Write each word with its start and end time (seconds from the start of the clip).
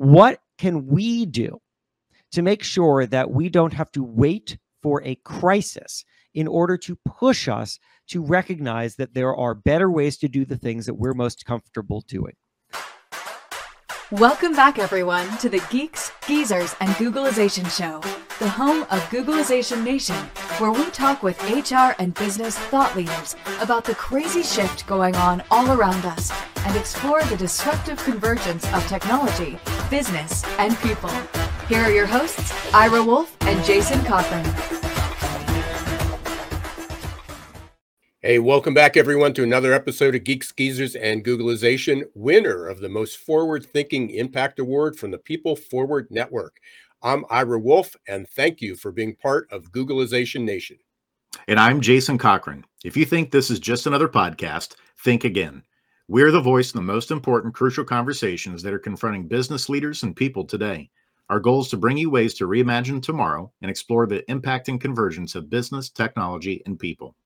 What 0.00 0.40
can 0.56 0.86
we 0.86 1.26
do 1.26 1.60
to 2.32 2.40
make 2.40 2.62
sure 2.62 3.04
that 3.04 3.30
we 3.30 3.50
don't 3.50 3.74
have 3.74 3.92
to 3.92 4.02
wait 4.02 4.56
for 4.80 5.02
a 5.04 5.16
crisis 5.16 6.06
in 6.32 6.48
order 6.48 6.78
to 6.78 6.96
push 7.04 7.48
us 7.48 7.78
to 8.08 8.22
recognize 8.22 8.96
that 8.96 9.12
there 9.12 9.36
are 9.36 9.54
better 9.54 9.90
ways 9.90 10.16
to 10.20 10.28
do 10.28 10.46
the 10.46 10.56
things 10.56 10.86
that 10.86 10.94
we're 10.94 11.12
most 11.12 11.44
comfortable 11.44 12.02
doing? 12.08 12.32
Welcome 14.10 14.54
back, 14.54 14.78
everyone, 14.78 15.36
to 15.36 15.50
the 15.50 15.62
Geeks, 15.68 16.10
Geezers, 16.26 16.74
and 16.80 16.88
Googlization 16.92 17.70
Show, 17.70 18.00
the 18.38 18.48
home 18.48 18.84
of 18.84 19.02
Googlization 19.10 19.84
Nation, 19.84 20.16
where 20.60 20.72
we 20.72 20.90
talk 20.90 21.22
with 21.22 21.42
HR 21.48 21.94
and 21.98 22.12
business 22.12 22.58
thought 22.58 22.94
leaders 22.94 23.34
about 23.62 23.82
the 23.82 23.94
crazy 23.94 24.42
shift 24.42 24.86
going 24.86 25.16
on 25.16 25.42
all 25.50 25.72
around 25.72 26.04
us 26.04 26.30
and 26.66 26.76
explore 26.76 27.22
the 27.24 27.36
disruptive 27.38 27.96
convergence 28.04 28.70
of 28.74 28.86
technology, 28.86 29.58
business, 29.88 30.44
and 30.58 30.76
people. 30.80 31.08
Here 31.66 31.80
are 31.80 31.90
your 31.90 32.04
hosts, 32.04 32.52
Ira 32.74 33.02
Wolfe 33.02 33.34
and 33.40 33.64
Jason 33.64 34.04
Cochran. 34.04 34.44
Hey, 38.18 38.38
welcome 38.38 38.74
back, 38.74 38.98
everyone, 38.98 39.32
to 39.32 39.42
another 39.42 39.72
episode 39.72 40.14
of 40.14 40.24
Geeks 40.24 40.52
Geezers 40.52 40.94
and 40.94 41.24
Googlization, 41.24 42.02
winner 42.14 42.68
of 42.68 42.80
the 42.80 42.90
most 42.90 43.16
forward 43.16 43.64
thinking 43.64 44.10
impact 44.10 44.58
award 44.58 44.98
from 44.98 45.10
the 45.10 45.16
People 45.16 45.56
Forward 45.56 46.08
Network. 46.10 46.60
I'm 47.02 47.24
Ira 47.30 47.58
Wolfe, 47.58 47.96
and 48.08 48.28
thank 48.28 48.60
you 48.60 48.76
for 48.76 48.92
being 48.92 49.16
part 49.16 49.50
of 49.50 49.72
Googlization 49.72 50.42
Nation. 50.42 50.76
And 51.48 51.58
I'm 51.58 51.80
Jason 51.80 52.18
Cochran. 52.18 52.62
If 52.84 52.94
you 52.94 53.06
think 53.06 53.30
this 53.30 53.50
is 53.50 53.58
just 53.58 53.86
another 53.86 54.06
podcast, 54.06 54.74
think 55.02 55.24
again. 55.24 55.62
We're 56.08 56.30
the 56.30 56.42
voice 56.42 56.74
in 56.74 56.78
the 56.78 56.92
most 56.92 57.10
important, 57.10 57.54
crucial 57.54 57.84
conversations 57.84 58.62
that 58.62 58.74
are 58.74 58.78
confronting 58.78 59.28
business 59.28 59.70
leaders 59.70 60.02
and 60.02 60.14
people 60.14 60.44
today. 60.44 60.90
Our 61.30 61.40
goal 61.40 61.62
is 61.62 61.68
to 61.68 61.78
bring 61.78 61.96
you 61.96 62.10
ways 62.10 62.34
to 62.34 62.46
reimagine 62.46 63.02
tomorrow 63.02 63.50
and 63.62 63.70
explore 63.70 64.06
the 64.06 64.30
impact 64.30 64.68
and 64.68 64.78
convergence 64.78 65.34
of 65.34 65.48
business, 65.48 65.88
technology, 65.88 66.62
and 66.66 66.78
people. 66.78 67.16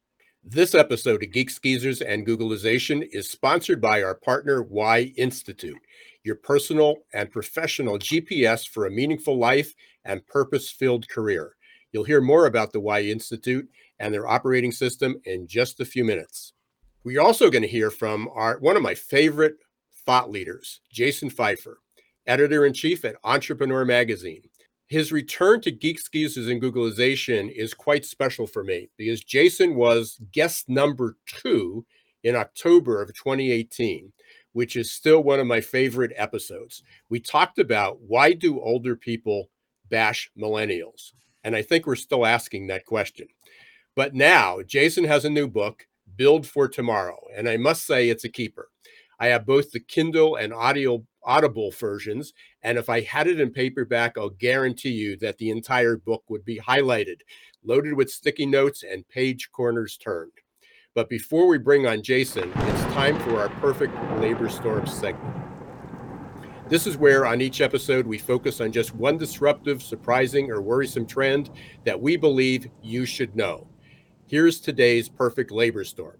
This 0.44 0.76
episode 0.76 1.24
of 1.24 1.32
Geeks 1.32 1.58
Geezers 1.58 2.00
and 2.00 2.24
Googlization 2.24 3.08
is 3.10 3.28
sponsored 3.28 3.80
by 3.80 4.04
our 4.04 4.14
partner 4.14 4.62
Y 4.62 5.12
Institute, 5.16 5.80
your 6.24 6.36
personal 6.36 6.96
and 7.12 7.30
professional 7.30 7.98
GPS 7.98 8.68
for 8.68 8.86
a 8.86 8.90
meaningful 8.90 9.38
life 9.38 9.74
and 10.04 10.26
purpose-filled 10.26 11.08
career. 11.08 11.54
You'll 11.92 12.04
hear 12.04 12.20
more 12.20 12.46
about 12.46 12.72
the 12.72 12.80
Y 12.80 13.02
Institute 13.02 13.68
and 14.00 14.12
their 14.12 14.26
operating 14.26 14.72
system 14.72 15.20
in 15.24 15.46
just 15.46 15.78
a 15.78 15.84
few 15.84 16.04
minutes. 16.04 16.52
We're 17.04 17.20
also 17.20 17.50
going 17.50 17.62
to 17.62 17.68
hear 17.68 17.90
from 17.90 18.28
our 18.34 18.58
one 18.58 18.76
of 18.76 18.82
my 18.82 18.94
favorite 18.94 19.56
thought 20.06 20.30
leaders, 20.30 20.80
Jason 20.90 21.30
Feifer, 21.30 21.74
editor-in-chief 22.26 23.04
at 23.04 23.16
Entrepreneur 23.22 23.84
Magazine. 23.84 24.42
His 24.88 25.12
return 25.12 25.60
to 25.62 25.70
Geeks, 25.70 26.08
Geezers, 26.08 26.48
and 26.48 26.60
Googlization 26.60 27.50
is 27.50 27.74
quite 27.74 28.04
special 28.04 28.46
for 28.46 28.64
me 28.64 28.90
because 28.96 29.22
Jason 29.22 29.74
was 29.74 30.18
guest 30.32 30.68
number 30.68 31.16
two 31.26 31.86
in 32.22 32.36
October 32.36 33.02
of 33.02 33.08
2018, 33.08 34.12
which 34.54 34.74
is 34.76 34.90
still 34.90 35.22
one 35.22 35.38
of 35.38 35.46
my 35.46 35.60
favorite 35.60 36.12
episodes. 36.16 36.82
We 37.10 37.20
talked 37.20 37.58
about 37.58 38.00
why 38.00 38.32
do 38.32 38.60
older 38.60 38.96
people 38.96 39.50
bash 39.90 40.30
millennials? 40.38 41.12
And 41.44 41.54
I 41.54 41.60
think 41.60 41.86
we're 41.86 41.96
still 41.96 42.24
asking 42.24 42.68
that 42.68 42.86
question. 42.86 43.28
But 43.94 44.14
now 44.14 44.62
Jason 44.66 45.04
has 45.04 45.24
a 45.24 45.30
new 45.30 45.46
book, 45.46 45.86
Build 46.16 46.46
for 46.46 46.68
Tomorrow, 46.68 47.18
and 47.36 47.48
I 47.48 47.58
must 47.58 47.86
say 47.86 48.08
it's 48.08 48.24
a 48.24 48.30
keeper. 48.30 48.68
I 49.20 49.26
have 49.26 49.46
both 49.46 49.70
the 49.70 49.80
Kindle 49.80 50.36
and 50.36 50.52
audio 50.54 51.04
Audible 51.24 51.70
versions. 51.70 52.32
And 52.62 52.78
if 52.78 52.88
I 52.88 53.00
had 53.00 53.26
it 53.26 53.40
in 53.40 53.50
paperback, 53.50 54.16
I'll 54.16 54.30
guarantee 54.30 54.90
you 54.90 55.16
that 55.18 55.38
the 55.38 55.50
entire 55.50 55.96
book 55.96 56.24
would 56.28 56.44
be 56.44 56.58
highlighted, 56.58 57.20
loaded 57.64 57.94
with 57.94 58.10
sticky 58.10 58.46
notes 58.46 58.82
and 58.82 59.08
page 59.08 59.50
corners 59.50 59.96
turned. 59.96 60.32
But 60.94 61.08
before 61.08 61.48
we 61.48 61.58
bring 61.58 61.88
on 61.88 62.02
Jason, 62.02 62.52
it's 62.54 62.94
time 62.94 63.18
for 63.20 63.40
our 63.40 63.48
perfect 63.60 63.92
labor 64.20 64.48
storm 64.48 64.86
segment. 64.86 65.34
This 66.68 66.86
is 66.86 66.96
where 66.96 67.26
on 67.26 67.40
each 67.40 67.60
episode 67.60 68.06
we 68.06 68.16
focus 68.16 68.60
on 68.60 68.70
just 68.70 68.94
one 68.94 69.18
disruptive, 69.18 69.82
surprising, 69.82 70.52
or 70.52 70.62
worrisome 70.62 71.04
trend 71.04 71.50
that 71.84 72.00
we 72.00 72.16
believe 72.16 72.68
you 72.80 73.06
should 73.06 73.34
know. 73.34 73.66
Here's 74.28 74.60
today's 74.60 75.08
perfect 75.08 75.50
labor 75.50 75.82
storm. 75.82 76.18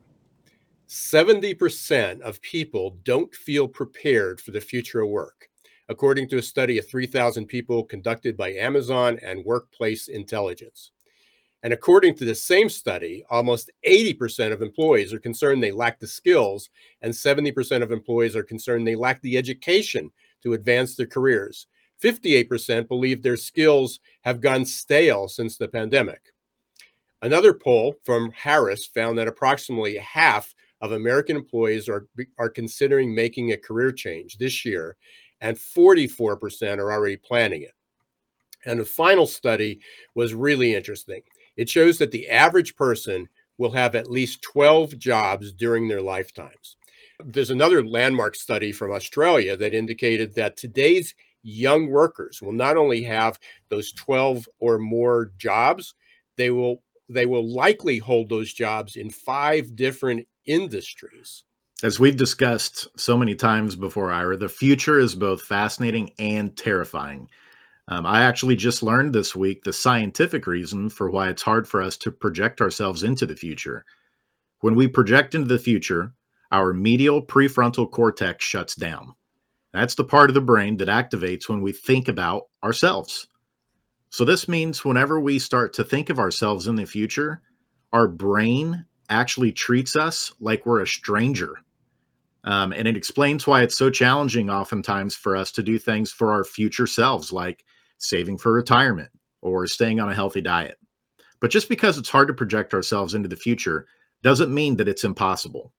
70% 0.89 2.21
of 2.23 2.43
people 2.43 2.99
don't 3.05 3.33
feel 3.33 3.69
prepared 3.69 4.41
for 4.41 4.51
the 4.51 4.61
future 4.61 5.03
of 5.03 5.09
work, 5.09 5.49
according 5.89 6.29
to 6.31 6.39
a 6.39 6.43
study 6.43 6.79
of 6.79 6.89
3,000 6.89 7.47
people 7.47 7.85
conducted 7.85 8.37
by 8.37 8.53
Amazon 8.55 9.21
and 9.23 9.45
Workplace 9.45 10.09
Intelligence. 10.09 10.91
And 11.65 11.73
according 11.73 12.15
to 12.17 12.27
the 12.27 12.35
same 12.35 12.69
study, 12.69 13.25
almost 13.31 13.71
80% 13.89 14.53
of 14.53 14.61
employees 14.61 15.15
are 15.15 15.19
concerned 15.19 15.63
they 15.63 15.73
lack 15.73 15.99
the 15.99 16.07
skills, 16.07 16.69
and 17.01 17.13
70% 17.13 17.83
of 17.83 17.91
employees 17.91 18.37
are 18.37 18.43
concerned 18.43 18.87
they 18.87 18.95
lack 18.95 19.23
the 19.23 19.39
education 19.39 20.13
to 20.43 20.53
advance 20.53 20.95
their 20.95 21.07
careers. 21.07 21.67
58% 22.03 22.87
believe 22.87 23.23
their 23.23 23.39
skills 23.39 24.01
have 24.25 24.43
gone 24.43 24.67
stale 24.67 25.27
since 25.27 25.57
the 25.57 25.67
pandemic. 25.67 26.21
Another 27.23 27.55
poll 27.55 27.95
from 28.05 28.31
Harris 28.33 28.85
found 28.85 29.17
that 29.17 29.29
approximately 29.29 29.97
half 29.97 30.55
of 30.83 30.93
American 30.93 31.35
employees 31.35 31.89
are, 31.89 32.07
are 32.39 32.51
considering 32.51 33.15
making 33.15 33.53
a 33.53 33.57
career 33.57 33.91
change 33.91 34.37
this 34.37 34.67
year, 34.67 34.99
and 35.41 35.57
44% 35.57 36.77
are 36.77 36.93
already 36.93 37.17
planning 37.17 37.63
it. 37.63 37.73
And 38.67 38.81
the 38.81 38.85
final 38.85 39.27
study 39.27 39.81
was 40.15 40.35
really 40.35 40.75
interesting. 40.75 41.23
It 41.57 41.69
shows 41.69 41.99
that 41.99 42.11
the 42.11 42.29
average 42.29 42.77
person 42.77 43.29
will 43.59 43.73
have 43.73 43.95
at 43.95 44.11
least 44.11 44.43
12 44.43 44.99
jobs 44.99 45.53
during 45.53 45.89
their 45.89 46.03
lifetimes. 46.03 46.77
There's 47.25 47.51
another 47.51 47.87
landmark 47.87 48.35
study 48.35 48.73
from 48.73 48.91
Australia 48.91 49.57
that 49.57 49.75
indicated 49.75 50.35
that 50.35 50.57
today's 50.57 51.15
young 51.43 51.89
workers 51.89 52.43
will 52.43 52.53
not 52.53 52.77
only 52.77 53.03
have 53.05 53.39
those 53.69 53.93
12 53.93 54.49
or 54.59 54.79
more 54.79 55.31
jobs, 55.39 55.95
they 56.37 56.51
will 56.51 56.83
they 57.09 57.27
will 57.27 57.47
likely 57.47 57.99
hold 57.99 58.31
those 58.31 58.53
jobs 58.53 58.97
in 58.97 59.11
five 59.11 59.77
different 59.77 60.27
industries. 60.47 61.45
As 61.83 62.01
we've 62.01 62.17
discussed 62.17 62.89
so 62.99 63.17
many 63.19 63.35
times 63.35 63.77
before, 63.77 64.11
Ira, 64.11 64.39
the 64.39 64.49
future 64.49 64.99
is 64.99 65.15
both 65.15 65.43
fascinating 65.43 66.11
and 66.19 66.57
terrifying. 66.57 67.29
Um, 67.89 68.07
I 68.07 68.23
actually 68.23 68.57
just 68.57 68.83
learned 68.83 69.15
this 69.15 69.37
week 69.37 69.63
the 69.63 69.73
scientific 69.73 70.47
reason 70.47 70.89
for 70.89 71.11
why 71.11 71.29
it's 71.29 71.43
hard 71.43 71.69
for 71.69 71.83
us 71.83 71.97
to 71.99 72.11
project 72.11 72.61
ourselves 72.61 73.03
into 73.03 73.27
the 73.27 73.37
future. 73.37 73.85
When 74.61 74.75
we 74.75 74.89
project 74.89 75.35
into 75.35 75.49
the 75.49 75.59
future, 75.59 76.15
our 76.51 76.73
medial 76.73 77.21
prefrontal 77.21 77.91
cortex 77.91 78.45
shuts 78.45 78.75
down. 78.75 79.15
That's 79.73 79.97
the 79.97 80.05
part 80.05 80.31
of 80.31 80.35
the 80.35 80.41
brain 80.41 80.77
that 80.79 80.89
activates 80.89 81.49
when 81.49 81.61
we 81.61 81.73
think 81.73 82.09
about 82.09 82.45
ourselves. 82.63 83.27
So, 84.09 84.25
this 84.25 84.49
means 84.49 84.85
whenever 84.85 85.19
we 85.19 85.41
start 85.41 85.73
to 85.75 85.85
think 85.85 86.09
of 86.09 86.21
ourselves 86.21 86.69
in 86.69 86.77
the 86.77 86.87
future, 86.87 87.43
our 87.93 88.07
brain 88.07 88.87
actually 89.11 89.53
treats 89.53 89.97
us 89.97 90.33
like 90.41 90.65
we're 90.65 90.81
a 90.81 90.87
stranger. 90.87 91.57
Um, 92.45 92.73
and 92.73 92.87
it 92.87 92.97
explains 92.97 93.47
why 93.47 93.63
it's 93.63 93.77
so 93.77 93.91
challenging 93.91 94.49
oftentimes 94.49 95.17
for 95.17 95.37
us 95.37 95.51
to 95.53 95.63
do 95.63 95.79
things 95.79 96.13
for 96.13 96.33
our 96.33 96.45
future 96.45 96.87
selves, 96.87 97.33
like 97.33 97.65
saving 98.05 98.39
for 98.39 98.53
retirement 98.53 99.11
or 99.43 99.67
staying 99.67 100.01
on 100.01 100.11
a 100.11 100.15
healthy 100.15 100.41
diet. 100.41 100.79
But 101.41 101.51
just 101.51 101.69
because 101.69 101.99
it's 101.99 102.09
hard 102.09 102.29
to 102.29 102.35
project 102.35 102.75
ourselves 102.75 103.15
into 103.15 103.29
the 103.29 103.37
future 103.37 103.87
doesn't 104.23 104.55
mean 104.55 104.77
that 104.77 104.89
it's 104.89 105.05
impossible. 105.05 105.73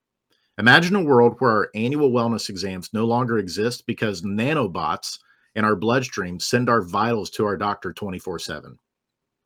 Imagine 0.58 0.96
a 0.96 1.02
world 1.02 1.36
where 1.38 1.50
our 1.50 1.70
annual 1.74 2.10
wellness 2.10 2.48
exams 2.48 2.92
no 2.92 3.04
longer 3.04 3.38
exist 3.38 3.86
because 3.86 4.22
nanobots 4.22 5.18
in 5.54 5.64
our 5.64 5.76
bloodstream 5.76 6.38
send 6.38 6.68
our 6.68 6.82
vitals 6.82 7.30
to 7.30 7.44
our 7.44 7.56
doctor 7.56 7.92
24 7.92 8.38
7. 8.38 8.78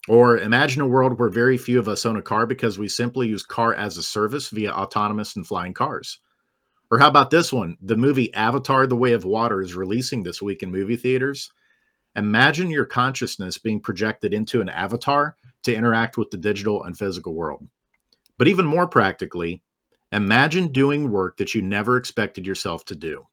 Or 0.09 0.39
imagine 0.39 0.83
a 0.83 0.87
world 0.87 1.19
where 1.19 1.29
very 1.29 1.59
few 1.59 1.79
of 1.79 1.89
us 1.89 2.07
own 2.07 2.17
a 2.17 2.23
car 2.23 2.47
because 2.47 2.79
we 2.79 2.89
simply 2.89 3.29
use 3.29 3.43
car 3.43 3.75
as 3.75 3.97
a 3.97 4.03
service 4.03 4.49
via 4.49 4.73
autonomous 4.73 5.37
and 5.37 5.47
flying 5.47 5.75
cars. 5.75 6.21
Or 6.91 6.99
how 6.99 7.09
about 7.09 7.31
this 7.31 7.53
one? 7.53 7.77
The 7.83 7.97
movie 7.97 8.33
Avatar 8.35 8.87
The 8.87 8.97
Way 8.97 9.13
of 9.13 9.25
Water 9.25 9.63
is 9.63 9.75
releasing 9.75 10.23
this 10.23 10.43
week 10.43 10.63
in 10.63 10.71
movie 10.71 10.97
theaters. 10.97 11.51
Imagine 12.17 12.71
your 12.71 12.85
consciousness 12.85 13.59
being 13.59 13.81
projected 13.81 14.35
into 14.35 14.61
an 14.61 14.69
avatar 14.69 15.37
to 15.63 15.75
interact 15.75 16.17
with 16.17 16.31
the 16.31 16.37
digital 16.37 16.85
and 16.85 16.99
physical 16.99 17.35
world. 17.35 17.67
But 18.37 18.49
even 18.49 18.67
more 18.67 18.89
practically, 18.89 19.63
imagine 20.13 20.73
doing 20.73 21.11
work 21.11 21.37
that 21.37 21.55
you 21.55 21.63
never 21.63 21.97
expected 21.97 22.47
yourself 22.47 22.85
to 22.87 22.95
do. 22.95 23.27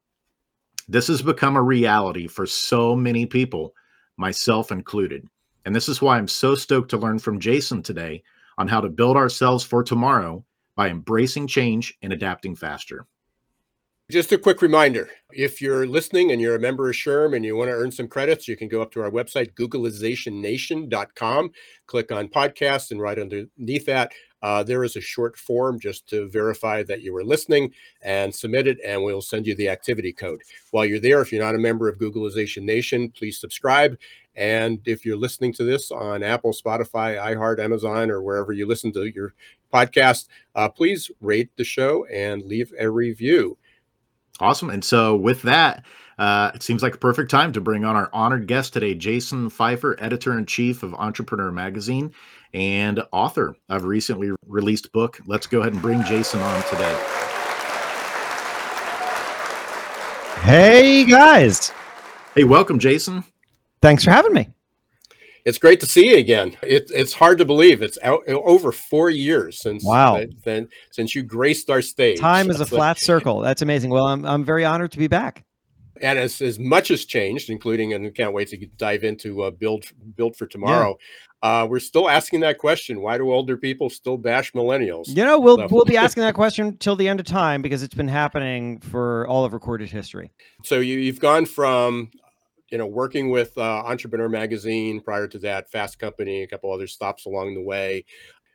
This 0.88 1.08
has 1.08 1.22
become 1.22 1.56
a 1.56 1.64
reality 1.64 2.28
for 2.28 2.46
so 2.46 2.96
many 2.96 3.26
people, 3.26 3.74
myself 4.16 4.72
included. 4.72 5.28
And 5.66 5.76
this 5.76 5.90
is 5.90 6.02
why 6.02 6.18
I'm 6.18 6.28
so 6.28 6.56
stoked 6.56 6.90
to 6.92 6.98
learn 6.98 7.20
from 7.20 7.40
Jason 7.40 7.82
today 7.84 8.24
on 8.58 8.68
how 8.68 8.80
to 8.80 8.90
build 8.90 9.18
ourselves 9.18 9.64
for 9.64 9.84
tomorrow 9.84 10.46
by 10.76 10.90
embracing 10.90 11.48
change 11.48 11.98
and 12.02 12.14
adapting 12.14 12.56
faster. 12.56 13.06
Just 14.10 14.32
a 14.32 14.38
quick 14.38 14.62
reminder 14.62 15.10
if 15.34 15.62
you're 15.62 15.86
listening 15.86 16.32
and 16.32 16.40
you're 16.40 16.56
a 16.56 16.60
member 16.60 16.90
of 16.90 16.96
SHRM 16.96 17.36
and 17.36 17.44
you 17.44 17.58
want 17.58 17.68
to 17.68 17.74
earn 17.74 17.92
some 17.92 18.08
credits, 18.08 18.48
you 18.48 18.56
can 18.56 18.70
go 18.70 18.82
up 18.82 18.90
to 18.94 19.02
our 19.02 19.12
website, 19.12 19.54
googlizationnation.com, 19.56 21.52
click 21.88 22.12
on 22.14 22.30
podcast, 22.30 22.92
and 22.92 23.02
right 23.02 23.20
underneath 23.20 23.86
that, 23.86 24.14
uh, 24.42 24.64
there 24.64 24.86
is 24.86 24.96
a 24.96 25.02
short 25.02 25.38
form 25.38 25.78
just 25.78 26.08
to 26.08 26.30
verify 26.30 26.84
that 26.84 27.02
you 27.02 27.12
were 27.12 27.26
listening 27.26 27.70
and 28.02 28.34
submit 28.34 28.66
it, 28.66 28.78
and 28.86 29.04
we'll 29.04 29.22
send 29.22 29.46
you 29.46 29.56
the 29.56 29.68
activity 29.68 30.14
code. 30.14 30.42
While 30.72 30.86
you're 30.86 31.02
there, 31.02 31.20
if 31.20 31.34
you're 31.34 31.44
not 31.44 31.56
a 31.56 31.60
member 31.60 31.90
of 31.90 32.00
Googlization 32.00 32.64
Nation, 32.64 33.12
please 33.12 33.42
subscribe. 33.42 33.98
And 34.38 34.80
if 34.86 35.06
you're 35.06 35.18
listening 35.18 35.52
to 35.56 35.66
this 35.66 35.92
on 35.92 36.24
Apple, 36.24 36.54
Spotify, 36.54 37.18
iHeart, 37.20 37.60
Amazon, 37.60 38.10
or 38.10 38.22
wherever 38.22 38.54
you 38.54 38.68
listen 38.68 38.94
to 38.94 39.04
your 39.04 39.34
podcast, 39.74 40.30
uh, 40.56 40.70
please 40.70 41.12
rate 41.20 41.50
the 41.58 41.66
show 41.66 42.06
and 42.06 42.44
leave 42.44 42.72
a 42.80 42.90
review. 42.90 43.58
Awesome. 44.40 44.70
And 44.70 44.84
so, 44.84 45.16
with 45.16 45.42
that, 45.44 45.84
uh, 46.18 46.52
it 46.54 46.64
seems 46.64 46.82
like 46.82 46.96
a 46.96 46.98
perfect 46.98 47.30
time 47.30 47.54
to 47.54 47.62
bring 47.62 47.86
on 47.86 47.96
our 47.96 48.10
honored 48.12 48.48
guest 48.48 48.74
today, 48.74 48.96
Jason 48.96 49.50
Feifer, 49.50 49.96
editor 50.00 50.38
in 50.38 50.46
chief 50.46 50.84
of 50.84 50.94
Entrepreneur 50.96 51.52
Magazine 51.52 52.14
and 52.54 53.04
author 53.12 53.56
of 53.70 53.84
a 53.84 53.88
recently 53.88 54.32
released 54.46 54.92
book. 54.92 55.20
Let's 55.26 55.48
go 55.48 55.62
ahead 55.62 55.74
and 55.74 55.82
bring 55.82 56.04
Jason 56.04 56.40
on 56.40 56.64
today. 56.64 57.04
Hey, 60.42 61.06
guys. 61.06 61.72
Hey, 62.34 62.46
welcome, 62.46 62.80
Jason. 62.80 63.24
Thanks 63.82 64.04
for 64.04 64.12
having 64.12 64.34
me. 64.34 64.50
It's 65.48 65.58
great 65.58 65.80
to 65.80 65.86
see 65.86 66.10
you 66.10 66.18
again. 66.18 66.58
It, 66.62 66.92
it's 66.94 67.14
hard 67.14 67.38
to 67.38 67.46
believe 67.46 67.82
it's 67.82 67.98
out, 68.04 68.28
over 68.28 68.74
four 68.74 69.10
years 69.10 69.62
since 69.62 69.82
wow. 69.82 70.22
then 70.44 70.68
since 70.92 71.16
you 71.16 71.24
graced 71.24 71.70
our 71.70 71.82
stage. 71.82 72.20
Time 72.20 72.50
is 72.50 72.60
a 72.60 72.66
flat 72.66 73.00
circle. 73.10 73.40
That's 73.40 73.62
amazing. 73.62 73.90
Well, 73.90 74.08
I'm 74.08 74.26
I'm 74.26 74.44
very 74.44 74.66
honored 74.66 74.92
to 74.92 74.98
be 74.98 75.08
back. 75.08 75.46
And 76.02 76.20
as, 76.20 76.42
as 76.42 76.60
much 76.60 76.90
has 76.90 77.06
changed, 77.06 77.50
including 77.50 77.94
and 77.94 78.14
can't 78.14 78.34
wait 78.34 78.50
to 78.50 78.58
dive 78.76 79.06
into 79.06 79.44
uh, 79.44 79.52
build 79.52 79.86
build 80.18 80.36
for 80.36 80.48
tomorrow. 80.48 80.98
Yeah. 81.42 81.62
Uh, 81.62 81.66
we're 81.66 81.80
still 81.80 82.10
asking 82.10 82.42
that 82.42 82.58
question: 82.58 83.00
Why 83.00 83.18
do 83.18 83.32
older 83.32 83.56
people 83.56 83.90
still 83.90 84.18
bash 84.18 84.52
millennials? 84.52 85.08
You 85.08 85.24
know, 85.24 85.40
we'll 85.40 85.60
so. 85.60 85.68
we'll 85.72 85.86
be 85.86 85.96
asking 85.96 86.24
that 86.24 86.34
question 86.34 86.76
till 86.76 86.98
the 86.98 87.08
end 87.08 87.22
of 87.22 87.26
time 87.26 87.62
because 87.62 87.84
it's 87.84 87.96
been 87.96 88.10
happening 88.10 88.82
for 88.82 89.26
all 89.28 89.46
of 89.46 89.54
recorded 89.54 89.90
history. 89.90 90.30
So 90.66 90.82
you, 90.82 91.00
you've 91.00 91.22
gone 91.22 91.46
from 91.46 92.12
you 92.70 92.78
know, 92.78 92.88
working 92.88 93.30
with 93.30 93.58
uh, 93.58 93.84
Entrepreneur 93.86 94.30
Magazine 94.30 95.02
prior 95.02 95.28
to 95.28 95.40
that, 95.40 95.70
Fast 95.70 96.00
Company, 96.00 96.44
a 96.44 96.48
couple 96.48 96.72
other 96.72 96.88
stops 96.88 97.26
along 97.26 97.56
the 97.56 97.64
way. 97.64 98.06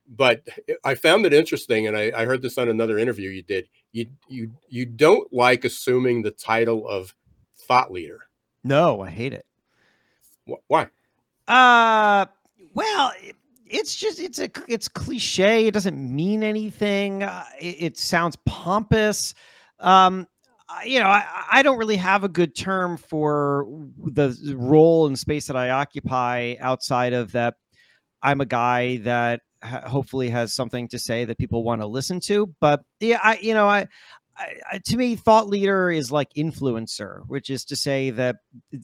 But 0.08 0.46
I 0.84 0.94
found 0.94 1.24
it 1.26 1.32
interesting, 1.32 1.86
and 1.86 1.96
I, 1.96 2.12
I 2.14 2.24
heard 2.24 2.42
this 2.42 2.58
on 2.58 2.68
another 2.68 2.98
interview 2.98 3.30
you 3.30 3.42
did. 3.42 3.68
You 3.92 4.06
you 4.28 4.52
you 4.68 4.84
don't 4.84 5.32
like 5.32 5.64
assuming 5.64 6.22
the 6.22 6.32
title 6.32 6.86
of 6.88 7.14
thought 7.56 7.92
leader. 7.92 8.20
No, 8.64 9.00
I 9.00 9.10
hate 9.10 9.32
it. 9.32 9.46
Why? 10.66 10.88
Uh, 11.48 12.26
well, 12.74 13.12
it's 13.66 13.96
just 13.96 14.20
it's 14.20 14.38
a 14.38 14.50
it's 14.68 14.88
cliche. 14.88 15.66
It 15.66 15.74
doesn't 15.74 15.98
mean 15.98 16.42
anything. 16.42 17.22
Uh, 17.22 17.44
it, 17.60 17.76
it 17.78 17.96
sounds 17.96 18.36
pompous. 18.44 19.34
Um, 19.78 20.26
you 20.84 21.00
know, 21.00 21.06
I, 21.06 21.26
I 21.50 21.62
don't 21.62 21.78
really 21.78 21.96
have 21.96 22.24
a 22.24 22.28
good 22.28 22.54
term 22.54 22.96
for 22.96 23.66
the 23.98 24.54
role 24.56 25.06
and 25.06 25.19
space 25.19 25.46
that 25.46 25.56
I 25.56 25.70
occupy 25.70 26.54
outside 26.60 27.12
of 27.12 27.32
that. 27.32 27.54
I'm 28.22 28.40
a 28.40 28.46
guy 28.46 28.98
that 28.98 29.40
hopefully 29.62 30.28
has 30.30 30.54
something 30.54 30.88
to 30.88 30.98
say 30.98 31.24
that 31.24 31.38
people 31.38 31.64
want 31.64 31.80
to 31.80 31.86
listen 31.86 32.20
to. 32.20 32.54
But 32.60 32.82
yeah, 33.00 33.20
I, 33.22 33.38
you 33.38 33.54
know, 33.54 33.69
I, 33.69 33.86
I, 34.36 34.78
to 34.86 34.96
me, 34.96 35.16
thought 35.16 35.48
leader 35.48 35.90
is 35.90 36.10
like 36.10 36.32
influencer, 36.36 37.22
which 37.26 37.50
is 37.50 37.64
to 37.66 37.76
say 37.76 38.10
that 38.10 38.36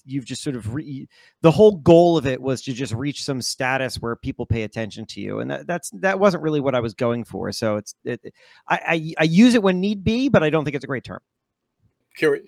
you've 0.04 0.24
just 0.24 0.42
sort 0.42 0.56
of 0.56 0.74
re- 0.74 1.08
the 1.40 1.50
whole 1.50 1.76
goal 1.76 2.18
of 2.18 2.26
it 2.26 2.40
was 2.40 2.62
to 2.62 2.72
just 2.72 2.92
reach 2.92 3.24
some 3.24 3.40
status 3.40 3.96
where 3.96 4.14
people 4.14 4.46
pay 4.46 4.62
attention 4.62 5.06
to 5.06 5.20
you, 5.20 5.40
and 5.40 5.50
that, 5.50 5.66
that's 5.66 5.90
that 5.94 6.20
wasn't 6.20 6.42
really 6.42 6.60
what 6.60 6.74
I 6.74 6.80
was 6.80 6.94
going 6.94 7.24
for. 7.24 7.50
So 7.52 7.76
it's 7.76 7.94
it, 8.04 8.20
I, 8.68 8.80
I 8.86 9.14
I 9.20 9.24
use 9.24 9.54
it 9.54 9.62
when 9.62 9.80
need 9.80 10.04
be, 10.04 10.28
but 10.28 10.42
I 10.42 10.50
don't 10.50 10.64
think 10.64 10.76
it's 10.76 10.84
a 10.84 10.88
great 10.88 11.04
term 11.04 11.20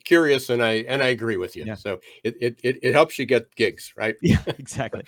curious 0.04 0.50
and 0.50 0.62
I 0.62 0.84
and 0.88 1.02
I 1.02 1.08
agree 1.08 1.36
with 1.36 1.56
you. 1.56 1.64
Yeah. 1.64 1.74
So 1.74 2.00
it, 2.24 2.36
it 2.40 2.58
it 2.62 2.92
helps 2.92 3.18
you 3.18 3.26
get 3.26 3.54
gigs, 3.54 3.92
right? 3.96 4.16
Yeah, 4.20 4.42
exactly. 4.46 5.02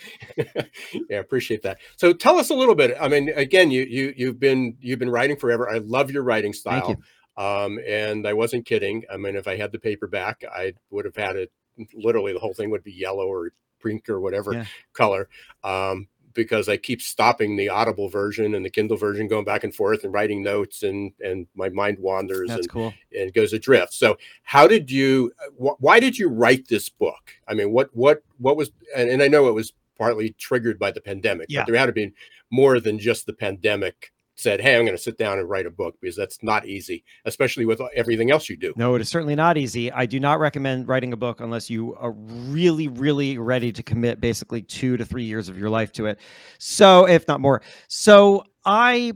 yeah, 1.09 1.19
appreciate 1.19 1.61
that. 1.63 1.79
So 1.97 2.13
tell 2.13 2.37
us 2.37 2.49
a 2.49 2.55
little 2.55 2.75
bit. 2.75 2.95
I 2.99 3.07
mean, 3.07 3.29
again, 3.35 3.71
you 3.71 3.83
you 3.83 4.13
you've 4.15 4.39
been 4.39 4.77
you've 4.79 4.99
been 4.99 5.09
writing 5.09 5.37
forever. 5.37 5.69
I 5.69 5.79
love 5.79 6.11
your 6.11 6.23
writing 6.23 6.53
style. 6.53 6.95
Um, 7.35 7.79
and 7.87 8.27
I 8.27 8.33
wasn't 8.33 8.65
kidding. 8.65 9.03
I 9.11 9.17
mean, 9.17 9.35
if 9.35 9.47
I 9.47 9.57
had 9.57 9.71
the 9.71 9.79
paperback, 9.79 10.43
I 10.55 10.73
would 10.91 11.05
have 11.05 11.15
had 11.15 11.35
it 11.35 11.51
literally 11.95 12.31
the 12.31 12.39
whole 12.39 12.53
thing 12.53 12.69
would 12.69 12.83
be 12.83 12.91
yellow 12.91 13.25
or 13.25 13.51
pink 13.83 14.07
or 14.09 14.19
whatever 14.19 14.53
yeah. 14.53 14.65
color. 14.93 15.27
Um, 15.63 16.07
because 16.33 16.69
I 16.69 16.77
keep 16.77 17.01
stopping 17.01 17.55
the 17.55 17.69
Audible 17.69 18.09
version 18.09 18.55
and 18.55 18.65
the 18.65 18.69
Kindle 18.69 18.97
version, 18.97 19.27
going 19.27 19.45
back 19.45 19.63
and 19.63 19.73
forth 19.73 20.03
and 20.03 20.13
writing 20.13 20.43
notes, 20.43 20.83
and 20.83 21.11
and 21.21 21.47
my 21.55 21.69
mind 21.69 21.99
wanders 21.99 22.49
That's 22.49 22.61
and 22.61 22.69
cool. 22.69 22.93
and 23.17 23.33
goes 23.33 23.53
adrift. 23.53 23.93
So, 23.93 24.17
how 24.43 24.67
did 24.67 24.89
you? 24.89 25.31
Uh, 25.39 25.51
wh- 25.51 25.81
why 25.81 25.99
did 25.99 26.17
you 26.17 26.29
write 26.29 26.67
this 26.67 26.89
book? 26.89 27.31
I 27.47 27.53
mean, 27.53 27.71
what 27.71 27.89
what 27.93 28.23
what 28.39 28.57
was? 28.57 28.71
And, 28.95 29.09
and 29.09 29.23
I 29.23 29.27
know 29.27 29.47
it 29.47 29.53
was 29.53 29.73
partly 29.97 30.31
triggered 30.31 30.79
by 30.79 30.91
the 30.91 31.01
pandemic, 31.01 31.47
yeah. 31.49 31.61
but 31.61 31.67
there 31.67 31.79
had 31.79 31.87
to 31.87 31.91
be 31.91 32.13
more 32.51 32.79
than 32.79 32.99
just 32.99 33.25
the 33.25 33.33
pandemic 33.33 34.11
said, 34.35 34.61
Hey, 34.61 34.75
I'm 34.75 34.85
going 34.85 34.97
to 34.97 35.01
sit 35.01 35.17
down 35.17 35.39
and 35.39 35.49
write 35.49 35.65
a 35.65 35.71
book 35.71 35.95
because 36.01 36.15
that's 36.15 36.41
not 36.41 36.65
easy, 36.65 37.03
especially 37.25 37.65
with 37.65 37.81
everything 37.95 38.31
else 38.31 38.49
you 38.49 38.57
do. 38.57 38.73
No, 38.75 38.95
it 38.95 39.01
is 39.01 39.09
certainly 39.09 39.35
not 39.35 39.57
easy. 39.57 39.91
I 39.91 40.05
do 40.05 40.19
not 40.19 40.39
recommend 40.39 40.87
writing 40.87 41.13
a 41.13 41.17
book 41.17 41.41
unless 41.41 41.69
you 41.69 41.95
are 41.95 42.11
really, 42.11 42.87
really 42.87 43.37
ready 43.37 43.71
to 43.71 43.83
commit 43.83 44.19
basically 44.19 44.61
two 44.61 44.97
to 44.97 45.05
three 45.05 45.23
years 45.23 45.49
of 45.49 45.57
your 45.57 45.69
life 45.69 45.91
to 45.93 46.05
it. 46.05 46.19
So, 46.57 47.07
if 47.07 47.27
not 47.27 47.41
more. 47.41 47.61
So, 47.87 48.43
I 48.65 49.13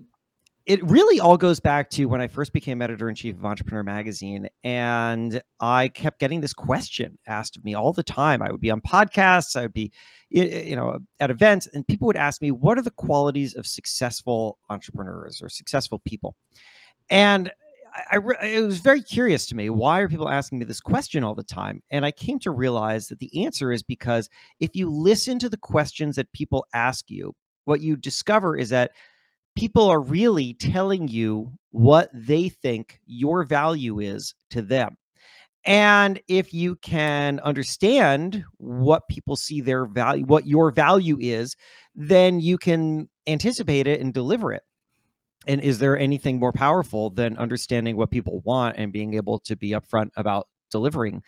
it 0.67 0.83
really 0.83 1.17
all 1.21 1.37
goes 1.37 1.61
back 1.61 1.89
to 1.91 2.07
when 2.07 2.19
I 2.19 2.27
first 2.27 2.51
became 2.51 2.81
editor 2.81 3.07
in 3.07 3.15
chief 3.15 3.37
of 3.37 3.45
Entrepreneur 3.45 3.83
Magazine. 3.83 4.49
And 4.65 5.41
I 5.61 5.87
kept 5.87 6.19
getting 6.19 6.41
this 6.41 6.53
question 6.53 7.17
asked 7.25 7.55
of 7.55 7.63
me 7.63 7.73
all 7.73 7.93
the 7.93 8.03
time. 8.03 8.41
I 8.41 8.51
would 8.51 8.59
be 8.59 8.69
on 8.69 8.81
podcasts, 8.81 9.55
I 9.55 9.61
would 9.61 9.73
be, 9.73 9.93
you 10.29 10.75
know, 10.75 10.99
at 11.21 11.31
events, 11.31 11.67
and 11.73 11.87
people 11.87 12.05
would 12.07 12.17
ask 12.17 12.41
me, 12.41 12.51
What 12.51 12.77
are 12.77 12.81
the 12.81 12.91
qualities 12.91 13.55
of 13.55 13.65
successful 13.65 14.59
entrepreneurs 14.69 15.41
or 15.41 15.47
successful 15.47 15.99
people? 15.99 16.35
And 17.09 17.49
I, 17.95 18.17
I, 18.17 18.45
it 18.45 18.65
was 18.65 18.79
very 18.79 19.01
curious 19.01 19.45
to 19.47 19.55
me. 19.55 19.69
Why 19.69 20.01
are 20.01 20.09
people 20.09 20.27
asking 20.27 20.59
me 20.59 20.65
this 20.65 20.81
question 20.81 21.23
all 21.23 21.33
the 21.33 21.43
time? 21.43 21.81
And 21.91 22.05
I 22.05 22.11
came 22.11 22.39
to 22.39 22.51
realize 22.51 23.07
that 23.07 23.19
the 23.19 23.45
answer 23.45 23.71
is 23.71 23.83
because 23.83 24.29
if 24.59 24.75
you 24.75 24.89
listen 24.89 25.39
to 25.39 25.47
the 25.47 25.55
questions 25.55 26.17
that 26.17 26.29
people 26.33 26.65
ask 26.73 27.09
you, 27.09 27.33
what 27.63 27.79
you 27.79 27.95
discover 27.95 28.57
is 28.57 28.67
that 28.69 28.91
people 29.57 29.89
are 29.89 29.99
really 29.99 30.53
telling 30.53 31.07
you 31.07 31.51
what 31.71 32.11
they 32.13 32.47
think 32.47 32.99
your 33.07 33.43
value 33.43 33.99
is 33.99 34.35
to 34.51 34.61
them. 34.61 34.95
And 35.65 36.21
if 36.27 36.53
you 36.53 36.75
can 36.75 37.39
understand 37.39 38.43
what 38.57 39.07
people 39.09 39.35
see 39.35 39.61
their 39.61 39.87
value, 39.87 40.25
what 40.25 40.45
your 40.45 40.69
value 40.71 41.17
is, 41.19 41.55
then 41.95 42.39
you 42.39 42.59
can 42.59 43.09
anticipate 43.25 43.87
it 43.87 43.99
and 43.99 44.13
deliver 44.13 44.53
it. 44.53 44.61
And 45.47 45.59
is 45.61 45.79
there 45.79 45.97
anything 45.97 46.39
more 46.39 46.53
powerful 46.53 47.09
than 47.09 47.35
understanding 47.37 47.97
what 47.97 48.11
people 48.11 48.41
want 48.45 48.77
and 48.77 48.93
being 48.93 49.15
able 49.15 49.39
to 49.39 49.55
be 49.55 49.71
upfront 49.71 50.11
about 50.15 50.47
delivering 50.69 51.23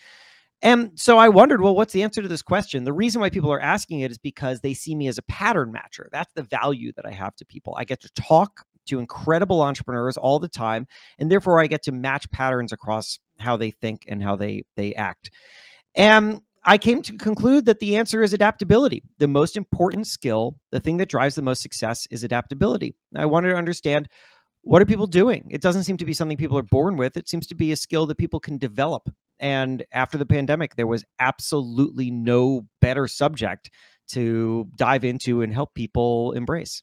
and 0.62 0.92
so 0.96 1.18
I 1.18 1.30
wondered, 1.30 1.62
well, 1.62 1.76
what's 1.76 1.94
the 1.94 2.04
answer 2.04 2.22
to 2.22 2.28
this 2.28 2.42
question? 2.42 2.84
The 2.84 2.94
reason 2.94 3.22
why 3.22 3.30
people 3.30 3.52
are 3.52 3.62
asking 3.62 4.02
it 4.02 4.12
is 4.12 4.18
because 4.18 4.60
they 4.60 4.74
see 4.74 4.94
me 4.94 5.08
as 5.08 5.18
a 5.18 5.24
pattern 5.24 5.74
matcher. 5.74 6.08
That's 6.12 6.32
the 6.34 6.44
value 6.44 6.92
that 6.98 7.06
I 7.06 7.12
have 7.12 7.36
to 7.38 7.46
people. 7.46 7.76
I 7.78 7.86
get 7.86 8.02
to 8.02 8.12
talk 8.14 8.66
to 8.88 9.00
incredible 9.00 9.62
entrepreneurs 9.62 10.18
all 10.18 10.40
the 10.40 10.50
time, 10.50 10.86
and 11.18 11.32
therefore 11.32 11.62
I 11.62 11.68
get 11.68 11.84
to 11.84 11.92
match 11.92 12.30
patterns 12.32 12.74
across 12.74 13.20
how 13.40 13.56
they 13.56 13.72
think 13.72 14.06
and 14.08 14.22
how 14.22 14.36
they 14.36 14.64
they 14.76 14.94
act. 14.96 15.32
And 15.96 16.42
I 16.66 16.78
came 16.78 17.02
to 17.04 17.18
conclude 17.18 17.66
that 17.66 17.80
the 17.80 17.96
answer 17.96 18.22
is 18.22 18.34
adaptability. 18.34 19.02
The 19.18 19.28
most 19.30 19.56
important 19.56 20.08
skill, 20.08 20.58
the 20.72 20.82
thing 20.82 20.98
that 20.98 21.10
drives 21.10 21.36
the 21.36 21.42
most 21.42 21.62
success 21.62 22.06
is 22.12 22.26
adaptability. 22.26 22.96
I 23.16 23.26
wanted 23.26 23.50
to 23.52 23.56
understand 23.56 24.10
what 24.64 24.82
are 24.82 24.86
people 24.86 25.08
doing? 25.08 25.48
It 25.50 25.62
doesn't 25.62 25.86
seem 25.86 25.96
to 25.98 26.06
be 26.06 26.14
something 26.14 26.36
people 26.36 26.58
are 26.58 26.64
born 26.64 26.98
with. 26.98 27.16
It 27.16 27.30
seems 27.30 27.48
to 27.48 27.56
be 27.56 27.72
a 27.72 27.78
skill 27.78 28.06
that 28.08 28.18
people 28.18 28.42
can 28.42 28.58
develop 28.58 29.10
and 29.40 29.84
after 29.92 30.18
the 30.18 30.26
pandemic, 30.26 30.76
there 30.76 30.88
was 30.88 31.06
absolutely 31.20 32.12
no 32.12 32.68
better 32.82 33.08
subject 33.08 33.72
to 34.10 34.68
dive 34.76 35.04
into 35.04 35.42
and 35.42 35.54
help 35.54 35.74
people 35.74 36.32
embrace. 36.34 36.82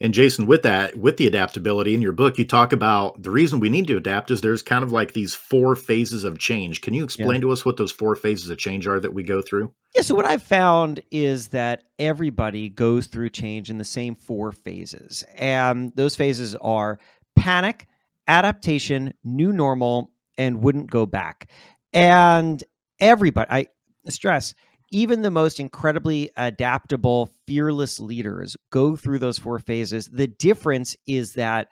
And 0.00 0.12
Jason, 0.12 0.46
with 0.46 0.62
that, 0.64 0.96
with 0.98 1.16
the 1.16 1.26
adaptability 1.26 1.94
in 1.94 2.02
your 2.02 2.12
book, 2.12 2.36
you 2.36 2.44
talk 2.44 2.72
about 2.72 3.22
the 3.22 3.30
reason 3.30 3.60
we 3.60 3.68
need 3.68 3.86
to 3.86 3.96
adapt 3.96 4.30
is 4.30 4.40
there's 4.40 4.62
kind 4.62 4.82
of 4.82 4.92
like 4.92 5.12
these 5.12 5.34
four 5.34 5.76
phases 5.76 6.24
of 6.24 6.38
change. 6.38 6.80
Can 6.80 6.94
you 6.94 7.04
explain 7.04 7.36
yeah. 7.36 7.40
to 7.42 7.52
us 7.52 7.64
what 7.64 7.76
those 7.76 7.92
four 7.92 8.16
phases 8.16 8.50
of 8.50 8.58
change 8.58 8.86
are 8.86 8.98
that 8.98 9.14
we 9.14 9.22
go 9.22 9.40
through? 9.40 9.72
Yeah. 9.94 10.02
So, 10.02 10.14
what 10.14 10.26
I've 10.26 10.42
found 10.42 11.00
is 11.10 11.48
that 11.48 11.84
everybody 11.98 12.68
goes 12.68 13.06
through 13.06 13.30
change 13.30 13.70
in 13.70 13.78
the 13.78 13.84
same 13.84 14.16
four 14.16 14.52
phases. 14.52 15.24
And 15.36 15.92
those 15.94 16.16
phases 16.16 16.56
are 16.56 16.98
panic, 17.36 17.86
adaptation, 18.26 19.14
new 19.22 19.52
normal, 19.52 20.10
and 20.38 20.62
wouldn't 20.62 20.90
go 20.90 21.06
back. 21.06 21.48
And 21.92 22.62
everybody, 23.00 23.50
I 23.50 23.66
stress, 24.10 24.54
even 24.90 25.22
the 25.22 25.30
most 25.30 25.60
incredibly 25.60 26.30
adaptable, 26.36 27.30
fearless 27.46 27.98
leaders 27.98 28.56
go 28.70 28.96
through 28.96 29.18
those 29.18 29.38
four 29.38 29.58
phases. 29.58 30.08
The 30.08 30.28
difference 30.28 30.96
is 31.06 31.34
that 31.34 31.68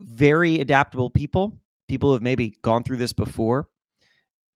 very 0.00 0.60
adaptable 0.60 1.10
people, 1.10 1.58
people 1.88 2.10
who 2.10 2.14
have 2.14 2.22
maybe 2.22 2.56
gone 2.62 2.82
through 2.82 2.98
this 2.98 3.12
before, 3.12 3.68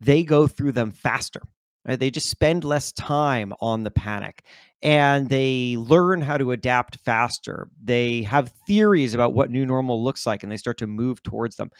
they 0.00 0.24
go 0.24 0.46
through 0.46 0.72
them 0.72 0.92
faster. 0.92 1.40
Right? 1.86 1.98
They 1.98 2.10
just 2.10 2.30
spend 2.30 2.64
less 2.64 2.92
time 2.92 3.52
on 3.60 3.84
the 3.84 3.90
panic 3.90 4.44
and 4.80 5.28
they 5.28 5.76
learn 5.78 6.22
how 6.22 6.38
to 6.38 6.52
adapt 6.52 6.96
faster. 7.04 7.68
They 7.82 8.22
have 8.22 8.52
theories 8.66 9.14
about 9.14 9.34
what 9.34 9.50
new 9.50 9.66
normal 9.66 10.02
looks 10.02 10.26
like 10.26 10.42
and 10.42 10.50
they 10.50 10.56
start 10.56 10.78
to 10.78 10.86
move 10.86 11.22
towards 11.22 11.56
them. 11.56 11.70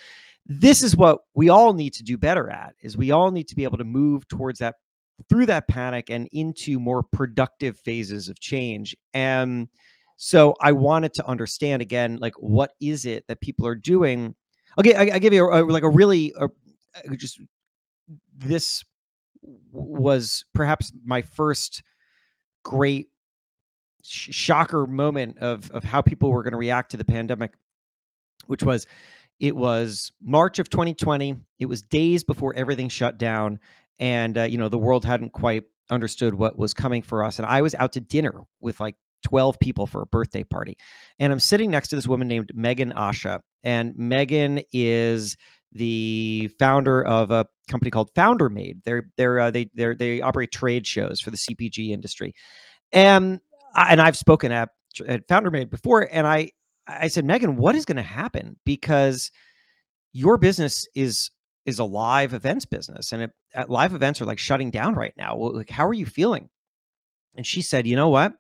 This 0.47 0.83
is 0.83 0.97
what 0.97 1.21
we 1.35 1.49
all 1.49 1.73
need 1.73 1.95
to 1.95 2.03
do 2.03 2.19
better 2.19 2.51
at 2.51 2.75
is 2.83 2.97
we 2.97 3.11
all 3.11 3.31
need 3.31 3.49
to 3.49 3.57
be 3.57 3.65
able 3.65 3.79
to 3.79 3.85
move 3.85 4.29
towards 4.29 4.59
that 4.59 4.75
through 5.29 5.47
that 5.47 5.69
panic 5.69 6.11
and 6.11 6.29
into 6.33 6.79
more 6.79 7.03
productive 7.03 7.79
phases 7.79 8.29
of 8.29 8.41
change. 8.41 8.97
And 9.15 9.69
so 10.17 10.55
I 10.61 10.73
wanted 10.73 11.15
to 11.15 11.27
understand 11.27 11.83
again, 11.83 12.19
like 12.21 12.35
what 12.37 12.73
is 12.81 13.07
it 13.07 13.25
that 13.29 13.41
people 13.41 13.67
are 13.67 13.75
doing? 13.75 14.35
Okay, 14.79 14.95
I, 14.95 15.17
I 15.17 15.19
give 15.19 15.33
you 15.33 15.49
a, 15.49 15.63
a, 15.63 15.65
like 15.65 15.83
a 15.83 15.89
really 15.89 16.35
a, 16.39 16.47
uh, 16.47 17.17
just 17.17 17.41
this 18.37 18.85
was 19.73 20.45
perhaps 20.55 20.93
my 21.05 21.23
first 21.23 21.83
great 22.65 23.09
sh- 24.03 24.33
shocker 24.33 24.87
moment 24.87 25.39
of 25.39 25.71
of 25.71 25.85
how 25.85 26.03
people 26.03 26.31
were 26.31 26.43
going 26.43 26.53
to 26.53 26.59
react 26.59 26.91
to 26.93 26.97
the 26.97 27.05
pandemic 27.05 27.53
which 28.47 28.63
was 28.63 28.87
it 29.41 29.57
was 29.57 30.12
march 30.23 30.59
of 30.59 30.69
2020 30.69 31.37
it 31.59 31.67
was 31.67 31.83
days 31.83 32.25
before 32.25 32.55
everything 32.55 32.88
shut 32.88 33.19
down 33.19 33.59
and 33.99 34.38
uh, 34.38 34.43
you 34.43 34.59
know 34.59 34.69
the 34.69 34.79
world 34.79 35.05
hadn't 35.05 35.33
quite 35.33 35.64
understood 35.91 36.35
what 36.35 36.59
was 36.59 36.75
coming 36.75 37.03
for 37.03 37.25
us 37.25 37.38
and 37.38 37.47
i 37.47 37.62
was 37.62 37.75
out 37.76 37.93
to 37.93 38.00
dinner 38.00 38.43
with 38.61 38.81
like 38.81 38.97
12 39.23 39.59
people 39.59 39.87
for 39.87 40.03
a 40.03 40.07
birthday 40.07 40.45
party 40.45 40.76
and 41.19 41.33
i'm 41.33 41.41
sitting 41.41 41.71
next 41.71 41.88
to 41.88 41.97
this 41.97 42.07
woman 42.07 42.29
named 42.29 42.50
Meghan 42.55 42.93
Asha 42.95 43.41
and 43.62 43.95
megan 43.97 44.61
is 44.73 45.37
the 45.75 46.49
founder 46.59 47.05
of 47.05 47.31
a 47.31 47.47
company 47.69 47.91
called 47.91 48.12
FounderMade. 48.14 48.83
They're 48.85 49.11
they're 49.17 49.41
uh, 49.41 49.50
they 49.50 49.69
they 49.75 49.95
they 49.95 50.21
operate 50.21 50.53
trade 50.53 50.87
shows 50.87 51.21
for 51.21 51.31
the 51.31 51.37
CPG 51.37 51.91
industry, 51.91 52.35
and 52.93 53.41
and 53.76 54.00
I've 54.00 54.17
spoken 54.17 54.53
at 54.53 54.71
at 55.07 55.26
FounderMade 55.29 55.71
before, 55.71 56.09
and 56.11 56.26
I 56.26 56.50
I 56.87 57.09
said 57.09 57.25
Meghan, 57.25 57.57
what 57.57 57.75
is 57.75 57.85
going 57.85 57.97
to 57.97 58.03
happen 58.03 58.57
because 58.64 59.31
your 60.12 60.37
business 60.37 60.87
is 60.95 61.31
is 61.67 61.79
a 61.79 61.85
live 61.85 62.35
events 62.35 62.67
business, 62.67 63.12
and 63.12 63.23
it, 63.23 63.31
uh, 63.55 63.64
live 63.69 63.95
events 63.95 64.21
are 64.21 64.26
like 64.26 64.38
shutting 64.38 64.71
down 64.71 64.95
right 64.95 65.14
now. 65.17 65.37
Like, 65.37 65.71
how 65.71 65.87
are 65.87 65.95
you 65.95 66.07
feeling? 66.07 66.50
And 67.37 67.47
she 67.47 67.62
said, 67.62 67.87
you 67.87 67.97
know 67.97 68.11
what? 68.11 68.35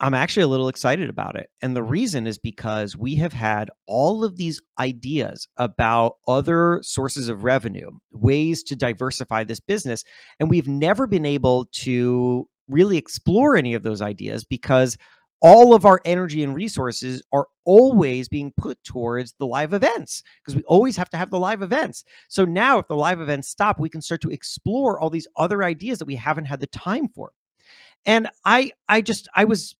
I'm 0.00 0.14
actually 0.14 0.42
a 0.42 0.48
little 0.48 0.68
excited 0.68 1.08
about 1.08 1.36
it. 1.36 1.48
And 1.62 1.76
the 1.76 1.82
reason 1.82 2.26
is 2.26 2.36
because 2.36 2.96
we 2.96 3.14
have 3.16 3.32
had 3.32 3.70
all 3.86 4.24
of 4.24 4.36
these 4.36 4.60
ideas 4.78 5.46
about 5.56 6.16
other 6.26 6.80
sources 6.82 7.28
of 7.28 7.44
revenue, 7.44 7.90
ways 8.10 8.62
to 8.64 8.76
diversify 8.76 9.44
this 9.44 9.60
business. 9.60 10.02
And 10.40 10.50
we've 10.50 10.66
never 10.66 11.06
been 11.06 11.24
able 11.24 11.66
to 11.72 12.48
really 12.68 12.96
explore 12.96 13.56
any 13.56 13.74
of 13.74 13.82
those 13.82 14.02
ideas 14.02 14.44
because 14.44 14.96
all 15.44 15.74
of 15.74 15.84
our 15.84 16.00
energy 16.06 16.42
and 16.42 16.54
resources 16.54 17.22
are 17.30 17.48
always 17.66 18.30
being 18.30 18.50
put 18.56 18.82
towards 18.82 19.34
the 19.38 19.44
live 19.44 19.74
events 19.74 20.22
because 20.40 20.56
we 20.56 20.62
always 20.62 20.96
have 20.96 21.10
to 21.10 21.18
have 21.18 21.28
the 21.28 21.38
live 21.38 21.60
events. 21.60 22.02
So 22.28 22.46
now, 22.46 22.78
if 22.78 22.88
the 22.88 22.96
live 22.96 23.20
events 23.20 23.48
stop, 23.48 23.78
we 23.78 23.90
can 23.90 24.00
start 24.00 24.22
to 24.22 24.30
explore 24.30 24.98
all 24.98 25.10
these 25.10 25.28
other 25.36 25.62
ideas 25.62 25.98
that 25.98 26.06
we 26.06 26.16
haven't 26.16 26.46
had 26.46 26.60
the 26.60 26.66
time 26.68 27.08
for. 27.08 27.32
And 28.06 28.30
I, 28.46 28.72
I 28.88 29.02
just, 29.02 29.28
I 29.36 29.44
was 29.44 29.76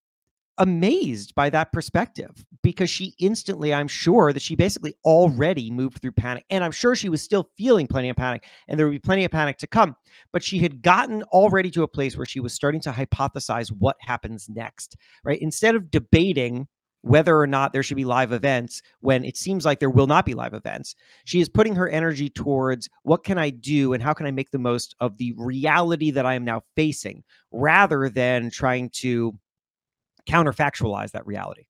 amazed 0.59 1.35
by 1.35 1.51
that 1.51 1.73
perspective 1.73 2.31
because 2.63 2.89
she 2.89 3.15
instantly, 3.19 3.75
I'm 3.75 3.89
sure 3.89 4.33
that 4.33 4.43
she 4.43 4.57
basically 4.57 4.95
already 5.05 5.71
moved 5.71 6.01
through 6.01 6.13
panic. 6.13 6.45
And 6.51 6.65
I'm 6.65 6.73
sure 6.73 6.95
she 6.95 7.09
was 7.09 7.23
still 7.23 7.51
feeling 7.57 7.87
plenty 7.87 8.09
of 8.09 8.17
panic 8.17 8.45
and 8.69 8.79
there 8.79 8.87
would 8.87 8.93
be 8.93 8.99
plenty 8.99 9.25
of 9.25 9.31
panic 9.31 9.59
to 9.59 9.67
come. 9.67 9.97
But 10.33 10.43
she 10.43 10.59
had 10.59 10.83
gotten 10.83 11.23
already 11.25 11.71
to 11.73 11.83
a 11.83 11.89
place 11.89 12.17
where 12.17 12.27
she 12.27 12.41
was 12.41 12.53
starting 12.53 12.81
to 12.83 12.93
hypothesize 12.93 13.69
what 13.69 13.97
happens 14.01 14.49
next, 14.49 14.97
right? 15.25 15.41
Instead 15.41 15.75
of 15.75 15.91
debating 15.91 16.69
whether 17.05 17.39
or 17.39 17.47
not 17.47 17.75
there 17.75 17.83
should 17.83 17.99
be 17.99 18.05
live 18.07 18.33
events 18.33 18.81
when 19.01 19.27
it 19.27 19.37
seems 19.37 19.67
like 19.67 19.79
there 19.79 19.91
will 19.91 20.07
not 20.07 20.25
be 20.25 20.33
live 20.33 20.55
events. 20.55 20.95
She 21.27 21.39
is 21.39 21.51
putting 21.51 21.75
her 21.75 21.87
energy 21.87 22.31
towards 22.31 22.89
what 23.03 23.25
can 23.25 23.37
I 23.37 23.51
do 23.51 23.93
and 23.93 24.03
how 24.03 24.15
can 24.15 24.25
I 24.25 24.31
make 24.31 24.51
the 24.51 24.59
most 24.59 24.97
of 25.01 25.19
the 25.19 25.35
reality 25.37 26.11
that 26.13 26.25
I 26.25 26.33
am 26.33 26.47
now 26.47 26.63
facing 26.77 27.23
rather 27.53 28.09
than 28.09 28.51
trying 28.51 28.89
to 28.95 29.39
counterfactualize 30.27 31.13
that 31.13 31.27
reality. 31.27 31.65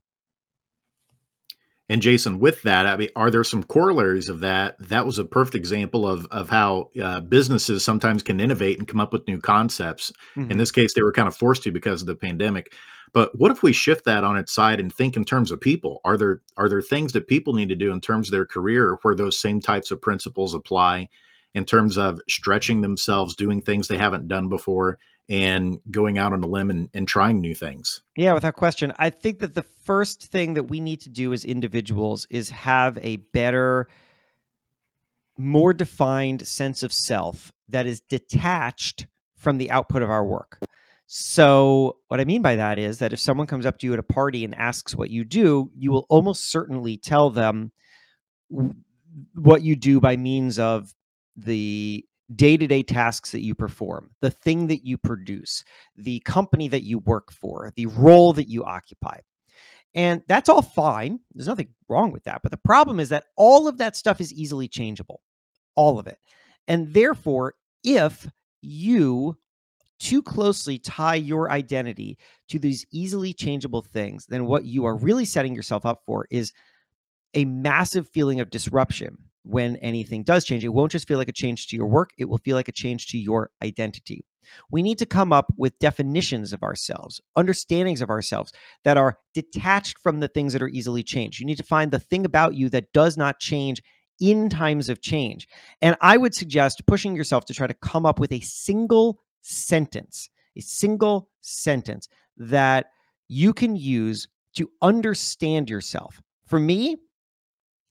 And 1.88 2.00
Jason, 2.00 2.40
with 2.40 2.62
that, 2.62 2.86
I 2.86 2.96
mean, 2.96 3.10
are 3.14 3.30
there 3.30 3.44
some 3.44 3.62
corollaries 3.62 4.30
of 4.30 4.40
that? 4.40 4.76
That 4.88 5.04
was 5.04 5.18
a 5.18 5.24
perfect 5.24 5.54
example 5.54 6.08
of 6.08 6.26
of 6.30 6.48
how 6.48 6.90
uh, 7.00 7.20
businesses 7.20 7.84
sometimes 7.84 8.22
can 8.22 8.40
innovate 8.40 8.78
and 8.78 8.88
come 8.88 9.00
up 9.00 9.12
with 9.12 9.28
new 9.28 9.38
concepts. 9.38 10.10
Mm-hmm. 10.34 10.52
In 10.52 10.58
this 10.58 10.70
case, 10.70 10.94
they 10.94 11.02
were 11.02 11.12
kind 11.12 11.28
of 11.28 11.36
forced 11.36 11.62
to 11.64 11.72
because 11.72 12.00
of 12.00 12.06
the 12.06 12.16
pandemic. 12.16 12.72
But 13.12 13.38
what 13.38 13.52
if 13.52 13.62
we 13.62 13.72
shift 13.72 14.06
that 14.06 14.24
on 14.24 14.38
its 14.38 14.52
side 14.52 14.80
and 14.80 14.92
think 14.92 15.16
in 15.16 15.24
terms 15.24 15.50
of 15.50 15.60
people? 15.60 16.00
Are 16.04 16.16
there 16.16 16.40
are 16.56 16.70
there 16.70 16.82
things 16.82 17.12
that 17.12 17.28
people 17.28 17.52
need 17.52 17.68
to 17.68 17.76
do 17.76 17.92
in 17.92 18.00
terms 18.00 18.28
of 18.28 18.32
their 18.32 18.46
career 18.46 18.98
where 19.02 19.14
those 19.14 19.38
same 19.38 19.60
types 19.60 19.90
of 19.90 20.00
principles 20.00 20.54
apply 20.54 21.10
in 21.54 21.66
terms 21.66 21.98
of 21.98 22.20
stretching 22.28 22.80
themselves, 22.80 23.36
doing 23.36 23.60
things 23.60 23.88
they 23.88 23.98
haven't 23.98 24.26
done 24.26 24.48
before, 24.48 24.98
and 25.28 25.80
going 25.90 26.18
out 26.18 26.32
on 26.32 26.42
a 26.42 26.46
limb 26.46 26.70
and, 26.70 26.88
and 26.92 27.08
trying 27.08 27.40
new 27.40 27.54
things. 27.54 28.02
Yeah, 28.16 28.34
without 28.34 28.54
question. 28.54 28.92
I 28.98 29.10
think 29.10 29.38
that 29.38 29.54
the 29.54 29.62
first 29.62 30.26
thing 30.26 30.54
that 30.54 30.64
we 30.64 30.80
need 30.80 31.00
to 31.02 31.08
do 31.08 31.32
as 31.32 31.44
individuals 31.44 32.26
is 32.30 32.50
have 32.50 32.98
a 33.00 33.16
better, 33.16 33.88
more 35.38 35.72
defined 35.72 36.46
sense 36.46 36.82
of 36.82 36.92
self 36.92 37.52
that 37.68 37.86
is 37.86 38.00
detached 38.00 39.06
from 39.36 39.58
the 39.58 39.70
output 39.70 40.02
of 40.02 40.10
our 40.10 40.24
work. 40.24 40.58
So, 41.06 41.98
what 42.08 42.20
I 42.20 42.24
mean 42.24 42.42
by 42.42 42.56
that 42.56 42.78
is 42.78 42.98
that 42.98 43.12
if 43.12 43.20
someone 43.20 43.46
comes 43.46 43.66
up 43.66 43.78
to 43.78 43.86
you 43.86 43.92
at 43.92 43.98
a 43.98 44.02
party 44.02 44.44
and 44.44 44.54
asks 44.54 44.94
what 44.94 45.10
you 45.10 45.24
do, 45.24 45.70
you 45.76 45.92
will 45.92 46.06
almost 46.08 46.50
certainly 46.50 46.96
tell 46.96 47.30
them 47.30 47.72
what 49.34 49.62
you 49.62 49.76
do 49.76 50.00
by 50.00 50.16
means 50.16 50.58
of 50.58 50.94
the 51.36 52.04
day 52.36 52.56
to 52.56 52.66
day 52.66 52.82
tasks 52.82 53.32
that 53.32 53.42
you 53.42 53.54
perform, 53.54 54.10
the 54.20 54.30
thing 54.30 54.66
that 54.68 54.84
you 54.86 54.98
produce, 54.98 55.64
the 55.96 56.20
company 56.20 56.68
that 56.68 56.84
you 56.84 56.98
work 57.00 57.32
for, 57.32 57.72
the 57.76 57.86
role 57.86 58.32
that 58.32 58.48
you 58.48 58.64
occupy. 58.64 59.18
And 59.94 60.22
that's 60.26 60.48
all 60.48 60.62
fine. 60.62 61.20
There's 61.34 61.46
nothing 61.46 61.68
wrong 61.88 62.10
with 62.10 62.24
that. 62.24 62.42
But 62.42 62.50
the 62.50 62.58
problem 62.58 62.98
is 62.98 63.10
that 63.10 63.26
all 63.36 63.68
of 63.68 63.78
that 63.78 63.96
stuff 63.96 64.20
is 64.20 64.32
easily 64.32 64.66
changeable, 64.66 65.20
all 65.76 65.98
of 65.98 66.06
it. 66.06 66.18
And 66.66 66.92
therefore, 66.92 67.54
if 67.84 68.28
you 68.62 69.36
too 70.00 70.22
closely 70.22 70.78
tie 70.78 71.14
your 71.14 71.50
identity 71.50 72.18
to 72.48 72.58
these 72.58 72.84
easily 72.90 73.32
changeable 73.32 73.82
things, 73.82 74.26
then 74.26 74.46
what 74.46 74.64
you 74.64 74.84
are 74.84 74.96
really 74.96 75.24
setting 75.24 75.54
yourself 75.54 75.86
up 75.86 76.02
for 76.04 76.26
is 76.30 76.52
a 77.34 77.44
massive 77.44 78.08
feeling 78.08 78.40
of 78.40 78.50
disruption 78.50 79.16
when 79.44 79.76
anything 79.76 80.22
does 80.22 80.44
change. 80.44 80.64
It 80.64 80.70
won't 80.70 80.92
just 80.92 81.06
feel 81.06 81.18
like 81.18 81.28
a 81.28 81.32
change 81.32 81.68
to 81.68 81.76
your 81.76 81.86
work, 81.86 82.10
it 82.18 82.24
will 82.26 82.38
feel 82.38 82.56
like 82.56 82.68
a 82.68 82.72
change 82.72 83.08
to 83.08 83.18
your 83.18 83.50
identity. 83.62 84.24
We 84.70 84.82
need 84.82 84.98
to 84.98 85.06
come 85.06 85.32
up 85.32 85.52
with 85.56 85.78
definitions 85.78 86.52
of 86.52 86.62
ourselves, 86.62 87.20
understandings 87.36 88.02
of 88.02 88.10
ourselves 88.10 88.52
that 88.84 88.96
are 88.96 89.18
detached 89.32 89.98
from 89.98 90.20
the 90.20 90.28
things 90.28 90.52
that 90.52 90.62
are 90.62 90.68
easily 90.68 91.02
changed. 91.02 91.40
You 91.40 91.46
need 91.46 91.56
to 91.56 91.62
find 91.62 91.90
the 91.90 91.98
thing 91.98 92.24
about 92.24 92.54
you 92.54 92.68
that 92.70 92.92
does 92.92 93.16
not 93.16 93.40
change 93.40 93.82
in 94.20 94.48
times 94.48 94.88
of 94.88 95.00
change. 95.00 95.48
And 95.82 95.96
I 96.00 96.16
would 96.16 96.34
suggest 96.34 96.86
pushing 96.86 97.16
yourself 97.16 97.46
to 97.46 97.54
try 97.54 97.66
to 97.66 97.74
come 97.74 98.06
up 98.06 98.18
with 98.18 98.32
a 98.32 98.40
single 98.40 99.20
sentence, 99.42 100.28
a 100.56 100.60
single 100.60 101.28
sentence 101.40 102.08
that 102.36 102.86
you 103.28 103.52
can 103.52 103.76
use 103.76 104.28
to 104.56 104.70
understand 104.82 105.68
yourself. 105.68 106.20
For 106.46 106.60
me, 106.60 106.96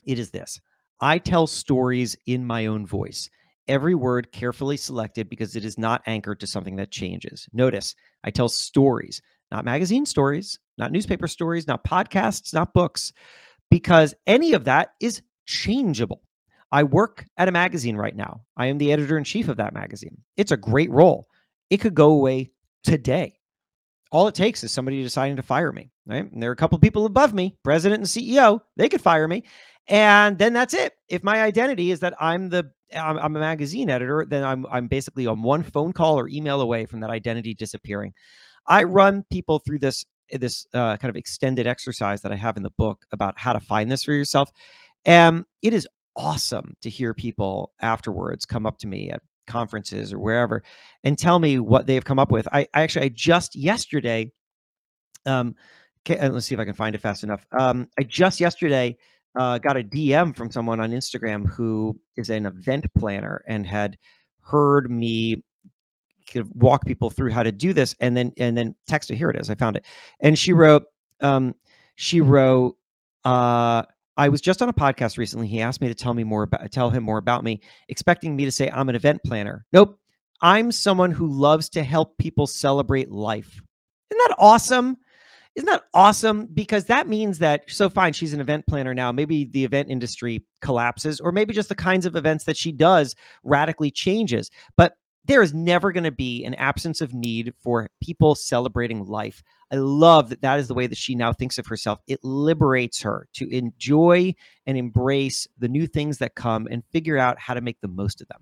it 0.05 0.19
is 0.19 0.31
this 0.31 0.60
I 1.03 1.17
tell 1.17 1.48
stories 1.48 2.15
in 2.27 2.45
my 2.45 2.67
own 2.67 2.88
voice. 2.88 3.29
Every 3.67 3.93
word 3.93 4.31
carefully 4.31 4.77
selected 4.77 5.27
because 5.27 5.57
it 5.57 5.65
is 5.65 5.77
not 5.77 6.01
anchored 6.05 6.39
to 6.39 6.48
something 6.48 6.77
that 6.77 6.91
changes. 6.91 7.45
Notice, 7.51 7.93
I 8.24 8.31
tell 8.31 8.48
stories, 8.48 9.22
not 9.51 9.65
magazine 9.65 10.05
stories, 10.05 10.60
not 10.77 10.93
newspaper 10.93 11.27
stories, 11.27 11.67
not 11.67 11.83
podcasts, 11.83 12.53
not 12.53 12.74
books, 12.74 13.12
because 13.69 14.15
any 14.27 14.53
of 14.53 14.63
that 14.63 14.93
is 15.01 15.22
changeable. 15.45 16.22
I 16.72 16.83
work 16.83 17.25
at 17.36 17.50
a 17.50 17.51
magazine 17.51 17.98
right 17.98 18.15
now. 18.15 18.45
I 18.55 18.67
am 18.67 18.77
the 18.77 18.93
editor 18.93 19.17
in 19.17 19.25
chief 19.25 19.50
of 19.50 19.57
that 19.57 19.74
magazine. 19.74 20.19
It's 20.38 20.53
a 20.53 20.57
great 20.57 20.89
role. 20.89 21.27
It 21.69 21.81
could 21.81 21.95
go 21.95 22.12
away 22.12 22.51
today. 22.86 23.33
All 24.13 24.29
it 24.29 24.36
takes 24.36 24.63
is 24.63 24.72
somebody 24.72 25.03
deciding 25.03 25.36
to 25.36 25.43
fire 25.43 25.74
me, 25.74 25.91
right? 26.05 26.31
And 26.31 26.41
there 26.41 26.50
are 26.51 26.53
a 26.53 26.55
couple 26.55 26.79
people 26.79 27.05
above 27.05 27.33
me, 27.33 27.57
president 27.62 28.00
and 28.00 28.07
CEO, 28.07 28.62
they 28.77 28.88
could 28.88 29.01
fire 29.01 29.27
me. 29.27 29.43
And 29.87 30.37
then 30.37 30.53
that's 30.53 30.73
it. 30.73 30.93
If 31.09 31.23
my 31.23 31.41
identity 31.41 31.91
is 31.91 31.99
that 32.01 32.13
I'm 32.19 32.49
the 32.49 32.71
I'm, 32.95 33.17
I'm, 33.17 33.35
a 33.35 33.39
magazine 33.39 33.89
editor, 33.89 34.25
then 34.27 34.43
I'm 34.43 34.65
I'm 34.71 34.87
basically 34.87 35.27
on 35.27 35.41
one 35.41 35.63
phone 35.63 35.93
call 35.93 36.19
or 36.19 36.27
email 36.27 36.61
away 36.61 36.85
from 36.85 36.99
that 37.01 37.09
identity 37.09 37.53
disappearing. 37.53 38.13
I 38.67 38.83
run 38.83 39.25
people 39.31 39.59
through 39.59 39.79
this 39.79 40.05
this 40.31 40.65
uh, 40.73 40.97
kind 40.97 41.09
of 41.09 41.15
extended 41.15 41.67
exercise 41.67 42.21
that 42.21 42.31
I 42.31 42.35
have 42.35 42.57
in 42.57 42.63
the 42.63 42.71
book 42.71 43.05
about 43.11 43.37
how 43.37 43.53
to 43.53 43.59
find 43.59 43.91
this 43.91 44.03
for 44.03 44.13
yourself, 44.13 44.51
and 45.05 45.45
it 45.61 45.73
is 45.73 45.87
awesome 46.15 46.75
to 46.81 46.89
hear 46.89 47.13
people 47.13 47.71
afterwards 47.81 48.45
come 48.45 48.65
up 48.65 48.77
to 48.77 48.87
me 48.87 49.09
at 49.09 49.21
conferences 49.47 50.13
or 50.13 50.19
wherever 50.19 50.63
and 51.03 51.17
tell 51.17 51.39
me 51.39 51.59
what 51.59 51.85
they've 51.85 52.05
come 52.05 52.19
up 52.19 52.31
with. 52.31 52.47
I, 52.53 52.61
I 52.73 52.83
actually 52.83 53.05
I 53.05 53.09
just 53.09 53.55
yesterday, 53.55 54.31
um, 55.25 55.55
okay, 56.07 56.29
let's 56.29 56.45
see 56.45 56.55
if 56.55 56.61
I 56.61 56.65
can 56.65 56.73
find 56.73 56.95
it 56.95 57.01
fast 57.01 57.23
enough. 57.23 57.45
Um, 57.51 57.89
I 57.99 58.03
just 58.03 58.39
yesterday 58.39 58.97
uh, 59.35 59.57
got 59.57 59.77
a 59.77 59.83
DM 59.83 60.35
from 60.35 60.51
someone 60.51 60.79
on 60.79 60.91
Instagram 60.91 61.47
who 61.47 61.99
is 62.17 62.29
an 62.29 62.45
event 62.45 62.85
planner 62.97 63.43
and 63.47 63.65
had 63.65 63.97
heard 64.41 64.91
me 64.91 65.43
walk 66.55 66.85
people 66.85 67.09
through 67.09 67.31
how 67.31 67.43
to 67.43 67.51
do 67.51 67.73
this 67.73 67.95
and 67.99 68.15
then 68.17 68.31
and 68.37 68.57
then 68.57 68.73
text 68.87 69.11
it 69.11 69.15
here 69.17 69.29
it 69.29 69.39
is 69.39 69.51
i 69.51 69.55
found 69.55 69.75
it 69.75 69.85
and 70.21 70.39
she 70.39 70.51
wrote 70.51 70.83
um 71.21 71.53
she 71.95 72.21
wrote 72.21 72.75
uh 73.23 73.83
I 74.15 74.29
was 74.29 74.41
just 74.41 74.61
on 74.61 74.69
a 74.69 74.73
podcast 74.73 75.17
recently. 75.17 75.47
He 75.47 75.61
asked 75.61 75.81
me 75.81 75.87
to 75.87 75.95
tell 75.95 76.13
me 76.13 76.23
more 76.23 76.43
about 76.43 76.71
tell 76.71 76.89
him 76.89 77.03
more 77.03 77.17
about 77.17 77.43
me, 77.43 77.61
expecting 77.89 78.35
me 78.35 78.45
to 78.45 78.51
say 78.51 78.69
I'm 78.69 78.89
an 78.89 78.95
event 78.95 79.21
planner. 79.25 79.65
Nope. 79.73 79.99
I'm 80.41 80.71
someone 80.71 81.11
who 81.11 81.27
loves 81.27 81.69
to 81.69 81.83
help 81.83 82.17
people 82.17 82.45
celebrate 82.45 83.11
life. 83.11 83.61
Isn't 84.11 84.29
that 84.29 84.35
awesome? 84.37 84.97
Isn't 85.55 85.67
that 85.67 85.83
awesome? 85.93 86.48
Because 86.48 86.86
that 86.86 87.07
means 87.07 87.39
that 87.39 87.63
so 87.67 87.89
fine, 87.89 88.13
she's 88.13 88.33
an 88.33 88.41
event 88.41 88.65
planner 88.65 88.93
now. 88.93 89.12
Maybe 89.12 89.45
the 89.45 89.63
event 89.63 89.89
industry 89.89 90.43
collapses, 90.62 91.19
or 91.19 91.31
maybe 91.31 91.53
just 91.53 91.69
the 91.69 91.75
kinds 91.75 92.05
of 92.05 92.15
events 92.15 92.45
that 92.45 92.57
she 92.57 92.72
does 92.72 93.15
radically 93.43 93.91
changes. 93.91 94.50
But 94.77 94.93
there 95.25 95.41
is 95.41 95.53
never 95.53 95.91
going 95.91 96.03
to 96.03 96.12
be 96.12 96.43
an 96.43 96.55
absence 96.55 97.01
of 97.01 97.13
need 97.13 97.53
for 97.62 97.89
people 98.01 98.36
celebrating 98.36 99.05
life. 99.05 99.43
I 99.72 99.75
love 99.75 100.29
that 100.29 100.41
that 100.41 100.60
is 100.60 100.67
the 100.67 100.74
way 100.74 100.88
that 100.88 100.98
she 100.98 101.15
now 101.15 101.31
thinks 101.31 101.57
of 101.57 101.67
herself. 101.67 102.00
It 102.07 102.19
liberates 102.24 103.01
her 103.03 103.27
to 103.33 103.50
enjoy 103.50 104.36
and 104.65 104.77
embrace 104.77 105.48
the 105.57 105.69
new 105.69 105.88
things 105.88 106.17
that 106.17 106.36
come 106.36 106.67
and 106.69 106.83
figure 106.91 107.17
out 107.17 107.39
how 107.39 107.53
to 107.53 107.62
make 107.62 107.79
the 107.81 107.88
most 107.88 108.22
of 108.22 108.27
them. 108.27 108.41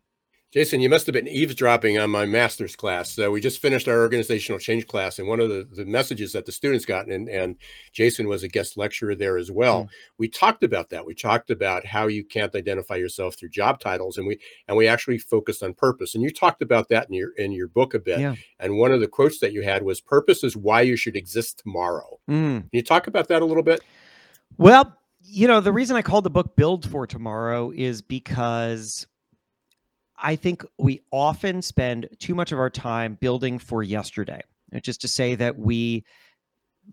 Jason, 0.51 0.81
you 0.81 0.89
must 0.89 1.05
have 1.05 1.13
been 1.13 1.29
eavesdropping 1.29 1.97
on 1.97 2.09
my 2.09 2.25
master's 2.25 2.75
class. 2.75 3.17
Uh, 3.17 3.31
we 3.31 3.39
just 3.39 3.61
finished 3.61 3.87
our 3.87 4.01
organizational 4.01 4.59
change 4.59 4.85
class, 4.85 5.17
and 5.17 5.27
one 5.27 5.39
of 5.39 5.47
the, 5.47 5.65
the 5.71 5.85
messages 5.85 6.33
that 6.33 6.45
the 6.45 6.51
students 6.51 6.83
got, 6.83 7.07
and, 7.07 7.29
and 7.29 7.55
Jason 7.93 8.27
was 8.27 8.43
a 8.43 8.49
guest 8.49 8.75
lecturer 8.75 9.15
there 9.15 9.37
as 9.37 9.49
well. 9.49 9.85
Mm. 9.85 9.89
We 10.17 10.27
talked 10.27 10.63
about 10.65 10.89
that. 10.89 11.05
We 11.05 11.15
talked 11.15 11.51
about 11.51 11.85
how 11.85 12.07
you 12.07 12.25
can't 12.25 12.53
identify 12.53 12.95
yourself 12.97 13.35
through 13.35 13.49
job 13.49 13.79
titles, 13.79 14.17
and 14.17 14.27
we 14.27 14.39
and 14.67 14.75
we 14.75 14.87
actually 14.87 15.19
focused 15.19 15.63
on 15.63 15.73
purpose. 15.73 16.15
And 16.15 16.23
you 16.23 16.31
talked 16.31 16.61
about 16.61 16.89
that 16.89 17.07
in 17.07 17.13
your 17.15 17.31
in 17.37 17.53
your 17.53 17.69
book 17.69 17.93
a 17.93 17.99
bit. 17.99 18.19
Yeah. 18.19 18.35
And 18.59 18.77
one 18.77 18.91
of 18.91 18.99
the 18.99 19.07
quotes 19.07 19.39
that 19.39 19.53
you 19.53 19.61
had 19.61 19.83
was, 19.83 20.01
"Purpose 20.01 20.43
is 20.43 20.57
why 20.57 20.81
you 20.81 20.97
should 20.97 21.15
exist 21.15 21.59
tomorrow." 21.59 22.19
Mm. 22.29 22.59
Can 22.59 22.69
you 22.73 22.83
talk 22.83 23.07
about 23.07 23.29
that 23.29 23.41
a 23.41 23.45
little 23.45 23.63
bit? 23.63 23.79
Well, 24.57 24.97
you 25.23 25.47
know, 25.47 25.61
the 25.61 25.71
reason 25.71 25.95
I 25.95 26.01
called 26.01 26.25
the 26.25 26.29
book 26.29 26.57
"Build 26.57 26.89
for 26.89 27.07
Tomorrow" 27.07 27.71
is 27.71 28.01
because 28.01 29.07
I 30.21 30.35
think 30.35 30.63
we 30.77 31.01
often 31.11 31.61
spend 31.61 32.07
too 32.19 32.35
much 32.35 32.51
of 32.51 32.59
our 32.59 32.69
time 32.69 33.17
building 33.19 33.59
for 33.59 33.83
yesterday. 33.83 34.41
It's 34.71 34.85
just 34.85 35.01
to 35.01 35.07
say 35.07 35.35
that 35.35 35.57
we 35.57 36.05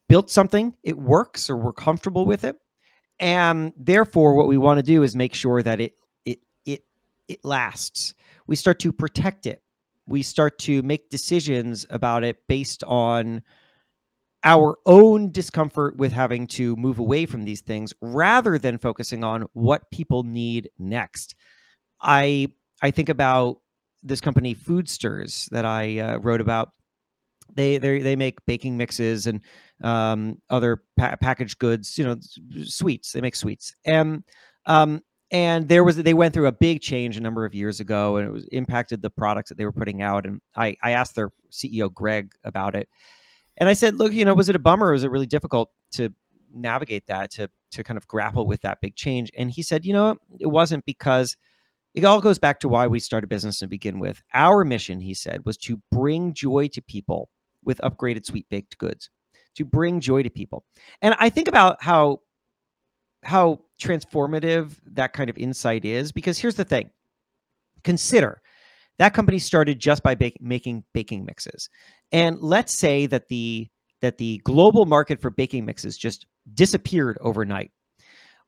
built 0.09 0.31
something, 0.31 0.75
it 0.83 0.99
works, 0.99 1.49
or 1.51 1.57
we're 1.57 1.73
comfortable 1.73 2.27
with 2.27 2.45
it, 2.45 2.57
and 3.21 3.73
therefore, 3.77 4.35
what 4.35 4.49
we 4.49 4.59
want 4.59 4.79
to 4.79 4.83
do 4.83 5.03
is 5.03 5.15
make 5.17 5.35
sure 5.35 5.63
that 5.63 5.81
it 5.81 5.95
it 6.25 6.39
it 6.65 6.85
it 7.29 7.45
lasts. 7.45 8.15
We 8.47 8.57
start 8.57 8.79
to 8.81 8.93
protect 8.93 9.47
it. 9.47 9.63
We 10.07 10.23
start 10.23 10.59
to 10.61 10.83
make 10.83 11.11
decisions 11.11 11.85
about 11.91 12.25
it 12.25 12.39
based 12.49 12.83
on 12.85 13.43
our 14.45 14.79
own 14.87 15.33
discomfort 15.33 15.97
with 15.97 16.13
having 16.13 16.47
to 16.47 16.77
move 16.77 16.99
away 16.99 17.27
from 17.27 17.45
these 17.45 17.61
things 17.61 17.93
rather 18.01 18.57
than 18.59 18.79
focusing 18.79 19.25
on 19.25 19.45
what 19.53 19.91
people 19.91 20.23
need 20.23 20.71
next. 20.79 21.35
I 22.01 22.49
I 22.83 22.91
think 22.91 23.09
about 23.09 23.59
this 24.03 24.21
company 24.21 24.55
Foodstirs 24.55 25.49
that 25.51 25.65
I 25.65 25.99
uh, 25.99 26.19
wrote 26.19 26.41
about. 26.41 26.71
They 27.55 27.79
they 27.79 28.01
they 28.01 28.17
make 28.17 28.45
baking 28.47 28.77
mixes 28.77 29.27
and 29.27 29.41
um, 29.83 30.41
other 30.51 30.83
pa- 30.97 31.17
packaged 31.17 31.59
goods, 31.59 31.97
you 31.99 32.05
know, 32.05 32.17
sweets. 32.65 33.13
They 33.13 33.21
make 33.21 33.35
sweets, 33.35 33.75
and 33.85 34.23
um, 34.67 35.03
and 35.31 35.69
there 35.69 35.83
was 35.83 35.97
they 35.97 36.15
went 36.15 36.35
through 36.35 36.47
a 36.47 36.53
big 36.53 36.81
change 36.81 37.17
a 37.17 37.21
number 37.21 37.45
of 37.45 37.55
years 37.55 37.81
ago, 37.81 38.17
and 38.17 38.29
it 38.29 38.33
was 38.33 38.45
impacted 38.53 39.03
the 39.03 39.11
products 39.11 39.49
that 39.49 39.59
they 39.59 39.65
were 39.65 39.73
putting 39.73 40.03
out. 40.03 40.27
And 40.27 40.41
I 40.57 40.77
I 40.83 40.93
asked 40.93 41.15
their 41.15 41.31
CEO 41.51 41.93
Greg 41.93 42.33
about 42.45 42.77
it, 42.77 42.89
and 43.57 43.69
I 43.69 43.73
said, 43.73 43.97
look, 43.97 44.13
you 44.13 44.25
know, 44.25 44.35
was 44.35 44.49
it 44.49 44.57
a 44.57 44.61
bummer? 44.61 44.93
was 44.93 45.05
it 45.05 45.11
really 45.11 45.27
difficult 45.27 45.71
to 45.93 46.13
navigate 46.53 47.07
that 47.07 47.31
to 47.33 47.51
to 47.73 47.83
kind 47.83 47.97
of 47.97 48.07
grapple 48.07 48.47
with 48.47 48.61
that 48.63 48.81
big 48.81 48.95
change? 48.95 49.31
And 49.37 49.51
he 49.51 49.63
said, 49.63 49.85
you 49.85 49.93
know, 49.93 50.17
it 50.39 50.47
wasn't 50.47 50.85
because 50.85 51.37
it 51.95 52.05
all 52.05 52.21
goes 52.21 52.39
back 52.39 52.61
to 52.61 52.69
why 52.69 52.87
we 52.87 53.01
started 53.01 53.29
business 53.29 53.59
to 53.61 53.67
begin 53.67 53.99
with. 53.99 54.23
Our 54.35 54.65
mission, 54.65 55.01
he 55.01 55.15
said, 55.15 55.45
was 55.45 55.57
to 55.59 55.81
bring 55.91 56.35
joy 56.35 56.69
to 56.69 56.83
people 56.83 57.29
with 57.65 57.79
upgraded 57.79 58.25
sweet 58.27 58.47
baked 58.51 58.79
goods, 58.79 59.11
to 59.57 59.65
bring 59.65 60.01
joy 60.01 60.23
to 60.23 60.31
people. 60.31 60.65
And 61.03 61.15
I 61.19 61.31
think 61.31 61.49
about 61.49 61.83
how 61.83 62.21
how 63.25 63.61
transformative 63.81 64.77
that 64.93 65.13
kind 65.13 65.29
of 65.29 65.37
insight 65.37 65.85
is 65.85 66.13
because 66.13 66.39
here's 66.39 66.55
the 66.55 66.65
thing. 66.65 66.91
Consider 67.83 68.41
that 68.99 69.15
company 69.15 69.39
started 69.39 69.79
just 69.79 70.03
by 70.03 70.15
bake, 70.15 70.41
making 70.41 70.85
baking 70.93 71.25
mixes. 71.25 71.69
And 72.13 72.41
let's 72.41 72.77
say 72.77 73.07
that 73.07 73.29
the 73.29 73.69
that 74.01 74.19
the 74.19 74.41
global 74.45 74.87
market 74.87 75.21
for 75.21 75.31
baking 75.31 75.65
mixes 75.65 75.97
just 75.97 76.27
disappeared 76.55 77.19
overnight. 77.21 77.73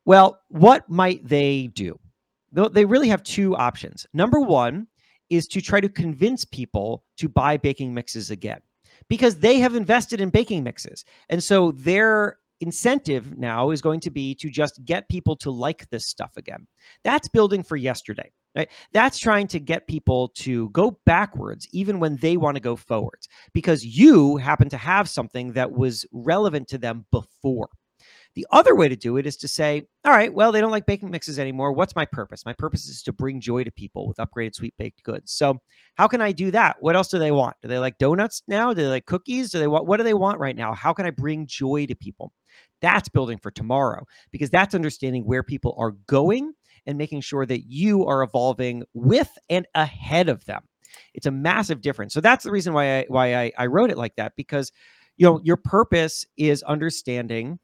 Well, 0.04 0.40
what 0.48 0.88
might 0.88 1.26
they 1.26 1.68
do? 1.68 1.98
They 2.52 2.84
really 2.84 3.08
have 3.08 3.22
two 3.22 3.56
options. 3.56 4.06
Number 4.12 4.40
one 4.40 4.86
is 5.28 5.46
to 5.48 5.60
try 5.60 5.80
to 5.80 5.88
convince 5.88 6.44
people 6.44 7.04
to 7.18 7.28
buy 7.28 7.56
baking 7.56 7.94
mixes 7.94 8.30
again 8.30 8.60
because 9.08 9.36
they 9.36 9.58
have 9.60 9.74
invested 9.74 10.20
in 10.20 10.30
baking 10.30 10.64
mixes. 10.64 11.04
And 11.28 11.42
so 11.42 11.72
their 11.72 12.38
incentive 12.60 13.38
now 13.38 13.70
is 13.70 13.80
going 13.80 14.00
to 14.00 14.10
be 14.10 14.34
to 14.34 14.50
just 14.50 14.84
get 14.84 15.08
people 15.08 15.36
to 15.36 15.50
like 15.50 15.88
this 15.90 16.06
stuff 16.06 16.32
again. 16.36 16.66
That's 17.04 17.28
building 17.28 17.62
for 17.62 17.76
yesterday. 17.76 18.30
Right? 18.56 18.68
That's 18.92 19.16
trying 19.16 19.46
to 19.48 19.60
get 19.60 19.86
people 19.86 20.30
to 20.38 20.70
go 20.70 20.98
backwards 21.06 21.68
even 21.70 22.00
when 22.00 22.16
they 22.16 22.36
want 22.36 22.56
to 22.56 22.60
go 22.60 22.74
forwards 22.74 23.28
because 23.54 23.84
you 23.84 24.38
happen 24.38 24.68
to 24.70 24.76
have 24.76 25.08
something 25.08 25.52
that 25.52 25.70
was 25.70 26.04
relevant 26.10 26.66
to 26.68 26.78
them 26.78 27.06
before. 27.12 27.68
The 28.36 28.46
other 28.52 28.76
way 28.76 28.88
to 28.88 28.94
do 28.94 29.16
it 29.16 29.26
is 29.26 29.36
to 29.38 29.48
say, 29.48 29.82
all 30.04 30.12
right, 30.12 30.32
well, 30.32 30.52
they 30.52 30.60
don't 30.60 30.70
like 30.70 30.86
baking 30.86 31.10
mixes 31.10 31.38
anymore. 31.38 31.72
What's 31.72 31.96
my 31.96 32.04
purpose? 32.04 32.46
My 32.46 32.52
purpose 32.52 32.86
is 32.86 33.02
to 33.02 33.12
bring 33.12 33.40
joy 33.40 33.64
to 33.64 33.72
people 33.72 34.06
with 34.06 34.18
upgraded 34.18 34.54
sweet 34.54 34.74
baked 34.78 35.02
goods. 35.02 35.32
So, 35.32 35.58
how 35.96 36.06
can 36.06 36.20
I 36.20 36.30
do 36.30 36.52
that? 36.52 36.76
What 36.80 36.94
else 36.94 37.08
do 37.08 37.18
they 37.18 37.32
want? 37.32 37.56
Do 37.60 37.68
they 37.68 37.78
like 37.78 37.98
donuts 37.98 38.42
now? 38.46 38.72
Do 38.72 38.82
they 38.82 38.88
like 38.88 39.06
cookies? 39.06 39.50
Do 39.50 39.58
they 39.58 39.66
want 39.66 39.86
what 39.86 39.96
do 39.96 40.04
they 40.04 40.14
want 40.14 40.38
right 40.38 40.54
now? 40.54 40.74
How 40.74 40.92
can 40.92 41.06
I 41.06 41.10
bring 41.10 41.46
joy 41.46 41.86
to 41.86 41.94
people? 41.96 42.32
That's 42.80 43.08
building 43.08 43.38
for 43.38 43.50
tomorrow 43.50 44.06
because 44.30 44.50
that's 44.50 44.74
understanding 44.74 45.24
where 45.24 45.42
people 45.42 45.74
are 45.78 45.92
going 46.06 46.52
and 46.86 46.96
making 46.96 47.20
sure 47.22 47.44
that 47.46 47.64
you 47.66 48.06
are 48.06 48.22
evolving 48.22 48.84
with 48.94 49.30
and 49.48 49.66
ahead 49.74 50.28
of 50.28 50.44
them. 50.46 50.62
It's 51.14 51.26
a 51.26 51.30
massive 51.30 51.80
difference. 51.80 52.14
So 52.14 52.20
that's 52.20 52.44
the 52.44 52.50
reason 52.50 52.72
why 52.72 53.00
I 53.00 53.04
why 53.08 53.34
I, 53.34 53.52
I 53.58 53.66
wrote 53.66 53.90
it 53.90 53.98
like 53.98 54.16
that 54.16 54.34
because 54.36 54.70
you 55.16 55.26
know 55.26 55.40
your 55.42 55.56
purpose 55.56 56.24
is 56.36 56.62
understanding 56.62 57.58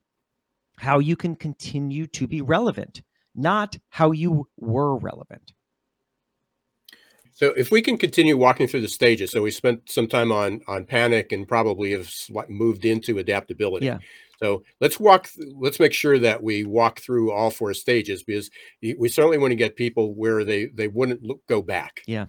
how 0.79 0.99
you 0.99 1.17
can 1.17 1.35
continue 1.35 2.07
to 2.09 2.27
be 2.27 2.41
relevant, 2.43 3.03
not 3.35 3.77
how 3.91 4.11
you 4.13 4.49
were 4.57 4.97
relevant. 4.97 5.53
So 7.33 7.49
if 7.49 7.71
we 7.71 7.83
can 7.83 7.99
continue 7.99 8.35
walking 8.35 8.67
through 8.67 8.81
the 8.81 8.89
stages, 8.89 9.31
so 9.31 9.43
we 9.43 9.51
spent 9.51 9.91
some 9.91 10.09
time 10.09 10.33
on 10.33 10.63
on 10.67 10.87
panic 10.87 11.33
and 11.33 11.47
probably 11.47 11.93
have 11.93 12.11
moved 12.49 12.87
into 12.87 13.19
adaptability. 13.19 13.85
Yeah. 13.87 13.99
So 14.39 14.65
let's 14.81 14.99
walk. 14.99 15.29
Let's 15.55 15.79
make 15.79 15.93
sure 15.93 16.19
that 16.19 16.43
we 16.43 16.65
walk 16.65 17.01
through 17.01 17.33
all 17.33 17.51
four 17.51 17.75
stages 17.75 18.23
because 18.23 18.51
we 18.81 19.09
certainly 19.11 19.37
want 19.37 19.51
to 19.51 19.57
get 19.57 19.77
people 19.77 20.15
where 20.15 20.45
they 20.45 20.67
they 20.67 20.89
wouldn't 20.89 21.23
look, 21.23 21.47
go 21.47 21.61
back. 21.61 22.01
Yeah, 22.07 22.27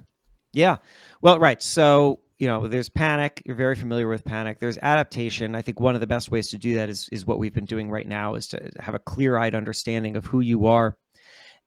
yeah. 0.51 0.77
Well, 1.21 1.39
right. 1.39 1.63
So 1.63 2.19
you 2.39 2.47
know, 2.47 2.67
there's 2.67 2.89
panic. 2.89 3.41
You're 3.45 3.55
very 3.55 3.75
familiar 3.75 4.07
with 4.07 4.23
panic. 4.23 4.59
There's 4.59 4.77
adaptation. 4.79 5.55
I 5.55 5.61
think 5.61 5.79
one 5.79 5.95
of 5.95 6.01
the 6.01 6.07
best 6.07 6.29
ways 6.29 6.49
to 6.49 6.57
do 6.57 6.75
that 6.75 6.89
is 6.89 7.09
is 7.11 7.25
what 7.25 7.39
we've 7.39 7.53
been 7.53 7.65
doing 7.65 7.89
right 7.89 8.07
now 8.07 8.35
is 8.35 8.47
to 8.49 8.71
have 8.79 8.95
a 8.95 8.99
clear-eyed 8.99 9.55
understanding 9.55 10.15
of 10.15 10.25
who 10.25 10.41
you 10.41 10.67
are 10.67 10.95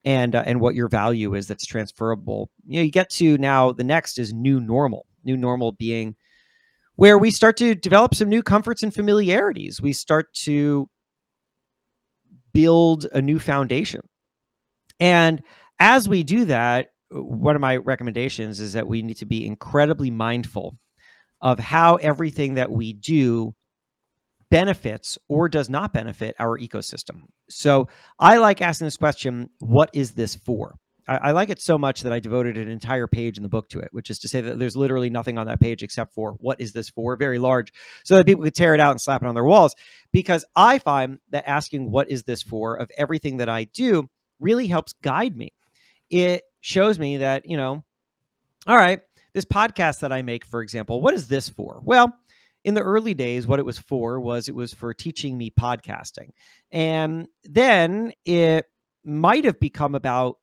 and 0.05 0.35
uh, 0.35 0.43
and 0.45 0.61
what 0.61 0.75
your 0.75 0.87
value 0.87 1.35
is 1.35 1.47
that's 1.47 1.65
transferable. 1.65 2.49
You 2.65 2.79
know, 2.79 2.83
you 2.83 2.91
get 2.91 3.09
to 3.11 3.37
now 3.37 3.71
the 3.73 3.83
next 3.83 4.17
is 4.17 4.33
new 4.33 4.59
normal. 4.59 5.05
New 5.23 5.37
normal 5.37 5.73
being 5.73 6.15
where 6.95 7.17
we 7.17 7.31
start 7.31 7.57
to 7.57 7.75
develop 7.75 8.15
some 8.15 8.29
new 8.29 8.43
comforts 8.43 8.83
and 8.83 8.93
familiarities. 8.93 9.81
We 9.81 9.93
start 9.93 10.33
to 10.45 10.89
build 12.53 13.07
a 13.11 13.21
new 13.21 13.39
foundation. 13.39 14.01
And 14.99 15.41
as 15.79 16.07
we 16.07 16.23
do 16.23 16.45
that, 16.45 16.90
one 17.11 17.55
of 17.55 17.61
my 17.61 17.77
recommendations 17.77 18.59
is 18.59 18.73
that 18.73 18.87
we 18.87 19.01
need 19.01 19.17
to 19.17 19.25
be 19.25 19.45
incredibly 19.45 20.11
mindful 20.11 20.77
of 21.41 21.59
how 21.59 21.95
everything 21.95 22.55
that 22.55 22.71
we 22.71 22.93
do 22.93 23.53
benefits 24.49 25.17
or 25.27 25.49
does 25.49 25.69
not 25.69 25.93
benefit 25.93 26.35
our 26.39 26.57
ecosystem. 26.57 27.23
So 27.49 27.87
I 28.19 28.37
like 28.37 28.61
asking 28.61 28.85
this 28.85 28.97
question 28.97 29.49
what 29.59 29.89
is 29.93 30.11
this 30.11 30.35
for? 30.35 30.75
I, 31.07 31.31
like 31.31 31.49
it 31.49 31.59
so 31.59 31.77
much 31.77 32.03
that 32.03 32.13
I 32.13 32.19
devoted 32.19 32.57
an 32.57 32.69
entire 32.69 33.07
page 33.07 33.35
in 33.35 33.43
the 33.43 33.49
book 33.49 33.67
to 33.69 33.79
it, 33.79 33.89
which 33.91 34.09
is 34.09 34.19
to 34.19 34.29
say 34.29 34.39
that 34.39 34.59
there's 34.59 34.77
literally 34.77 35.09
nothing 35.09 35.37
on 35.37 35.47
that 35.47 35.59
page 35.59 35.83
except 35.83 36.13
for 36.13 36.33
what 36.39 36.61
is 36.61 36.71
this 36.71 36.89
for? 36.89 37.17
Very 37.17 37.39
large, 37.39 37.73
so 38.05 38.15
that 38.15 38.25
people 38.25 38.43
could 38.43 38.55
tear 38.55 38.73
it 38.73 38.79
out 38.79 38.91
and 38.91 39.01
slap 39.01 39.21
it 39.21 39.27
on 39.27 39.35
their 39.35 39.43
walls. 39.43 39.75
Because 40.13 40.45
I 40.55 40.79
find 40.79 41.17
that 41.31 41.49
asking 41.49 41.91
what 41.91 42.09
is 42.09 42.23
this 42.23 42.41
for 42.41 42.75
of 42.75 42.89
everything 42.97 43.37
that 43.37 43.49
I 43.49 43.65
do 43.65 44.09
really 44.39 44.67
helps 44.67 44.93
guide 45.01 45.35
me. 45.35 45.53
It 46.09 46.43
shows 46.61 46.97
me 46.97 47.17
that, 47.17 47.45
you 47.45 47.57
know, 47.57 47.83
all 48.67 48.77
right, 48.77 49.01
this 49.33 49.45
podcast 49.45 49.99
that 49.99 50.11
I 50.11 50.21
make, 50.21 50.45
for 50.45 50.61
example, 50.61 51.01
what 51.01 51.13
is 51.13 51.27
this 51.27 51.49
for? 51.49 51.81
Well, 51.83 52.15
in 52.63 52.75
the 52.75 52.81
early 52.81 53.13
days, 53.13 53.47
what 53.47 53.59
it 53.59 53.65
was 53.65 53.79
for 53.79 54.19
was 54.19 54.47
it 54.47 54.55
was 54.55 54.73
for 54.73 54.93
teaching 54.93 55.37
me 55.37 55.51
podcasting. 55.51 56.29
And 56.71 57.27
then 57.43 58.13
it 58.25 58.65
might 59.03 59.45
have 59.45 59.59
become 59.59 59.95
about 59.95 60.37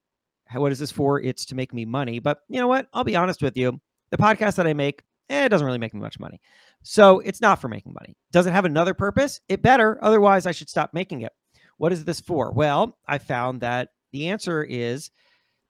what 0.52 0.72
is 0.72 0.78
this 0.78 0.90
for? 0.90 1.20
It's 1.20 1.44
to 1.46 1.54
make 1.54 1.74
me 1.74 1.85
money. 1.85 2.18
But 2.18 2.40
you 2.48 2.59
know 2.59 2.68
what? 2.68 2.88
I'll 2.92 3.04
be 3.04 3.16
honest 3.16 3.42
with 3.42 3.57
you. 3.57 3.81
The 4.11 4.16
podcast 4.16 4.57
that 4.57 4.66
I 4.66 4.72
make, 4.72 5.02
eh, 5.28 5.44
it 5.44 5.48
doesn't 5.50 5.66
really 5.66 5.78
make 5.78 5.94
me 5.94 6.00
much 6.00 6.18
money. 6.18 6.40
So 6.83 7.20
it's 7.20 7.40
not 7.40 7.61
for 7.61 7.68
making 7.68 7.92
money. 7.92 8.16
Does 8.33 8.46
it 8.46 8.52
have 8.52 8.64
another 8.64 8.94
purpose? 8.94 9.40
It 9.48 9.62
better. 9.62 9.98
Otherwise, 10.02 10.46
I 10.46 10.52
should 10.52 10.70
stop 10.70 10.94
making 10.94 11.20
it. 11.20 11.33
What 11.76 11.92
is 11.92 12.04
this 12.04 12.20
for? 12.20 12.50
Well, 12.50 12.96
I 13.07 13.18
found 13.18 13.61
that 13.61 13.90
the 14.12 14.28
answer 14.28 14.64
is 14.64 15.11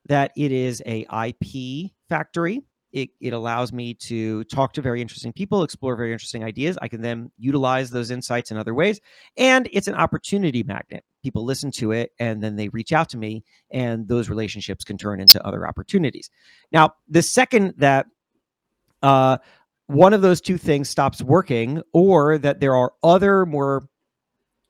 that 0.09 0.33
it 0.37 0.53
is 0.53 0.83
a 0.87 1.07
IP 1.27 1.91
factory. 2.09 2.63
It, 2.91 3.11
it 3.21 3.35
allows 3.35 3.71
me 3.71 3.93
to 3.95 4.45
talk 4.45 4.73
to 4.73 4.83
very 4.83 5.03
interesting 5.03 5.33
people, 5.33 5.63
explore 5.63 5.95
very 5.95 6.11
interesting 6.11 6.43
ideas. 6.43 6.79
I 6.81 6.89
can 6.89 7.03
then 7.03 7.31
utilize 7.37 7.91
those 7.91 8.11
insights 8.11 8.51
in 8.51 8.57
other 8.57 8.73
ways. 8.73 8.99
And 9.37 9.69
it's 9.73 9.89
an 9.89 9.95
opportunity 9.95 10.63
magnet. 10.63 11.05
People 11.23 11.45
listen 11.45 11.71
to 11.73 11.93
it 11.93 12.13
and 12.19 12.43
then 12.43 12.57
they 12.57 12.71
reach 12.71 12.93
out 12.93 13.11
to 13.11 13.19
me, 13.19 13.45
and 13.71 14.09
those 14.09 14.31
relationships 14.31 14.85
can 14.85 14.97
turn 14.97 15.21
into 15.21 15.45
other 15.47 15.69
opportunities. 15.69 16.31
Now, 16.73 16.95
the 17.09 17.23
second 17.23 17.75
that 17.77 18.07
uh, 19.03 19.37
one 19.87 20.15
of 20.15 20.23
those 20.23 20.41
two 20.41 20.57
things 20.57 20.89
stops 20.89 21.23
working, 21.23 21.83
or 21.93 22.39
that 22.39 22.61
there 22.61 22.75
are 22.75 22.93
other 23.03 23.45
more 23.45 23.89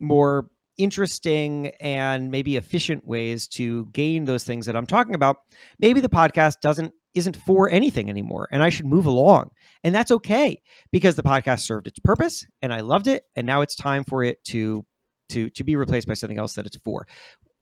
more 0.00 0.48
interesting 0.78 1.68
and 1.80 2.30
maybe 2.30 2.56
efficient 2.56 3.06
ways 3.06 3.46
to 3.48 3.86
gain 3.86 4.24
those 4.24 4.44
things 4.44 4.66
that 4.66 4.76
I'm 4.76 4.86
talking 4.86 5.14
about, 5.14 5.38
maybe 5.78 6.00
the 6.00 6.08
podcast 6.08 6.60
doesn't 6.62 6.92
isn't 7.14 7.36
for 7.36 7.68
anything 7.70 8.08
anymore 8.08 8.48
and 8.52 8.62
I 8.62 8.68
should 8.68 8.86
move 8.86 9.06
along. 9.06 9.50
And 9.82 9.94
that's 9.94 10.10
okay 10.10 10.60
because 10.92 11.16
the 11.16 11.22
podcast 11.22 11.60
served 11.60 11.86
its 11.86 11.98
purpose 11.98 12.46
and 12.62 12.72
I 12.72 12.80
loved 12.80 13.08
it 13.08 13.24
and 13.34 13.46
now 13.46 13.60
it's 13.60 13.74
time 13.74 14.04
for 14.04 14.22
it 14.22 14.42
to 14.44 14.84
to 15.30 15.50
to 15.50 15.64
be 15.64 15.76
replaced 15.76 16.06
by 16.06 16.14
something 16.14 16.38
else 16.38 16.54
that 16.54 16.66
it's 16.66 16.78
for. 16.78 17.06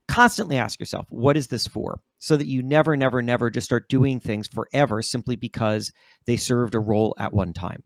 Constantly 0.07 0.57
ask 0.57 0.79
yourself, 0.79 1.05
what 1.09 1.35
is 1.35 1.47
this 1.47 1.67
for? 1.67 1.99
So 2.19 2.37
that 2.37 2.47
you 2.47 2.63
never 2.63 2.95
never 2.95 3.21
never 3.21 3.49
just 3.49 3.65
start 3.65 3.89
doing 3.89 4.19
things 4.19 4.47
forever 4.47 5.01
simply 5.01 5.35
because 5.35 5.91
they 6.25 6.37
served 6.37 6.75
a 6.75 6.79
role 6.79 7.15
at 7.19 7.33
one 7.33 7.53
time. 7.53 7.83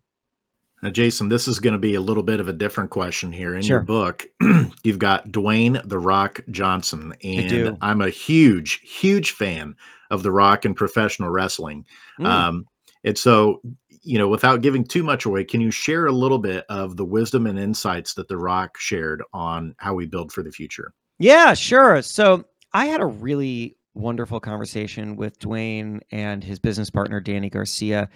Now, 0.82 0.90
Jason, 0.90 1.30
this 1.30 1.48
is 1.48 1.60
going 1.60 1.74
to 1.74 1.80
be 1.80 1.94
a 1.94 2.02
little 2.02 2.24
bit 2.24 2.40
of 2.40 2.48
a 2.48 2.54
different 2.54 2.90
question 2.90 3.32
here. 3.32 3.56
In 3.56 3.62
sure. 3.62 3.78
your 3.78 3.84
book, 3.84 4.26
you've 4.84 5.00
got 5.00 5.30
Dwayne 5.30 5.88
The 5.88 6.00
Rock 6.00 6.42
Johnson, 6.50 7.14
and 7.24 7.78
I'm 7.82 8.02
a 8.02 8.10
huge, 8.10 8.82
huge 8.84 9.32
fan 9.32 9.76
of 10.10 10.24
The 10.24 10.32
Rock 10.32 10.66
and 10.66 10.76
professional 10.76 11.30
wrestling. 11.30 11.86
Mm. 12.20 12.26
Um, 12.26 12.66
and 13.04 13.18
so, 13.18 13.62
you 14.02 14.18
know, 14.18 14.28
without 14.28 14.62
giving 14.62 14.84
too 14.84 15.04
much 15.04 15.26
away, 15.26 15.44
can 15.44 15.62
you 15.62 15.70
share 15.70 16.08
a 16.08 16.12
little 16.12 16.40
bit 16.40 16.66
of 16.68 16.98
the 16.98 17.06
wisdom 17.06 17.46
and 17.46 17.60
insights 17.60 18.16
that 18.16 18.28
The 18.28 18.38
Rock 18.38 18.78
shared 18.80 19.22
on 19.34 19.76
how 19.78 19.94
we 19.94 20.08
build 20.08 20.32
for 20.32 20.42
the 20.42 20.52
future? 20.52 20.94
Yeah, 21.20 21.54
sure. 21.54 22.02
So 22.02 22.46
I 22.74 22.88
had 22.88 23.02
a 23.02 23.06
really 23.06 23.78
wonderful 23.94 24.40
conversation 24.40 25.16
with 25.16 25.38
Dwayne 25.40 26.00
and 26.12 26.44
his 26.44 26.58
business 26.58 26.90
partner, 26.90 27.22
Dany 27.22 27.52
Garcia. 27.52 28.10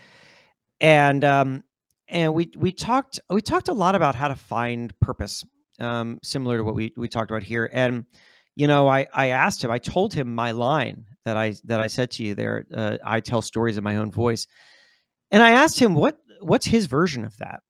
And 0.82 1.24
um, 1.24 1.64
and 2.08 2.34
we 2.34 2.52
we 2.56 2.72
talked 2.72 3.20
we 3.30 3.42
talked 3.42 3.68
a 3.68 3.74
lot 3.74 3.96
about 3.96 4.16
how 4.16 4.28
to 4.28 4.36
find 4.36 4.98
purpose 5.00 5.44
um, 5.80 6.20
similar 6.24 6.58
to 6.58 6.64
what 6.64 6.76
we 6.76 6.94
we 6.96 7.08
talked 7.08 7.32
about 7.32 7.44
here. 7.44 7.70
And 7.72 8.06
you 8.56 8.68
know 8.68 8.88
i 8.88 9.06
i 9.14 9.28
asked 9.28 9.64
him 9.64 9.70
i 9.70 9.78
told 9.78 10.14
him 10.14 10.34
my 10.34 10.52
line 10.52 11.06
that 11.26 11.36
i 11.36 11.54
that 11.66 11.82
i 11.82 11.88
said 11.88 12.10
to 12.10 12.24
you 12.24 12.36
there 12.36 12.66
uh, 12.74 12.98
i 13.04 13.20
tell 13.20 13.42
stories 13.42 13.78
in 13.78 13.84
my 13.84 13.98
own 13.98 14.12
voice. 14.12 14.48
And 15.32 15.44
i 15.44 15.52
asked 15.52 15.80
him 15.80 15.94
what 15.94 16.18
what's 16.42 16.66
his 16.66 16.86
version 16.86 17.26
of 17.26 17.38
that? 17.38 17.62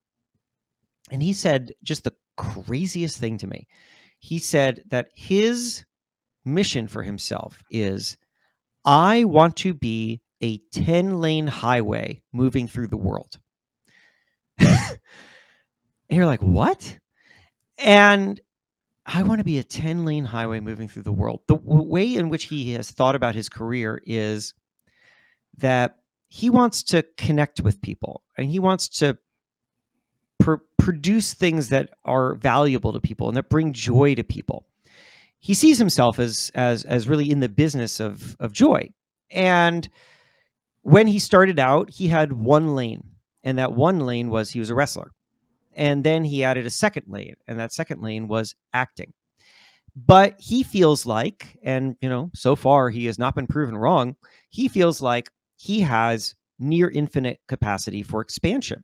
And 1.11 1.21
he 1.21 1.33
said 1.33 1.71
just 1.83 2.03
the 2.03 2.13
craziest 2.37 3.17
thing 3.19 3.37
to 3.39 3.47
me. 3.47 3.67
He 4.19 4.39
said 4.39 4.81
that 4.89 5.07
his 5.15 5.85
mission 6.45 6.87
for 6.87 7.01
himself 7.01 7.57
is 7.71 8.17
i 8.85 9.23
want 9.23 9.55
to 9.55 9.73
be 9.73 10.21
a 10.43 10.59
10 10.73 11.19
lane 11.19 11.47
highway 11.47 12.21
moving 12.31 12.67
through 12.67 12.87
the 12.87 12.97
world 12.97 13.39
and 16.09 16.17
you're 16.17 16.25
like, 16.25 16.41
what? 16.41 16.97
And 17.77 18.39
I 19.05 19.23
want 19.23 19.39
to 19.39 19.45
be 19.45 19.59
a 19.59 19.63
10 19.63 20.05
lane 20.05 20.25
highway 20.25 20.59
moving 20.59 20.87
through 20.87 21.03
the 21.03 21.11
world. 21.11 21.41
The 21.47 21.57
w- 21.57 21.83
way 21.83 22.15
in 22.15 22.29
which 22.29 22.45
he 22.45 22.73
has 22.73 22.89
thought 22.89 23.15
about 23.15 23.35
his 23.35 23.49
career 23.49 24.01
is 24.05 24.53
that 25.57 25.97
he 26.29 26.49
wants 26.49 26.83
to 26.83 27.05
connect 27.17 27.61
with 27.61 27.81
people 27.81 28.23
and 28.37 28.49
he 28.49 28.59
wants 28.59 28.89
to 28.89 29.17
pr- 30.39 30.55
produce 30.77 31.33
things 31.33 31.69
that 31.69 31.91
are 32.03 32.35
valuable 32.35 32.93
to 32.93 32.99
people 32.99 33.27
and 33.27 33.37
that 33.37 33.49
bring 33.49 33.73
joy 33.73 34.15
to 34.15 34.23
people. 34.23 34.65
He 35.39 35.53
sees 35.53 35.77
himself 35.77 36.17
as 36.17 36.51
as 36.55 36.85
as 36.85 37.07
really 37.07 37.29
in 37.29 37.39
the 37.39 37.49
business 37.49 37.99
of 37.99 38.35
of 38.39 38.51
joy. 38.51 38.89
And 39.29 39.87
when 40.81 41.05
he 41.05 41.19
started 41.19 41.59
out, 41.59 41.91
he 41.91 42.07
had 42.07 42.33
one 42.33 42.75
lane 42.75 43.03
and 43.45 43.59
that 43.59 43.73
one 43.73 43.99
lane 43.99 44.29
was 44.29 44.49
he 44.49 44.59
was 44.59 44.71
a 44.71 44.75
wrestler. 44.75 45.11
And 45.75 46.03
then 46.03 46.23
he 46.23 46.43
added 46.43 46.65
a 46.65 46.71
second 46.71 47.05
lane, 47.07 47.35
and 47.47 47.59
that 47.59 47.71
second 47.73 48.01
lane 48.01 48.27
was 48.27 48.55
acting. 48.73 49.13
But 49.95 50.35
he 50.39 50.63
feels 50.63 51.05
like, 51.05 51.57
and 51.63 51.95
you 52.01 52.09
know, 52.09 52.31
so 52.33 52.55
far 52.55 52.89
he 52.89 53.05
has 53.05 53.19
not 53.19 53.35
been 53.35 53.47
proven 53.47 53.77
wrong, 53.77 54.15
he 54.49 54.67
feels 54.67 55.01
like 55.01 55.29
he 55.57 55.79
has 55.81 56.35
near 56.59 56.89
infinite 56.89 57.39
capacity 57.47 58.03
for 58.03 58.19
expansion. 58.19 58.83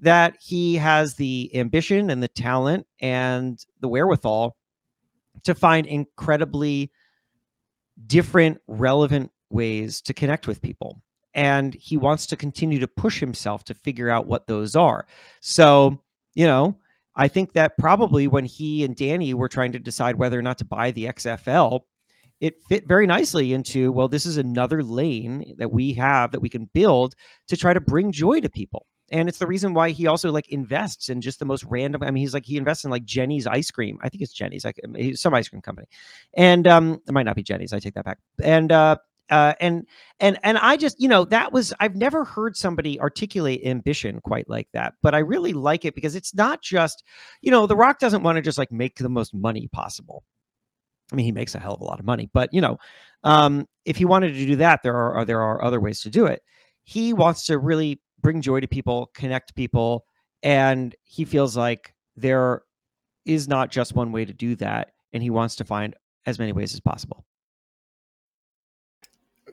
That 0.00 0.36
he 0.40 0.74
has 0.76 1.14
the 1.14 1.50
ambition 1.54 2.10
and 2.10 2.22
the 2.22 2.28
talent 2.28 2.86
and 3.00 3.64
the 3.80 3.88
wherewithal 3.88 4.56
to 5.44 5.54
find 5.54 5.86
incredibly 5.86 6.90
different, 8.06 8.60
relevant 8.66 9.30
ways 9.50 10.00
to 10.02 10.14
connect 10.14 10.46
with 10.46 10.62
people 10.62 11.00
and 11.34 11.74
he 11.74 11.96
wants 11.96 12.26
to 12.26 12.36
continue 12.36 12.78
to 12.80 12.88
push 12.88 13.20
himself 13.20 13.64
to 13.64 13.74
figure 13.74 14.10
out 14.10 14.26
what 14.26 14.46
those 14.46 14.74
are. 14.74 15.06
So, 15.40 15.98
you 16.34 16.46
know, 16.46 16.76
I 17.16 17.28
think 17.28 17.52
that 17.52 17.76
probably 17.78 18.28
when 18.28 18.44
he 18.44 18.84
and 18.84 18.96
Dany 18.96 19.34
were 19.34 19.48
trying 19.48 19.72
to 19.72 19.78
decide 19.78 20.16
whether 20.16 20.38
or 20.38 20.42
not 20.42 20.58
to 20.58 20.64
buy 20.64 20.90
the 20.90 21.06
XFL, 21.06 21.80
it 22.40 22.62
fit 22.68 22.88
very 22.88 23.06
nicely 23.06 23.52
into 23.52 23.92
well, 23.92 24.08
this 24.08 24.26
is 24.26 24.36
another 24.36 24.82
lane 24.82 25.54
that 25.58 25.70
we 25.70 25.92
have 25.94 26.32
that 26.32 26.40
we 26.40 26.48
can 26.48 26.70
build 26.72 27.14
to 27.48 27.56
try 27.56 27.72
to 27.74 27.80
bring 27.80 28.12
joy 28.12 28.40
to 28.40 28.48
people. 28.48 28.86
And 29.12 29.28
it's 29.28 29.38
the 29.38 29.46
reason 29.46 29.74
why 29.74 29.90
he 29.90 30.06
also 30.06 30.30
like 30.30 30.48
invests 30.48 31.08
in 31.08 31.20
just 31.20 31.40
the 31.40 31.44
most 31.44 31.64
random. 31.64 32.02
I 32.02 32.10
mean, 32.12 32.22
he's 32.22 32.32
like 32.32 32.46
he 32.46 32.56
invests 32.56 32.84
in 32.84 32.90
like 32.90 33.04
Jenny's 33.04 33.46
ice 33.46 33.70
cream. 33.70 33.98
I 34.02 34.08
think 34.08 34.22
it's 34.22 34.32
Jenny's, 34.32 34.64
like 34.64 34.80
some 35.14 35.34
ice 35.34 35.48
cream 35.48 35.62
company, 35.62 35.88
and 36.34 36.66
um, 36.68 37.02
it 37.06 37.12
might 37.12 37.24
not 37.24 37.34
be 37.34 37.42
Jenny's. 37.42 37.72
I 37.72 37.80
take 37.80 37.94
that 37.94 38.04
back. 38.04 38.18
And 38.42 38.70
uh, 38.70 38.96
uh, 39.30 39.54
and 39.60 39.86
and 40.18 40.38
and 40.42 40.58
I 40.58 40.76
just 40.76 41.00
you 41.00 41.08
know 41.08 41.24
that 41.26 41.52
was 41.52 41.72
I've 41.80 41.96
never 41.96 42.24
heard 42.24 42.56
somebody 42.56 43.00
articulate 43.00 43.62
ambition 43.64 44.20
quite 44.20 44.48
like 44.48 44.68
that, 44.72 44.94
but 45.02 45.14
I 45.14 45.18
really 45.18 45.52
like 45.52 45.84
it 45.84 45.94
because 45.94 46.14
it's 46.14 46.34
not 46.34 46.62
just 46.62 47.04
you 47.40 47.50
know 47.50 47.66
The 47.66 47.76
Rock 47.76 47.98
doesn't 47.98 48.22
want 48.22 48.36
to 48.36 48.42
just 48.42 48.58
like 48.58 48.72
make 48.72 48.96
the 48.96 49.08
most 49.08 49.32
money 49.32 49.68
possible. 49.72 50.24
I 51.12 51.16
mean, 51.16 51.26
he 51.26 51.32
makes 51.32 51.54
a 51.54 51.58
hell 51.58 51.74
of 51.74 51.80
a 51.80 51.84
lot 51.84 52.00
of 52.00 52.06
money, 52.06 52.28
but 52.32 52.52
you 52.52 52.60
know, 52.60 52.78
um, 53.24 53.66
if 53.84 53.96
he 53.96 54.04
wanted 54.04 54.34
to 54.34 54.46
do 54.46 54.56
that, 54.56 54.82
there 54.82 54.96
are 54.96 55.24
there 55.24 55.40
are 55.42 55.62
other 55.64 55.80
ways 55.80 56.00
to 56.02 56.10
do 56.10 56.26
it. 56.26 56.42
He 56.84 57.12
wants 57.12 57.46
to 57.46 57.58
really 57.58 58.00
bring 58.20 58.40
joy 58.40 58.60
to 58.60 58.68
people, 58.68 59.10
connect 59.14 59.54
people, 59.54 60.04
and 60.42 60.94
he 61.04 61.24
feels 61.24 61.56
like 61.56 61.94
there 62.16 62.62
is 63.24 63.48
not 63.48 63.70
just 63.70 63.94
one 63.94 64.12
way 64.12 64.24
to 64.24 64.32
do 64.32 64.56
that, 64.56 64.90
and 65.12 65.22
he 65.22 65.30
wants 65.30 65.56
to 65.56 65.64
find 65.64 65.94
as 66.26 66.38
many 66.38 66.52
ways 66.52 66.74
as 66.74 66.80
possible. 66.80 67.24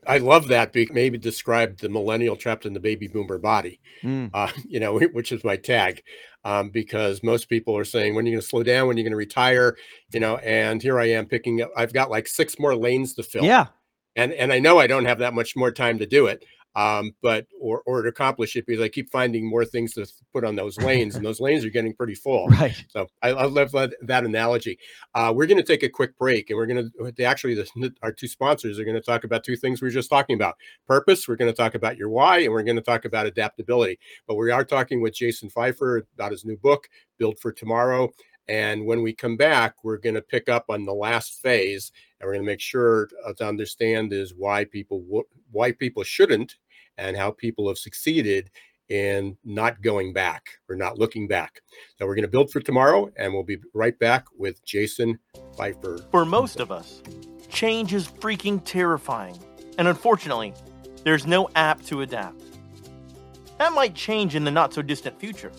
I 0.07 0.17
love 0.19 0.47
that. 0.47 0.73
Maybe 0.73 1.17
describe 1.17 1.77
the 1.77 1.89
millennial 1.89 2.35
trapped 2.35 2.65
in 2.65 2.73
the 2.73 2.79
baby 2.79 3.07
boomer 3.07 3.37
body, 3.37 3.79
mm. 4.03 4.29
uh, 4.33 4.51
you 4.67 4.79
know, 4.79 4.99
which 4.99 5.31
is 5.31 5.43
my 5.43 5.55
tag, 5.55 6.01
um, 6.43 6.69
because 6.69 7.23
most 7.23 7.49
people 7.49 7.77
are 7.77 7.85
saying, 7.85 8.15
when 8.15 8.25
are 8.25 8.29
you 8.29 8.35
going 8.35 8.41
to 8.41 8.47
slow 8.47 8.63
down? 8.63 8.87
When 8.87 8.95
are 8.95 8.99
you 8.99 9.03
going 9.03 9.11
to 9.11 9.17
retire? 9.17 9.77
You 10.13 10.19
know, 10.19 10.37
and 10.37 10.81
here 10.81 10.99
I 10.99 11.09
am 11.09 11.25
picking 11.25 11.61
up. 11.61 11.71
I've 11.75 11.93
got 11.93 12.09
like 12.09 12.27
six 12.27 12.57
more 12.57 12.75
lanes 12.75 13.13
to 13.15 13.23
fill. 13.23 13.43
Yeah. 13.43 13.67
and 14.15 14.33
and 14.33 14.51
I 14.51 14.59
know 14.59 14.79
I 14.79 14.87
don't 14.87 15.05
have 15.05 15.19
that 15.19 15.33
much 15.33 15.55
more 15.55 15.71
time 15.71 15.99
to 15.99 16.05
do 16.05 16.27
it 16.27 16.43
um, 16.77 17.15
but 17.23 17.47
or 17.59 17.81
or 17.87 18.03
to 18.03 18.09
accomplish 18.09 18.55
it 18.55 18.67
because 18.67 18.83
I 18.83 18.87
keep 18.87 19.11
finding 19.11 19.49
more 19.49 19.65
things 19.65 19.93
to 19.93 20.05
put 20.31 20.45
on 20.45 20.55
those 20.55 20.77
lanes, 20.81 21.15
and 21.15 21.25
those 21.25 21.39
lanes 21.39 21.65
are 21.65 21.71
getting 21.71 21.93
pretty 21.93 22.13
full. 22.13 22.47
Right. 22.47 22.85
So 22.89 23.07
I, 23.23 23.29
I 23.29 23.45
love 23.45 23.71
that, 23.71 23.95
that 24.03 24.23
analogy. 24.23 24.77
Uh, 25.15 25.33
we're 25.35 25.47
going 25.47 25.57
to 25.57 25.63
take 25.63 25.81
a 25.81 25.89
quick 25.89 26.15
break, 26.19 26.49
and 26.49 26.57
we're 26.57 26.67
going 26.67 26.91
to 27.15 27.23
actually 27.23 27.55
the, 27.55 27.93
our 28.03 28.11
two 28.11 28.27
sponsors 28.27 28.77
are 28.77 28.85
going 28.85 28.95
to 28.95 29.01
talk 29.01 29.23
about 29.23 29.43
two 29.43 29.55
things 29.55 29.81
we 29.81 29.87
were 29.87 29.91
just 29.91 30.09
talking 30.09 30.35
about: 30.35 30.55
purpose. 30.87 31.27
We're 31.27 31.35
going 31.35 31.51
to 31.51 31.57
talk 31.57 31.73
about 31.73 31.97
your 31.97 32.09
why, 32.09 32.39
and 32.39 32.53
we're 32.53 32.63
going 32.63 32.75
to 32.75 32.81
talk 32.83 33.05
about 33.05 33.25
adaptability. 33.25 33.97
But 34.27 34.35
we 34.35 34.51
are 34.51 34.63
talking 34.63 35.01
with 35.01 35.15
Jason 35.15 35.49
Feifer 35.49 36.03
about 36.13 36.31
his 36.31 36.45
new 36.45 36.57
book, 36.57 36.87
Build 37.17 37.39
for 37.39 37.51
Tomorrow. 37.51 38.11
And 38.49 38.85
when 38.85 39.01
we 39.01 39.13
come 39.13 39.35
back, 39.35 39.83
we're 39.83 39.97
going 39.97 40.15
to 40.15 40.21
pick 40.21 40.47
up 40.47 40.65
on 40.69 40.85
the 40.85 40.93
last 40.93 41.41
phase, 41.41 41.91
and 42.19 42.27
we're 42.27 42.33
going 42.33 42.45
to 42.45 42.51
make 42.51 42.61
sure 42.61 43.09
to 43.37 43.45
understand 43.45 44.13
is 44.13 44.33
why 44.33 44.63
people 44.63 45.03
why 45.51 45.71
people 45.71 46.03
shouldn't 46.03 46.55
and 46.97 47.17
how 47.17 47.31
people 47.31 47.67
have 47.67 47.77
succeeded 47.77 48.49
in 48.89 49.37
not 49.43 49.81
going 49.81 50.13
back 50.13 50.45
or 50.69 50.75
not 50.75 50.97
looking 50.97 51.27
back. 51.27 51.61
So 51.97 52.05
we're 52.05 52.15
going 52.15 52.23
to 52.23 52.29
build 52.29 52.51
for 52.51 52.59
tomorrow, 52.59 53.11
and 53.17 53.33
we'll 53.33 53.43
be 53.43 53.59
right 53.73 53.97
back 53.97 54.25
with 54.37 54.63
Jason 54.65 55.19
Feifer. 55.57 56.09
For 56.11 56.25
most 56.25 56.59
of 56.59 56.71
us, 56.71 57.01
change 57.49 57.93
is 57.93 58.07
freaking 58.07 58.63
terrifying, 58.63 59.37
and 59.77 59.87
unfortunately, 59.87 60.53
there's 61.03 61.27
no 61.27 61.49
app 61.55 61.81
to 61.85 62.01
adapt. 62.01 62.41
That 63.57 63.73
might 63.73 63.95
change 63.95 64.35
in 64.35 64.43
the 64.43 64.51
not 64.51 64.73
so 64.73 64.81
distant 64.81 65.19
future, 65.19 65.51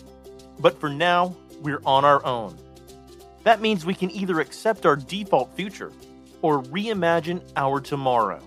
but 0.59 0.79
for 0.79 0.89
now, 0.89 1.35
we're 1.61 1.81
on 1.85 2.05
our 2.05 2.25
own. 2.25 2.57
That 3.43 3.61
means 3.61 3.85
we 3.85 3.93
can 3.93 4.11
either 4.11 4.39
accept 4.39 4.85
our 4.85 4.95
default 4.95 5.55
future 5.55 5.91
or 6.41 6.61
reimagine 6.63 7.41
our 7.55 7.79
tomorrow. 7.79 8.41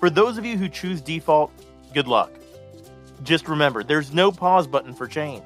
For 0.00 0.10
those 0.10 0.38
of 0.38 0.44
you 0.44 0.56
who 0.56 0.68
choose 0.68 1.00
default, 1.00 1.52
Good 1.94 2.06
luck. 2.06 2.30
Just 3.22 3.48
remember, 3.48 3.82
there's 3.82 4.12
no 4.12 4.30
pause 4.30 4.66
button 4.66 4.94
for 4.94 5.06
change. 5.06 5.44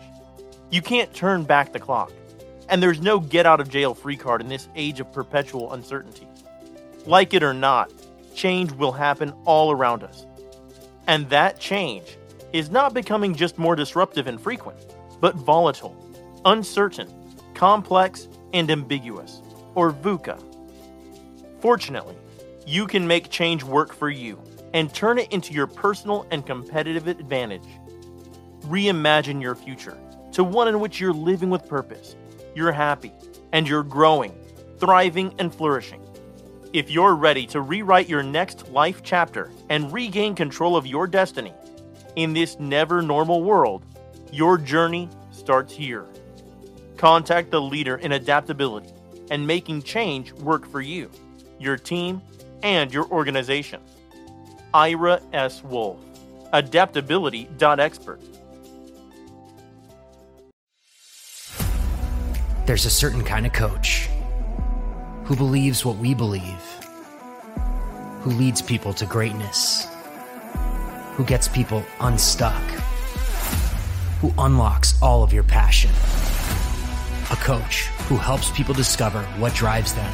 You 0.71 0.83
can't 0.83 1.13
turn 1.15 1.45
back 1.45 1.73
the 1.73 1.79
clock. 1.79 2.13
And 2.69 2.83
there's 2.83 3.01
no 3.01 3.21
get 3.21 3.47
out 3.47 3.61
of 3.61 3.69
jail 3.69 3.95
free 3.95 4.17
card 4.17 4.41
in 4.41 4.49
this 4.49 4.69
age 4.75 5.01
of 5.01 5.13
perpetual 5.13 5.73
uncertainty. 5.73 6.27
Like 7.07 7.35
it 7.35 7.43
or 7.43 7.53
not, 7.53 7.91
change 8.35 8.73
will 8.73 8.93
happen 8.93 9.33
all 9.45 9.71
around 9.71 10.03
us. 10.03 10.27
And 11.07 11.29
that 11.31 11.59
change 11.59 12.17
is 12.53 12.71
not 12.71 12.95
becoming 12.95 13.35
just 13.35 13.59
more 13.59 13.77
disruptive 13.77 14.27
and 14.27 14.41
frequent, 14.41 14.79
but 15.21 15.35
volatile, 15.35 15.97
uncertain, 16.45 17.09
complex, 17.55 18.29
and 18.53 18.71
ambiguous, 18.71 19.41
or 19.75 19.93
VUCA. 19.93 20.43
Fortunately, 21.61 22.17
you 22.67 22.87
can 22.87 23.07
make 23.07 23.31
change 23.31 23.63
work 23.65 23.93
for 23.93 24.11
you 24.11 24.41
and 24.75 24.93
turn 24.93 25.19
it 25.19 25.33
into 25.33 25.53
your 25.53 25.67
personal 25.67 26.27
and 26.31 26.47
competitive 26.47 27.07
advantage. 27.07 27.67
Reimagine 28.63 29.43
your 29.43 29.55
future 29.55 29.99
to 30.33 30.45
one 30.45 30.69
in 30.69 30.81
which 30.81 30.99
you're 30.99 31.13
living 31.13 31.51
with 31.51 31.69
purpose, 31.69 32.17
you're 32.55 32.73
happy, 32.73 33.13
and 33.53 33.69
you're 33.69 33.83
growing, 33.83 34.35
thriving, 34.79 35.35
and 35.39 35.55
flourishing. 35.55 36.03
If 36.73 36.91
you're 36.91 37.15
ready 37.15 37.47
to 37.49 37.61
rewrite 37.61 38.09
your 38.09 38.23
next 38.23 38.71
life 38.71 39.03
chapter 39.03 39.51
and 39.69 39.93
regain 39.93 40.35
control 40.35 40.75
of 40.75 40.87
your 40.87 41.07
destiny 41.07 41.53
in 42.17 42.33
this 42.33 42.59
never 42.59 43.03
normal 43.03 43.43
world, 43.43 43.85
your 44.33 44.57
journey 44.57 45.11
starts 45.33 45.75
here. 45.75 46.07
Contact 46.97 47.51
the 47.51 47.61
leader 47.61 47.97
in 47.97 48.13
adaptability 48.13 48.91
and 49.31 49.47
making 49.47 49.83
change 49.83 50.33
work 50.35 50.67
for 50.67 50.81
you, 50.81 51.11
your 51.59 51.77
team, 51.77 52.23
and 52.63 52.93
your 52.93 53.07
organization. 53.11 53.81
Ira 54.75 55.21
S. 55.33 55.63
Wolfe, 55.65 56.01
adaptability.expert. 56.53 58.21
There's 62.65 62.87
a 62.87 62.91
certain 62.91 63.23
kind 63.23 63.45
of 63.45 63.53
coach 63.53 64.09
who 65.25 65.37
believes 65.37 65.85
what 65.85 65.97
we 65.97 66.15
believe, 66.15 66.63
who 68.21 68.31
leads 68.31 68.63
people 68.63 68.95
to 68.95 69.05
greatness, 69.05 69.87
who 71.15 71.25
gets 71.25 71.49
people 71.49 71.85
unstuck, 72.01 72.63
who 74.21 74.33
unlocks 74.39 74.95
all 75.03 75.23
of 75.23 75.33
your 75.33 75.43
passion. 75.43 75.91
A 77.31 77.37
coach 77.37 77.89
who 78.09 78.17
helps 78.17 78.51
people 78.53 78.75
discover 78.75 79.23
what 79.39 79.55
drives 79.55 79.95
them 79.95 80.13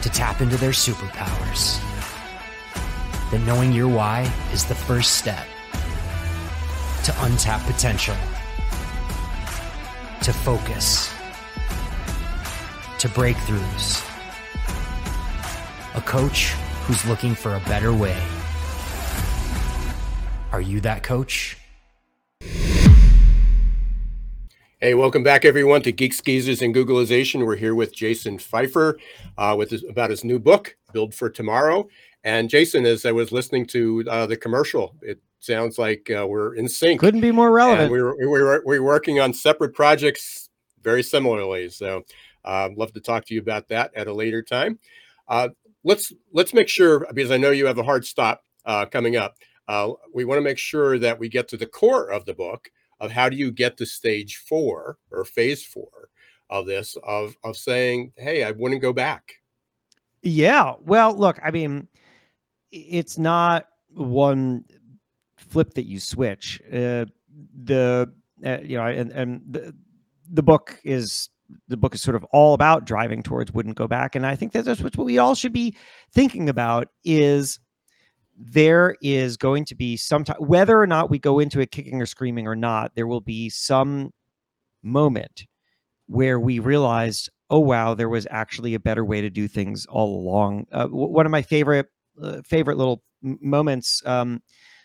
to 0.00 0.08
tap 0.08 0.40
into 0.40 0.56
their 0.56 0.70
superpowers 0.70 1.80
that 3.32 3.40
knowing 3.46 3.72
your 3.72 3.88
why 3.88 4.30
is 4.52 4.66
the 4.66 4.74
first 4.74 5.16
step 5.16 5.46
to 7.02 7.12
untap 7.12 7.64
potential, 7.66 8.14
to 10.20 10.32
focus, 10.34 11.10
to 12.98 13.08
breakthroughs. 13.08 14.06
A 15.94 16.02
coach 16.02 16.50
who's 16.84 17.04
looking 17.06 17.34
for 17.34 17.54
a 17.54 17.60
better 17.60 17.94
way. 17.94 18.22
Are 20.52 20.60
you 20.60 20.82
that 20.82 21.02
coach? 21.02 21.56
Hey, 24.82 24.94
welcome 24.94 25.22
back, 25.22 25.44
everyone, 25.46 25.80
to 25.82 25.92
Geeks 25.92 26.20
Geezers 26.20 26.60
and 26.60 26.74
Googlization. 26.74 27.46
We're 27.46 27.56
here 27.56 27.74
with 27.74 27.94
Jason 27.94 28.36
Feifer 28.36 28.98
uh, 29.38 29.54
with 29.56 29.70
his, 29.70 29.84
about 29.84 30.10
his 30.10 30.22
new 30.22 30.38
book, 30.38 30.76
Build 30.92 31.14
for 31.14 31.30
Tomorrow. 31.30 31.88
And 32.24 32.48
Jason, 32.48 32.86
as 32.86 33.04
I 33.04 33.12
was 33.12 33.32
listening 33.32 33.66
to 33.66 34.04
uh, 34.08 34.26
the 34.26 34.36
commercial, 34.36 34.94
it 35.02 35.20
sounds 35.40 35.78
like 35.78 36.10
uh, 36.10 36.26
we're 36.26 36.54
in 36.54 36.68
sync. 36.68 37.00
Couldn't 37.00 37.20
be 37.20 37.32
more 37.32 37.50
relevant. 37.50 37.90
we 37.90 38.00
were, 38.00 38.16
we 38.16 38.26
were 38.26 38.62
we 38.64 38.78
were 38.78 38.86
working 38.86 39.18
on 39.18 39.34
separate 39.34 39.74
projects 39.74 40.48
very 40.82 41.02
similarly. 41.02 41.68
So, 41.68 42.04
I'd 42.44 42.72
uh, 42.72 42.74
love 42.76 42.92
to 42.92 43.00
talk 43.00 43.24
to 43.26 43.34
you 43.34 43.40
about 43.40 43.68
that 43.68 43.92
at 43.94 44.06
a 44.06 44.12
later 44.12 44.42
time. 44.42 44.78
Uh, 45.28 45.48
let's 45.84 46.12
let's 46.32 46.54
make 46.54 46.68
sure 46.68 47.06
because 47.12 47.30
I 47.30 47.36
know 47.36 47.50
you 47.50 47.66
have 47.66 47.78
a 47.78 47.82
hard 47.82 48.04
stop 48.04 48.44
uh, 48.64 48.86
coming 48.86 49.16
up. 49.16 49.36
Uh, 49.68 49.92
we 50.12 50.24
want 50.24 50.38
to 50.38 50.42
make 50.42 50.58
sure 50.58 50.98
that 50.98 51.18
we 51.18 51.28
get 51.28 51.48
to 51.48 51.56
the 51.56 51.66
core 51.66 52.08
of 52.08 52.24
the 52.24 52.34
book 52.34 52.70
of 53.00 53.10
how 53.10 53.28
do 53.28 53.36
you 53.36 53.50
get 53.50 53.76
to 53.76 53.86
stage 53.86 54.36
four 54.36 54.98
or 55.10 55.24
phase 55.24 55.64
four 55.64 56.08
of 56.50 56.66
this 56.66 56.96
of 57.02 57.36
of 57.42 57.56
saying, 57.56 58.12
hey, 58.16 58.44
I 58.44 58.52
wouldn't 58.52 58.82
go 58.82 58.92
back. 58.92 59.34
Yeah. 60.22 60.74
Well, 60.80 61.16
look, 61.16 61.40
I 61.42 61.50
mean 61.50 61.88
it's 62.72 63.18
not 63.18 63.66
one 63.94 64.64
flip 65.36 65.74
that 65.74 65.86
you 65.86 66.00
switch. 66.00 66.60
Uh, 66.72 67.06
the 67.64 68.12
uh, 68.44 68.58
you 68.62 68.76
know, 68.76 68.86
and 68.86 69.10
and 69.12 69.42
the 69.48 69.74
the 70.30 70.42
book 70.42 70.80
is 70.82 71.28
the 71.68 71.76
book 71.76 71.94
is 71.94 72.02
sort 72.02 72.16
of 72.16 72.24
all 72.32 72.54
about 72.54 72.86
driving 72.86 73.22
towards 73.22 73.52
wouldn't 73.52 73.76
go 73.76 73.86
back, 73.86 74.14
and 74.14 74.26
I 74.26 74.34
think 74.34 74.52
that 74.52 74.64
that's 74.64 74.80
what 74.80 74.96
we 74.96 75.18
all 75.18 75.34
should 75.34 75.52
be 75.52 75.76
thinking 76.12 76.48
about 76.48 76.88
is 77.04 77.60
there 78.36 78.96
is 79.02 79.36
going 79.36 79.64
to 79.66 79.74
be 79.74 79.96
some 79.96 80.24
time 80.24 80.36
whether 80.38 80.80
or 80.80 80.86
not 80.86 81.10
we 81.10 81.18
go 81.18 81.38
into 81.38 81.60
it 81.60 81.70
kicking 81.70 82.00
or 82.00 82.06
screaming 82.06 82.46
or 82.46 82.56
not 82.56 82.94
there 82.94 83.06
will 83.06 83.20
be 83.20 83.50
some 83.50 84.10
moment 84.82 85.46
where 86.06 86.40
we 86.40 86.58
realized 86.58 87.30
oh 87.50 87.60
wow 87.60 87.94
there 87.94 88.08
was 88.08 88.26
actually 88.30 88.74
a 88.74 88.80
better 88.80 89.04
way 89.04 89.20
to 89.20 89.28
do 89.28 89.46
things 89.46 89.86
all 89.86 90.18
along 90.18 90.66
uh, 90.72 90.86
one 90.88 91.26
of 91.26 91.30
my 91.30 91.42
favorite 91.42 91.86
uh, 92.20 92.42
favorite 92.44 92.76
little 92.76 93.02
moments 93.22 94.02
um, 94.06 94.42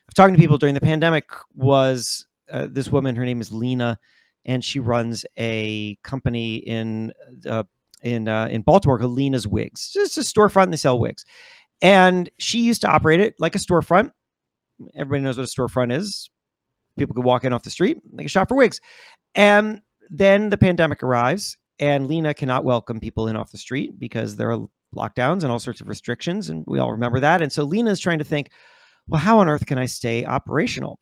of 0.07 0.13
talking 0.13 0.35
to 0.35 0.39
people 0.39 0.57
during 0.57 0.75
the 0.75 0.81
pandemic 0.81 1.25
was 1.55 2.25
uh, 2.51 2.67
this 2.69 2.89
woman. 2.89 3.15
Her 3.15 3.25
name 3.25 3.41
is 3.41 3.51
Lena, 3.51 3.99
and 4.45 4.63
she 4.63 4.79
runs 4.79 5.25
a 5.37 5.95
company 6.03 6.57
in 6.57 7.11
uh, 7.45 7.63
in 8.03 8.27
uh, 8.27 8.47
in 8.47 8.61
Baltimore 8.61 8.99
called 8.99 9.11
Lena's 9.11 9.47
Wigs. 9.47 9.91
It's 9.95 10.17
a 10.17 10.21
storefront. 10.21 10.63
And 10.65 10.73
they 10.73 10.77
sell 10.77 10.99
wigs, 10.99 11.25
and 11.81 12.29
she 12.37 12.59
used 12.59 12.81
to 12.81 12.89
operate 12.89 13.19
it 13.19 13.35
like 13.39 13.55
a 13.55 13.59
storefront. 13.59 14.11
Everybody 14.95 15.23
knows 15.23 15.37
what 15.37 15.47
a 15.47 15.61
storefront 15.61 15.91
is. 15.91 16.29
People 16.97 17.15
could 17.15 17.25
walk 17.25 17.43
in 17.43 17.53
off 17.53 17.63
the 17.63 17.69
street, 17.69 17.99
they 18.13 18.23
can 18.23 18.27
shop 18.27 18.49
for 18.49 18.55
wigs, 18.55 18.81
and 19.35 19.81
then 20.09 20.49
the 20.49 20.57
pandemic 20.57 21.03
arrives, 21.03 21.57
and 21.79 22.07
Lena 22.07 22.33
cannot 22.33 22.63
welcome 22.63 22.99
people 22.99 23.27
in 23.27 23.35
off 23.35 23.51
the 23.51 23.57
street 23.57 23.99
because 23.99 24.35
there 24.35 24.51
are 24.51 24.67
lockdowns 24.97 25.43
and 25.43 25.51
all 25.51 25.59
sorts 25.59 25.81
of 25.81 25.87
restrictions. 25.87 26.49
And 26.49 26.63
we 26.67 26.79
all 26.79 26.91
remember 26.91 27.19
that. 27.19 27.41
And 27.41 27.51
so 27.51 27.63
Lena 27.63 27.91
is 27.91 27.99
trying 27.99 28.19
to 28.19 28.25
think, 28.25 28.49
well, 29.07 29.21
how 29.21 29.39
on 29.39 29.47
earth 29.47 29.65
can 29.65 29.77
I 29.77 29.85
stay 29.85 30.25
operational? 30.25 30.99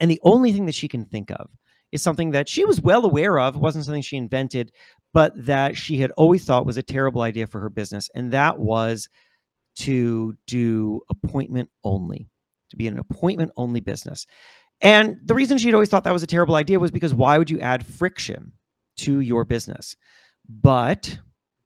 And 0.00 0.10
the 0.10 0.20
only 0.22 0.52
thing 0.52 0.66
that 0.66 0.74
she 0.74 0.88
can 0.88 1.04
think 1.04 1.30
of 1.30 1.48
is 1.92 2.02
something 2.02 2.32
that 2.32 2.48
she 2.48 2.64
was 2.64 2.80
well 2.80 3.04
aware 3.04 3.38
of, 3.38 3.56
wasn't 3.56 3.84
something 3.84 4.02
she 4.02 4.16
invented, 4.16 4.72
but 5.12 5.32
that 5.36 5.76
she 5.76 5.98
had 5.98 6.10
always 6.12 6.44
thought 6.44 6.66
was 6.66 6.76
a 6.76 6.82
terrible 6.82 7.22
idea 7.22 7.46
for 7.46 7.60
her 7.60 7.70
business. 7.70 8.10
And 8.14 8.32
that 8.32 8.58
was 8.58 9.08
to 9.76 10.36
do 10.46 11.00
appointment 11.08 11.70
only, 11.84 12.28
to 12.70 12.76
be 12.76 12.88
an 12.88 12.98
appointment 12.98 13.52
only 13.56 13.80
business. 13.80 14.26
And 14.80 15.16
the 15.24 15.34
reason 15.34 15.56
she'd 15.56 15.74
always 15.74 15.88
thought 15.88 16.04
that 16.04 16.12
was 16.12 16.24
a 16.24 16.28
terrible 16.28 16.56
idea 16.56 16.80
was 16.80 16.90
because 16.90 17.14
why 17.14 17.38
would 17.38 17.48
you 17.48 17.60
add 17.60 17.86
friction 17.86 18.52
to 18.98 19.20
your 19.20 19.44
business? 19.44 19.96
But 20.48 21.18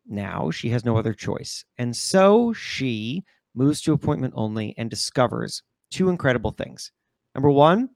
now 0.08 0.50
she 0.50 0.70
has 0.70 0.84
no 0.84 0.96
other 0.96 1.14
choice. 1.14 1.64
And 1.76 1.96
so 1.96 2.52
she 2.52 3.24
moves 3.54 3.80
to 3.82 3.92
appointment 3.92 4.34
only 4.36 4.74
and 4.78 4.88
discovers 4.90 5.62
two 5.90 6.08
incredible 6.08 6.52
things. 6.52 6.92
Number 7.34 7.50
one, 7.50 7.90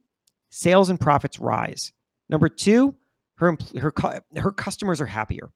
sales 0.51 0.91
and 0.91 1.01
profits 1.01 1.39
rise. 1.39 1.93
Number 2.29 2.49
two, 2.49 2.95
her 3.37 3.57
her 3.79 3.93
her 4.37 4.53
customers 4.53 5.01
are 5.01 5.07
happier. 5.07 5.51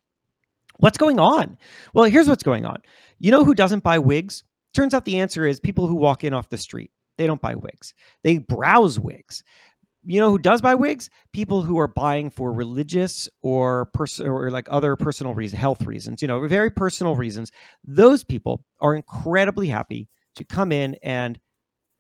What's 0.79 0.99
going 0.99 1.19
on? 1.19 1.57
Well, 1.95 2.05
here's 2.05 2.29
what's 2.29 2.43
going 2.43 2.67
on. 2.67 2.83
You 3.19 3.31
know 3.31 3.45
who 3.45 3.55
doesn't 3.55 3.83
buy 3.83 3.99
wigs? 3.99 4.45
Turns 4.75 4.93
out 4.93 5.05
the 5.05 5.21
answer 5.21 5.47
is 5.47 5.61
people 5.61 5.87
who 5.87 5.95
walk 5.95 6.23
in 6.23 6.35
off 6.35 6.51
the 6.51 6.59
street. 6.59 6.91
They 7.17 7.27
don't 7.27 7.41
buy 7.41 7.55
wigs. 7.55 7.95
They 8.23 8.39
browse 8.39 8.99
wigs. 9.01 9.43
You 10.09 10.21
know 10.21 10.31
who 10.31 10.39
does 10.39 10.63
buy 10.63 10.75
wigs? 10.75 11.11
People 11.33 11.63
who 11.63 11.79
are 11.79 11.89
buying 11.89 12.31
for 12.31 12.53
religious 12.53 13.29
or 13.43 13.87
person 13.87 14.29
or 14.29 14.51
like 14.51 14.69
other 14.71 14.95
personal 14.95 15.35
reasons, 15.35 15.61
health 15.61 15.83
reasons, 15.85 16.23
you 16.23 16.29
know, 16.29 16.47
very 16.47 16.71
personal 16.71 17.17
reasons. 17.17 17.51
Those 17.85 18.23
people 18.23 18.65
are 18.81 18.95
incredibly 18.95 19.67
happy 19.67 20.09
to 20.37 20.45
come 20.45 20.71
in 20.71 20.97
and 21.03 21.41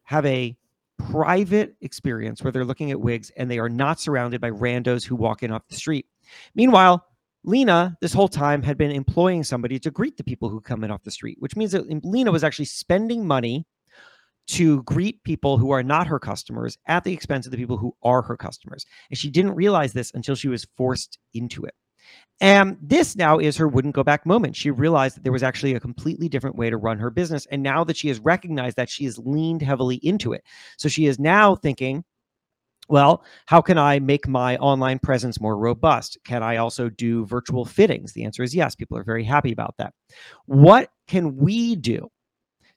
have 0.04 0.24
a 0.24 0.56
private 0.98 1.74
experience 1.80 2.42
where 2.42 2.52
they're 2.52 2.64
looking 2.64 2.92
at 2.92 3.00
wigs 3.00 3.30
and 3.36 3.50
they 3.50 3.58
are 3.58 3.68
not 3.68 3.98
surrounded 3.98 4.40
by 4.40 4.50
randos 4.50 5.04
who 5.04 5.16
walk 5.16 5.42
in 5.42 5.50
off 5.50 5.66
the 5.68 5.74
street. 5.74 6.06
Meanwhile, 6.54 7.04
Lena, 7.42 7.96
this 8.00 8.12
whole 8.12 8.28
time, 8.28 8.62
had 8.62 8.78
been 8.78 8.90
employing 8.90 9.44
somebody 9.44 9.78
to 9.80 9.90
greet 9.90 10.16
the 10.16 10.24
people 10.24 10.48
who 10.48 10.60
come 10.60 10.84
in 10.84 10.90
off 10.90 11.02
the 11.02 11.10
street, 11.10 11.36
which 11.40 11.56
means 11.56 11.72
that 11.72 12.04
Lena 12.04 12.30
was 12.30 12.44
actually 12.44 12.64
spending 12.64 13.26
money 13.26 13.66
to 14.48 14.82
greet 14.84 15.22
people 15.24 15.58
who 15.58 15.70
are 15.70 15.82
not 15.82 16.06
her 16.06 16.18
customers 16.18 16.78
at 16.86 17.04
the 17.04 17.12
expense 17.12 17.46
of 17.46 17.52
the 17.52 17.58
people 17.58 17.76
who 17.76 17.94
are 18.02 18.22
her 18.22 18.36
customers. 18.36 18.86
And 19.10 19.18
she 19.18 19.30
didn't 19.30 19.54
realize 19.54 19.92
this 19.92 20.12
until 20.14 20.34
she 20.34 20.48
was 20.48 20.66
forced 20.76 21.18
into 21.34 21.64
it. 21.64 21.74
And 22.40 22.76
this 22.82 23.16
now 23.16 23.38
is 23.38 23.56
her 23.56 23.66
wouldn't 23.66 23.94
go 23.94 24.04
back 24.04 24.26
moment. 24.26 24.54
She 24.56 24.70
realized 24.70 25.16
that 25.16 25.22
there 25.22 25.32
was 25.32 25.42
actually 25.42 25.74
a 25.74 25.80
completely 25.80 26.28
different 26.28 26.56
way 26.56 26.70
to 26.70 26.76
run 26.76 26.98
her 26.98 27.10
business. 27.10 27.46
And 27.50 27.62
now 27.62 27.82
that 27.84 27.96
she 27.96 28.08
has 28.08 28.20
recognized 28.20 28.76
that, 28.76 28.90
she 28.90 29.04
has 29.04 29.18
leaned 29.18 29.62
heavily 29.62 29.96
into 29.96 30.32
it. 30.32 30.44
So 30.76 30.88
she 30.88 31.06
is 31.06 31.18
now 31.18 31.56
thinking, 31.56 32.04
well, 32.88 33.24
how 33.46 33.60
can 33.60 33.78
I 33.78 33.98
make 33.98 34.28
my 34.28 34.56
online 34.58 34.98
presence 34.98 35.40
more 35.40 35.56
robust? 35.56 36.18
Can 36.24 36.42
I 36.42 36.58
also 36.58 36.88
do 36.88 37.26
virtual 37.26 37.64
fittings? 37.64 38.12
The 38.12 38.24
answer 38.24 38.42
is 38.42 38.54
yes. 38.54 38.76
People 38.76 38.96
are 38.98 39.04
very 39.04 39.24
happy 39.24 39.50
about 39.50 39.74
that. 39.78 39.92
What 40.44 40.90
can 41.08 41.36
we 41.36 41.74
do 41.74 42.08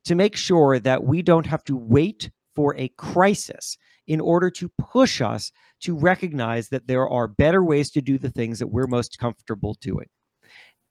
to 0.05 0.15
make 0.15 0.35
sure 0.35 0.79
that 0.79 1.03
we 1.03 1.21
don't 1.21 1.45
have 1.45 1.63
to 1.65 1.75
wait 1.75 2.29
for 2.55 2.75
a 2.77 2.89
crisis 2.89 3.77
in 4.07 4.19
order 4.19 4.49
to 4.49 4.69
push 4.77 5.21
us 5.21 5.51
to 5.81 5.95
recognize 5.95 6.69
that 6.69 6.87
there 6.87 7.07
are 7.07 7.27
better 7.27 7.63
ways 7.63 7.91
to 7.91 8.01
do 8.01 8.17
the 8.17 8.29
things 8.29 8.59
that 8.59 8.67
we're 8.67 8.87
most 8.87 9.17
comfortable 9.19 9.75
doing. 9.79 10.07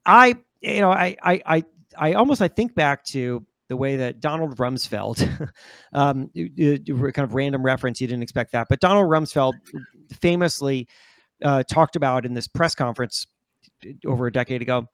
I, 0.07 0.37
you 0.61 0.81
know, 0.81 0.91
I, 0.91 1.17
I, 1.23 1.43
I, 1.45 1.65
I 1.97 2.13
almost 2.15 2.41
I 2.41 2.49
think 2.49 2.75
back 2.75 3.05
to 3.07 3.45
the 3.69 3.77
way 3.77 3.97
that 3.97 4.21
Donald 4.21 4.57
Rumsfeld, 4.57 5.51
um, 5.93 6.31
kind 6.35 7.19
of 7.19 7.35
random 7.35 7.63
reference, 7.63 8.01
you 8.01 8.07
didn't 8.07 8.23
expect 8.23 8.53
that, 8.53 8.69
but 8.71 8.81
Donald 8.81 9.11
Rumsfeld 9.11 9.55
famously 10.21 10.89
uh, 11.45 11.65
talked 11.65 11.97
about 11.97 12.25
in 12.25 12.35
this 12.35 12.49
press 12.49 12.75
conference 12.75 13.27
over 14.07 14.27
a 14.27 14.33
decade 14.33 14.63
ago 14.63 14.89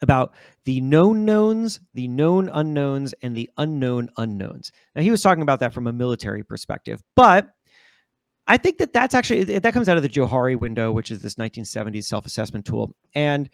about 0.00 0.34
the 0.64 0.80
known 0.80 1.24
knowns, 1.24 1.80
the 1.94 2.08
known 2.08 2.48
unknowns, 2.52 3.14
and 3.22 3.36
the 3.36 3.50
unknown 3.58 4.08
unknowns. 4.16 4.72
Now, 4.94 5.02
he 5.02 5.10
was 5.10 5.22
talking 5.22 5.42
about 5.42 5.60
that 5.60 5.74
from 5.74 5.86
a 5.86 5.92
military 5.92 6.42
perspective, 6.42 7.02
but 7.16 7.48
I 8.46 8.56
think 8.56 8.78
that 8.78 8.92
that's 8.92 9.14
actually 9.14 9.44
that 9.44 9.74
comes 9.74 9.88
out 9.88 9.96
of 9.96 10.02
the 10.02 10.08
Johari 10.08 10.58
window, 10.58 10.90
which 10.90 11.10
is 11.10 11.20
this 11.20 11.34
1970s 11.34 12.04
self-assessment 12.04 12.64
tool, 12.64 12.94
and 13.14 13.50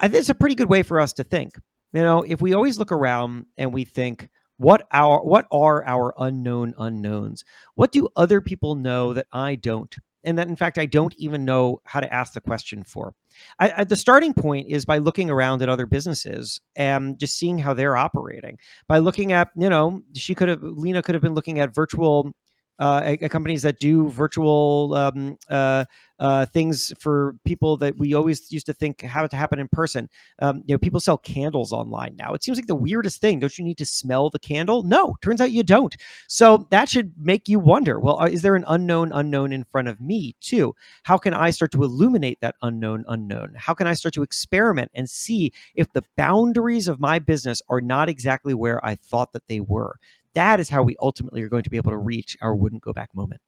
I 0.00 0.08
think 0.08 0.20
it's 0.20 0.30
a 0.30 0.34
pretty 0.34 0.54
good 0.54 0.70
way 0.70 0.82
for 0.82 1.00
us 1.00 1.12
to 1.14 1.24
think. 1.24 1.56
You 1.92 2.02
know, 2.02 2.22
if 2.22 2.40
we 2.40 2.54
always 2.54 2.78
look 2.78 2.92
around 2.92 3.46
and 3.58 3.72
we 3.72 3.84
think, 3.84 4.28
what 4.56 4.86
our 4.92 5.22
what 5.24 5.46
are 5.50 5.84
our 5.86 6.14
unknown 6.18 6.74
unknowns? 6.78 7.44
What 7.74 7.92
do 7.92 8.08
other 8.16 8.40
people 8.40 8.74
know 8.74 9.14
that 9.14 9.26
I 9.32 9.56
don't? 9.56 9.94
And 10.24 10.38
that 10.38 10.48
in 10.48 10.56
fact 10.56 10.78
I 10.78 10.86
don't 10.86 11.14
even 11.16 11.44
know 11.44 11.80
how 11.84 12.00
to 12.00 12.12
ask 12.12 12.32
the 12.32 12.40
question 12.40 12.84
for. 12.84 13.14
I, 13.58 13.72
I, 13.78 13.84
the 13.84 13.96
starting 13.96 14.34
point 14.34 14.68
is 14.68 14.84
by 14.84 14.98
looking 14.98 15.30
around 15.30 15.62
at 15.62 15.68
other 15.68 15.86
businesses 15.86 16.60
and 16.76 17.18
just 17.18 17.38
seeing 17.38 17.58
how 17.58 17.74
they're 17.74 17.96
operating. 17.96 18.58
By 18.86 18.98
looking 18.98 19.32
at, 19.32 19.48
you 19.56 19.68
know, 19.68 20.02
she 20.14 20.34
could 20.34 20.48
have, 20.48 20.62
Lena 20.62 21.02
could 21.02 21.14
have 21.14 21.22
been 21.22 21.34
looking 21.34 21.60
at 21.60 21.74
virtual 21.74 22.32
uh, 22.80 23.16
companies 23.28 23.62
that 23.62 23.78
do 23.78 24.08
virtual 24.08 24.94
um, 24.94 25.36
uh, 25.48 25.84
uh, 26.18 26.44
things 26.46 26.92
for 26.98 27.34
people 27.44 27.76
that 27.78 27.96
we 27.96 28.14
always 28.14 28.50
used 28.52 28.66
to 28.66 28.74
think 28.74 29.00
have 29.00 29.28
to 29.30 29.36
happen 29.36 29.58
in 29.58 29.68
person. 29.68 30.08
Um, 30.40 30.62
you 30.66 30.74
know, 30.74 30.78
people 30.78 31.00
sell 31.00 31.16
candles 31.16 31.72
online 31.72 32.14
now. 32.16 32.34
It 32.34 32.42
seems 32.42 32.58
like 32.58 32.66
the 32.66 32.74
weirdest 32.74 33.20
thing. 33.20 33.38
Don't 33.40 33.56
you 33.58 33.64
need 33.64 33.78
to 33.78 33.86
smell 33.86 34.28
the 34.28 34.38
candle? 34.38 34.82
No, 34.82 35.16
turns 35.22 35.40
out 35.40 35.50
you 35.50 35.62
don't. 35.62 35.94
So 36.26 36.66
that 36.70 36.88
should 36.88 37.12
make 37.18 37.48
you 37.48 37.58
wonder. 37.58 37.98
Well, 38.00 38.20
uh, 38.20 38.26
is 38.26 38.42
there 38.42 38.56
an 38.56 38.64
unknown 38.68 39.12
unknown 39.12 39.52
in 39.52 39.64
front 39.64 39.88
of 39.88 40.00
me 40.00 40.34
too? 40.40 40.74
How 41.04 41.16
can 41.16 41.34
I 41.34 41.50
start 41.50 41.72
to 41.72 41.82
illuminate 41.82 42.40
that 42.40 42.56
unknown 42.62 43.04
unknown? 43.08 43.54
How 43.56 43.74
can 43.74 43.86
I 43.86 43.94
start 43.94 44.14
to 44.14 44.22
experiment 44.22 44.90
and 44.94 45.08
see 45.08 45.52
if 45.74 45.92
the 45.92 46.04
boundaries 46.16 46.88
of 46.88 47.00
my 47.00 47.18
business 47.18 47.62
are 47.68 47.80
not 47.80 48.08
exactly 48.08 48.54
where 48.54 48.84
I 48.84 48.94
thought 48.94 49.32
that 49.32 49.48
they 49.48 49.60
were? 49.60 49.98
That 50.34 50.60
is 50.60 50.68
how 50.68 50.82
we 50.82 50.96
ultimately 51.00 51.42
are 51.42 51.48
going 51.48 51.62
to 51.62 51.70
be 51.70 51.76
able 51.76 51.90
to 51.90 51.98
reach 51.98 52.36
our 52.40 52.54
wouldn't 52.54 52.82
go 52.82 52.92
back 52.92 53.10
moment. 53.14 53.40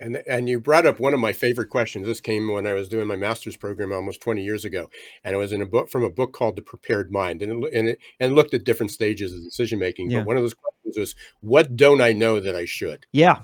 And, 0.00 0.22
and 0.26 0.48
you 0.48 0.58
brought 0.60 0.86
up 0.86 0.98
one 0.98 1.12
of 1.12 1.20
my 1.20 1.32
favorite 1.32 1.68
questions. 1.68 2.06
This 2.06 2.22
came 2.22 2.50
when 2.50 2.66
I 2.66 2.72
was 2.72 2.88
doing 2.88 3.06
my 3.06 3.16
master's 3.16 3.56
program 3.56 3.92
almost 3.92 4.22
20 4.22 4.42
years 4.42 4.64
ago, 4.64 4.88
and 5.24 5.34
it 5.34 5.38
was 5.38 5.52
in 5.52 5.60
a 5.60 5.66
book 5.66 5.90
from 5.90 6.04
a 6.04 6.10
book 6.10 6.32
called 6.32 6.56
The 6.56 6.62
Prepared 6.62 7.12
Mind, 7.12 7.42
and 7.42 7.64
it, 7.64 7.74
and 7.74 7.88
it, 7.90 7.98
and 8.18 8.34
looked 8.34 8.54
at 8.54 8.64
different 8.64 8.92
stages 8.92 9.34
of 9.34 9.44
decision 9.44 9.78
making. 9.78 10.10
Yeah. 10.10 10.20
But 10.20 10.28
one 10.28 10.36
of 10.38 10.42
those 10.42 10.54
questions 10.54 10.96
was, 10.96 11.14
"What 11.40 11.76
don't 11.76 12.00
I 12.00 12.14
know 12.14 12.40
that 12.40 12.56
I 12.56 12.64
should?" 12.64 13.04
Yeah, 13.12 13.40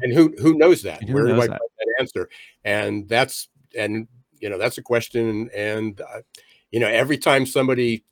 and 0.00 0.14
who 0.14 0.34
who 0.40 0.54
knows 0.54 0.82
that? 0.82 1.02
Who 1.04 1.14
Where 1.14 1.24
knows 1.24 1.36
do 1.36 1.42
I 1.42 1.46
that? 1.48 1.60
that 1.78 1.96
answer? 1.98 2.28
And 2.64 3.08
that's 3.08 3.48
and 3.76 4.08
you 4.40 4.48
know 4.48 4.58
that's 4.58 4.78
a 4.78 4.82
question. 4.82 5.50
And 5.54 6.00
uh, 6.00 6.22
you 6.70 6.80
know 6.80 6.88
every 6.88 7.18
time 7.18 7.46
somebody 7.46 8.04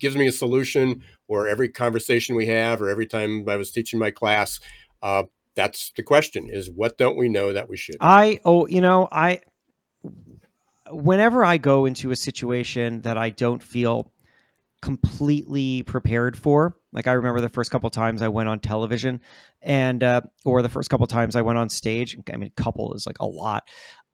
gives 0.00 0.16
me 0.16 0.26
a 0.26 0.32
solution 0.32 1.02
or 1.28 1.46
every 1.46 1.68
conversation 1.68 2.34
we 2.34 2.46
have 2.46 2.82
or 2.82 2.88
every 2.88 3.06
time 3.06 3.48
I 3.48 3.56
was 3.56 3.70
teaching 3.70 3.98
my 4.00 4.10
class, 4.10 4.58
uh, 5.02 5.24
that's 5.54 5.92
the 5.96 6.02
question 6.02 6.48
is 6.48 6.70
what 6.70 6.98
don't 6.98 7.16
we 7.16 7.28
know 7.28 7.52
that 7.52 7.68
we 7.68 7.76
should? 7.76 7.96
I, 8.00 8.40
oh, 8.44 8.66
you 8.66 8.80
know, 8.80 9.08
I, 9.12 9.40
whenever 10.90 11.44
I 11.44 11.58
go 11.58 11.84
into 11.84 12.10
a 12.10 12.16
situation 12.16 13.02
that 13.02 13.18
I 13.18 13.30
don't 13.30 13.62
feel 13.62 14.12
completely 14.80 15.82
prepared 15.82 16.38
for, 16.38 16.76
like 16.92 17.06
I 17.06 17.12
remember 17.12 17.40
the 17.40 17.48
first 17.48 17.70
couple 17.70 17.90
times 17.90 18.22
I 18.22 18.28
went 18.28 18.48
on 18.48 18.60
television 18.60 19.20
and, 19.60 20.02
uh, 20.02 20.20
or 20.44 20.62
the 20.62 20.68
first 20.68 20.88
couple 20.88 21.06
times 21.06 21.36
I 21.36 21.42
went 21.42 21.58
on 21.58 21.68
stage, 21.68 22.16
I 22.32 22.36
mean, 22.36 22.52
couple 22.56 22.94
is 22.94 23.06
like 23.06 23.18
a 23.18 23.26
lot. 23.26 23.64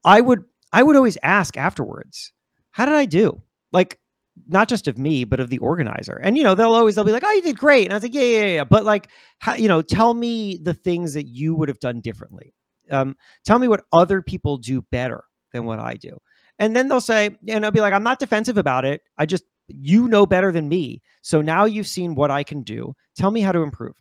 I 0.05 0.20
would, 0.20 0.44
I 0.72 0.83
would 0.83 0.96
always 0.96 1.18
ask 1.22 1.57
afterwards, 1.57 2.33
how 2.70 2.87
did 2.87 2.94
I 2.94 3.05
do? 3.05 3.42
Like, 3.70 4.00
not 4.49 4.68
just 4.68 4.88
of 4.88 4.99
me, 4.99 5.25
but 5.25 5.40
of 5.40 5.49
the 5.49 5.59
organizer. 5.59 6.20
And 6.23 6.37
you 6.37 6.42
know, 6.44 6.55
they'll 6.55 6.75
always 6.75 6.94
they'll 6.94 7.05
be 7.05 7.12
like, 7.12 7.25
"Oh, 7.25 7.33
you 7.33 7.42
did 7.42 7.59
great," 7.59 7.85
and 7.85 7.92
I 7.92 7.97
was 7.97 8.03
like, 8.03 8.14
"Yeah, 8.14 8.23
yeah, 8.23 8.47
yeah." 8.47 8.64
But 8.64 8.85
like, 8.85 9.09
how, 9.38 9.55
you 9.55 9.68
know, 9.68 9.83
tell 9.83 10.14
me 10.14 10.59
the 10.62 10.75
things 10.75 11.14
that 11.14 11.27
you 11.27 11.55
would 11.55 11.68
have 11.68 11.81
done 11.81 12.01
differently. 12.01 12.55
Um, 12.90 13.16
tell 13.44 13.59
me 13.59 13.68
what 13.68 13.85
other 13.92 14.23
people 14.23 14.59
do 14.59 14.83
better 14.90 15.25
than 15.53 15.64
what 15.64 15.79
I 15.79 15.94
do. 15.94 16.18
And 16.59 16.77
then 16.77 16.88
they'll 16.88 17.01
say, 17.01 17.37
and 17.49 17.64
I'll 17.64 17.70
be 17.70 17.81
like, 17.81 17.94
"I'm 17.94 18.03
not 18.03 18.18
defensive 18.18 18.59
about 18.59 18.85
it. 18.85 19.03
I 19.18 19.27
just 19.27 19.44
you 19.68 20.09
know 20.09 20.27
better 20.27 20.53
than 20.53 20.68
me. 20.68 21.03
So 21.23 21.40
now 21.40 21.64
you've 21.64 21.87
seen 21.87 22.14
what 22.14 22.31
I 22.31 22.42
can 22.42 22.62
do. 22.62 22.94
Tell 23.16 23.31
me 23.31 23.40
how 23.40 23.53
to 23.53 23.61
improve." 23.61 23.94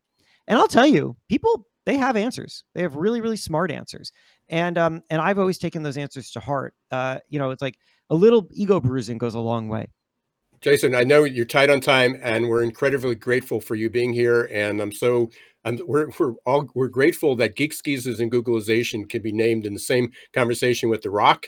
And 0.47 0.59
I'll 0.59 0.67
tell 0.67 0.87
you, 0.87 1.15
people 1.29 1.67
they 1.85 1.97
have 1.97 2.15
answers. 2.15 2.63
They 2.73 2.81
have 2.81 2.95
really, 2.95 3.21
really 3.21 3.37
smart 3.37 3.71
answers. 3.71 4.11
And 4.49 4.77
um, 4.77 5.03
and 5.09 5.21
I've 5.21 5.39
always 5.39 5.57
taken 5.57 5.83
those 5.83 5.97
answers 5.97 6.31
to 6.31 6.39
heart. 6.39 6.73
Uh, 6.91 7.19
you 7.29 7.39
know, 7.39 7.51
it's 7.51 7.61
like 7.61 7.77
a 8.09 8.15
little 8.15 8.47
ego 8.51 8.79
bruising 8.79 9.17
goes 9.17 9.35
a 9.35 9.39
long 9.39 9.67
way. 9.69 9.87
Jason, 10.63 10.95
I 10.95 11.03
know 11.03 11.25
you're 11.25 11.43
tight 11.43 11.69
on 11.69 11.81
time, 11.81 12.17
and 12.23 12.47
we're 12.47 12.63
incredibly 12.63 13.15
grateful 13.15 13.59
for 13.59 13.75
you 13.75 13.89
being 13.89 14.13
here. 14.13 14.49
And 14.49 14.79
I'm 14.79 14.93
so 14.93 15.29
and 15.65 15.81
we're 15.85 16.09
we're 16.19 16.33
all 16.45 16.69
we're 16.73 16.87
grateful 16.87 17.35
that 17.37 17.55
Geeks 17.55 17.81
Geezers 17.81 18.19
and 18.19 18.31
Googlization 18.31 19.09
can 19.09 19.21
be 19.21 19.31
named 19.31 19.65
in 19.65 19.73
the 19.73 19.79
same 19.79 20.11
conversation 20.33 20.89
with 20.89 21.01
The 21.01 21.09
Rock 21.09 21.45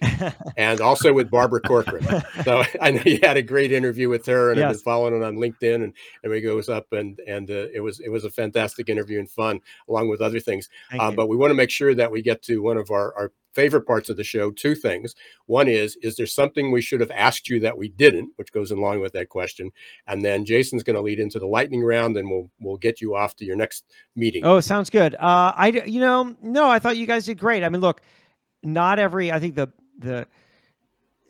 and 0.58 0.82
also 0.82 1.14
with 1.14 1.30
Barbara 1.30 1.62
Corcoran. 1.62 2.24
So 2.44 2.64
I 2.82 2.92
know 2.92 3.02
you 3.06 3.20
had 3.22 3.38
a 3.38 3.42
great 3.42 3.72
interview 3.72 4.10
with 4.10 4.26
her, 4.28 4.52
and 4.52 4.60
yes. 4.60 4.66
I've 4.66 4.74
been 4.76 4.84
following 4.84 5.16
it 5.16 5.26
on 5.26 5.36
LinkedIn, 5.36 5.84
and 5.84 5.94
we 6.24 6.42
goes 6.42 6.70
up, 6.70 6.92
and 6.92 7.20
and 7.28 7.50
uh, 7.50 7.68
it 7.74 7.82
was 7.82 8.00
it 8.00 8.10
was 8.10 8.26
a 8.26 8.32
fantastic 8.32 8.90
interview 8.90 9.20
and 9.20 9.30
fun, 9.30 9.60
along 9.90 10.10
with 10.10 10.22
other 10.22 10.40
things. 10.40 10.70
Um, 11.00 11.16
but 11.16 11.28
we 11.28 11.38
want 11.38 11.52
to 11.52 11.56
make 11.56 11.70
sure 11.70 11.94
that 11.96 12.12
we 12.12 12.22
get 12.22 12.42
to 12.44 12.62
one 12.62 12.78
of 12.78 12.92
our 12.92 13.14
our 13.16 13.32
favorite 13.56 13.88
parts 13.88 14.10
of 14.10 14.18
the 14.18 14.24
show 14.24 14.52
two 14.52 14.76
things 14.76 15.16
one 15.46 15.70
is 15.70 15.98
is 16.04 16.18
there 16.18 16.28
something 16.28 16.72
we 16.72 16.82
should 16.82 17.00
have 17.00 17.12
asked 17.12 17.48
you 17.48 17.58
that 17.58 17.78
we 17.78 17.88
didn't 17.88 18.30
which 18.36 18.52
goes 18.52 18.70
along 18.70 19.00
with 19.00 19.14
that 19.14 19.30
question 19.30 19.72
and 20.08 20.26
then 20.26 20.44
jason's 20.44 20.84
going 20.84 20.96
to 20.96 21.02
lead 21.02 21.22
into 21.22 21.40
the 21.40 21.48
lightning 21.48 21.82
round 21.82 22.18
and 22.18 22.30
we'll 22.30 22.52
we'll 22.60 22.76
get 22.76 23.00
you 23.00 23.16
off 23.16 23.34
to 23.34 23.46
your 23.46 23.56
next 23.56 23.86
meeting. 24.16 24.46
Oh, 24.46 24.60
sounds 24.60 24.90
good. 24.90 25.16
Uh, 25.16 25.54
I, 25.56 25.84
you 25.86 26.00
know, 26.00 26.36
no, 26.42 26.70
I 26.70 26.80
thought 26.80 26.98
you 26.98 27.06
guys 27.06 27.26
did 27.26 27.40
great. 27.40 27.64
I 27.64 27.70
mean, 27.70 27.82
look, 27.82 28.02
not 28.64 29.00
every, 29.00 29.32
I 29.32 29.40
think 29.40 29.56
the, 29.56 29.72
the, 30.00 30.28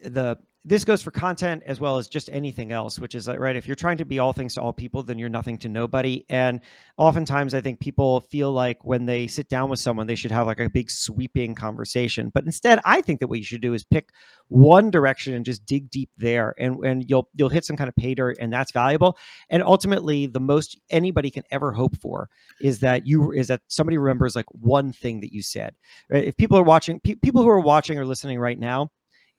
the, 0.04 0.38
this 0.68 0.84
goes 0.84 1.04
for 1.04 1.12
content 1.12 1.62
as 1.68 1.80
well 1.80 1.98
as 1.98 2.08
just 2.08 2.28
anything 2.32 2.72
else, 2.72 2.98
which 2.98 3.14
is 3.14 3.30
uh, 3.30 3.38
right. 3.38 3.56
If 3.56 3.68
you're 3.68 3.76
trying 3.76 3.98
to 3.98 4.06
be 4.06 4.18
all 4.18 4.34
things 4.34 4.56
to 4.56 4.62
all 4.62 4.74
people, 4.74 5.04
then 5.04 5.20
you're 5.20 5.30
nothing 5.30 5.60
to 5.60 5.70
nobody. 5.70 6.26
And 6.28 6.60
oftentimes, 6.98 7.54
I 7.54 7.62
think 7.62 7.80
people 7.80 8.22
feel 8.22 8.52
like 8.52 8.84
when 8.84 9.06
they 9.06 9.28
sit 9.28 9.48
down 9.48 9.70
with 9.70 9.80
someone, 9.80 10.08
they 10.08 10.16
should 10.16 10.32
have 10.32 10.48
like 10.48 10.60
a 10.60 10.68
big 10.68 10.90
sweeping 10.90 11.54
conversation. 11.54 12.32
But 12.34 12.46
instead, 12.46 12.80
I 12.84 13.02
think 13.02 13.20
that 13.20 13.28
what 13.28 13.38
you 13.38 13.46
should 13.46 13.62
do 13.62 13.76
is 13.76 13.84
pick 13.84 14.10
one 14.48 14.90
direction 14.90 15.36
and 15.36 15.46
just 15.46 15.64
dig 15.68 15.88
deep 15.92 16.10
there, 16.18 16.56
and 16.58 16.84
and 16.84 17.08
you'll 17.08 17.30
you'll 17.36 17.50
hit 17.50 17.64
some 17.64 17.78
kind 17.78 17.88
of 17.88 17.96
pay 17.96 18.16
dirt, 18.16 18.38
and 18.40 18.52
that's 18.52 18.72
valuable. 18.72 19.20
And 19.52 19.62
ultimately, 19.62 20.26
the 20.26 20.40
most 20.40 20.82
anybody 20.90 21.30
can 21.30 21.44
ever 21.52 21.72
hope 21.72 21.96
for 21.98 22.28
is 22.60 22.80
that 22.80 23.06
you 23.06 23.32
is 23.34 23.48
that 23.50 23.62
somebody 23.68 24.00
remembers 24.00 24.36
like 24.36 24.48
one 24.50 24.92
thing 24.92 25.20
that 25.22 25.32
you 25.32 25.44
said. 25.44 25.76
Right? 26.10 26.26
If 26.26 26.36
people 26.38 26.58
are 26.58 26.64
watching, 26.64 27.00
pe- 27.02 27.16
people 27.16 27.44
who 27.44 27.50
are 27.50 27.60
watching 27.60 28.00
or 28.00 28.06
listening 28.06 28.40
right 28.40 28.58
now 28.58 28.90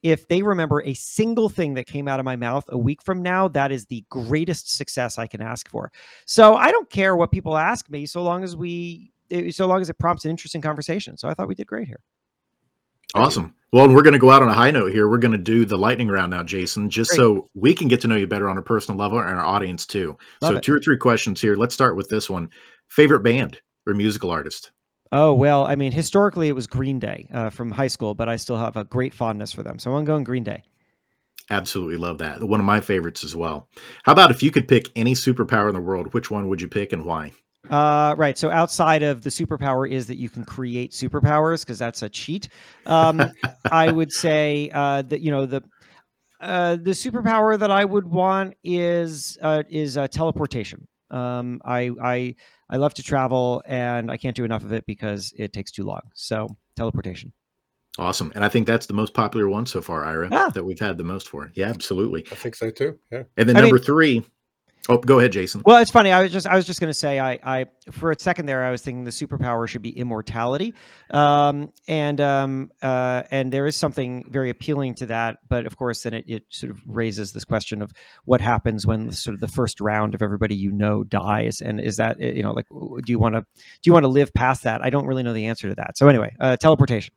if 0.03 0.29
they 0.29 0.43
remember 0.43 0.83
a 0.83 0.95
single 0.95 1.49
thing 1.49 1.75
that 1.75 1.87
came 1.87 2.09
out 2.09 2.21
of 2.21 2.25
my 2.25 2.37
mouth 2.37 2.65
a 2.69 2.79
week 2.79 3.03
from 3.03 3.23
now, 3.23 3.49
that 3.49 3.73
is 3.73 3.87
the 3.87 4.05
greatest 4.11 4.77
success 4.77 5.19
I 5.19 5.27
can 5.27 5.41
ask 5.41 5.69
for. 5.69 5.91
So 6.27 6.55
I 6.55 6.71
don't 6.71 6.89
care 6.91 7.17
what 7.17 7.31
people 7.31 7.57
ask 7.57 7.89
me, 7.91 8.07
so 8.07 8.23
long 8.23 8.45
as 8.45 8.57
we, 8.57 9.13
eh, 9.31 9.51
so 9.51 9.67
long 9.67 9.81
as 9.81 9.91
it 9.91 9.99
prompts 9.99 10.25
an 10.25 10.31
interesting 10.31 10.61
conversation. 10.61 11.17
So 11.17 11.29
I 11.29 11.35
thought 11.35 11.49
we 11.49 11.55
did 11.55 11.67
great 11.67 11.89
here. 11.89 12.01
Awesome. 13.15 13.55
Well, 13.73 13.89
we're 13.89 14.03
going 14.03 14.13
to 14.13 14.19
go 14.19 14.31
out 14.31 14.43
on 14.43 14.49
a 14.49 14.55
high 14.55 14.71
note 14.71 14.93
here. 14.93 15.09
We're 15.09 15.19
going 15.19 15.33
to 15.33 15.39
do 15.39 15.65
the 15.65 15.79
lightning 15.79 16.09
round 16.09 16.31
now, 16.31 16.43
Jason, 16.43 16.89
just 16.89 17.11
great. 17.11 17.17
so 17.17 17.51
we 17.55 17.75
can 17.75 17.89
get 17.89 18.01
to 18.03 18.09
know 18.09 18.17
you 18.17 18.27
better 18.27 18.49
on 18.49 18.59
a 18.59 18.63
personal 18.63 18.99
level 18.99 19.19
and 19.19 19.29
our 19.29 19.45
audience 19.45 19.87
too. 19.87 20.17
Love 20.41 20.53
so, 20.53 20.57
it. 20.57 20.63
two 20.63 20.75
or 20.75 20.81
three 20.81 20.97
questions 20.97 21.41
here. 21.41 21.57
Let's 21.57 21.75
start 21.75 21.97
with 21.97 22.09
this 22.09 22.31
one 22.31 22.49
favorite 22.89 23.21
band 23.21 23.61
or 23.87 23.95
musical 23.95 24.31
artist? 24.31 24.73
Oh 25.13 25.33
well, 25.33 25.67
I 25.67 25.77
mean, 25.77 25.93
historically 25.93 26.49
it 26.49 26.55
was 26.55 26.67
Green 26.67 26.99
Day 26.99 27.29
uh, 27.33 27.51
from 27.51 27.71
high 27.71 27.87
school, 27.87 28.15
but 28.15 28.29
I 28.29 28.37
still 28.37 28.57
have 28.57 28.77
a 28.77 28.85
great 28.85 29.15
fondness 29.15 29.53
for 29.53 29.63
them. 29.63 29.79
So 29.79 29.95
I'm 29.95 30.05
going 30.05 30.25
Green 30.25 30.45
Day. 30.45 30.65
Absolutely 31.51 31.97
love 31.97 32.19
that. 32.19 32.43
One 32.43 32.59
of 32.59 32.67
my 32.67 32.81
favorites 32.81 33.23
as 33.23 33.37
well. 33.37 33.69
How 34.03 34.13
about 34.13 34.33
if 34.33 34.43
you 34.43 34.51
could 34.51 34.67
pick 34.67 34.91
any 34.97 35.15
superpower 35.15 35.69
in 35.69 35.75
the 35.75 35.81
world, 35.81 36.13
which 36.13 36.31
one 36.31 36.49
would 36.49 36.61
you 36.61 36.67
pick 36.67 36.93
and 36.93 37.05
why? 37.05 37.33
Uh, 37.71 38.15
right. 38.17 38.37
So 38.37 38.51
outside 38.51 39.03
of 39.03 39.23
the 39.23 39.31
superpower 39.31 39.89
is 39.89 40.07
that 40.09 40.17
you 40.17 40.29
can 40.29 40.45
create 40.45 40.93
superpowers 40.93 41.61
because 41.61 41.79
that's 41.79 42.03
a 42.03 42.09
cheat. 42.09 42.49
Um, 42.85 43.31
I 43.71 43.91
would 43.91 44.13
say 44.13 44.71
uh, 44.73 45.03
that 45.03 45.21
you 45.21 45.31
know 45.31 45.47
the 45.47 45.63
uh, 46.41 46.77
the 46.77 46.91
superpower 46.91 47.59
that 47.59 47.71
I 47.71 47.85
would 47.85 48.07
want 48.07 48.55
is 48.63 49.39
uh, 49.43 49.63
is 49.69 49.97
uh, 49.97 50.09
teleportation. 50.09 50.87
Um, 51.11 51.61
I 51.65 51.91
I 52.03 52.35
I 52.69 52.77
love 52.77 52.95
to 52.95 53.03
travel 53.03 53.63
and 53.67 54.11
I 54.11 54.17
can't 54.17 54.37
do 54.37 54.45
enough 54.45 54.65
of 54.65 54.73
it 54.73 54.85
because 54.87 55.33
it 55.37 55.53
takes 55.53 55.71
too 55.71 55.85
long. 55.85 56.01
So 56.15 56.49
teleportation. 56.77 57.33
Awesome. 57.99 58.31
And 58.35 58.45
I 58.45 58.49
think 58.49 58.67
that's 58.67 58.87
the 58.87 58.93
most 58.93 59.15
popular 59.15 59.49
one 59.49 59.65
so 59.65 59.81
far, 59.81 60.05
Ira, 60.05 60.29
ah. 60.31 60.51
that 60.51 60.65
we've 60.65 60.79
had 60.79 60.99
the 60.99 61.05
most 61.05 61.29
for. 61.29 61.51
Yeah, 61.55 61.69
absolutely. 61.69 62.27
I 62.31 62.35
think 62.35 62.55
so 62.55 62.71
too. 62.71 62.99
Yeah. 63.11 63.23
And 63.37 63.49
then 63.49 63.57
I 63.57 63.63
number 63.63 63.77
mean, 63.77 63.85
three, 63.85 64.25
Oh, 64.89 64.99
go 64.99 65.19
ahead, 65.19 65.33
Jason. 65.33 65.63
Well, 65.65 65.79
it's 65.79 65.91
funny. 65.91 66.13
I 66.13 66.23
was 66.23 66.33
just 66.33 66.47
I 66.47 66.55
was 66.55 66.65
just 66.65 66.79
going 66.81 66.91
to 66.91 66.95
say 66.95 67.19
I 67.19 67.39
I 67.43 67.67
for 67.91 68.13
a 68.13 68.19
second 68.19 68.47
there 68.47 68.65
I 68.65 68.71
was 68.71 68.83
thinking 68.83 69.05
the 69.05 69.11
superpower 69.11 69.67
should 69.69 69.83
be 69.83 69.91
immortality, 69.91 70.75
um, 71.11 71.73
and 71.89 72.21
um, 72.21 72.71
uh, 72.83 73.25
and 73.33 73.53
there 73.53 73.67
is 73.67 73.75
something 73.75 74.25
very 74.31 74.49
appealing 74.49 74.95
to 74.97 75.07
that. 75.07 75.39
But 75.49 75.67
of 75.67 75.77
course, 75.77 76.03
then 76.05 76.15
it, 76.15 76.25
it 76.29 76.45
sort 76.51 76.71
of 76.71 76.81
raises 76.87 77.33
this 77.33 77.45
question 77.45 77.83
of 77.83 77.93
what 78.27 78.41
happens 78.41 78.87
when 78.87 79.11
sort 79.11 79.35
of 79.35 79.41
the 79.41 79.49
first 79.49 79.81
round 79.81 80.15
of 80.15 80.23
everybody 80.23 80.55
you 80.55 80.71
know 80.71 81.03
dies, 81.03 81.61
and 81.61 81.81
is 81.81 81.97
that 81.97 82.21
you 82.21 82.43
know 82.43 82.53
like 82.53 82.67
do 82.69 83.13
you 83.13 83.19
want 83.19 83.35
to 83.35 83.41
do 83.41 83.89
you 83.89 83.93
want 83.93 84.05
to 84.05 84.09
live 84.09 84.33
past 84.35 84.63
that? 84.65 84.83
I 84.83 84.91
don't 84.91 85.07
really 85.07 85.25
know 85.25 85.33
the 85.33 85.47
answer 85.47 85.69
to 85.69 85.75
that. 85.75 85.99
So 85.99 86.07
anyway, 86.09 86.35
uh, 86.39 86.57
teleportation. 86.57 87.13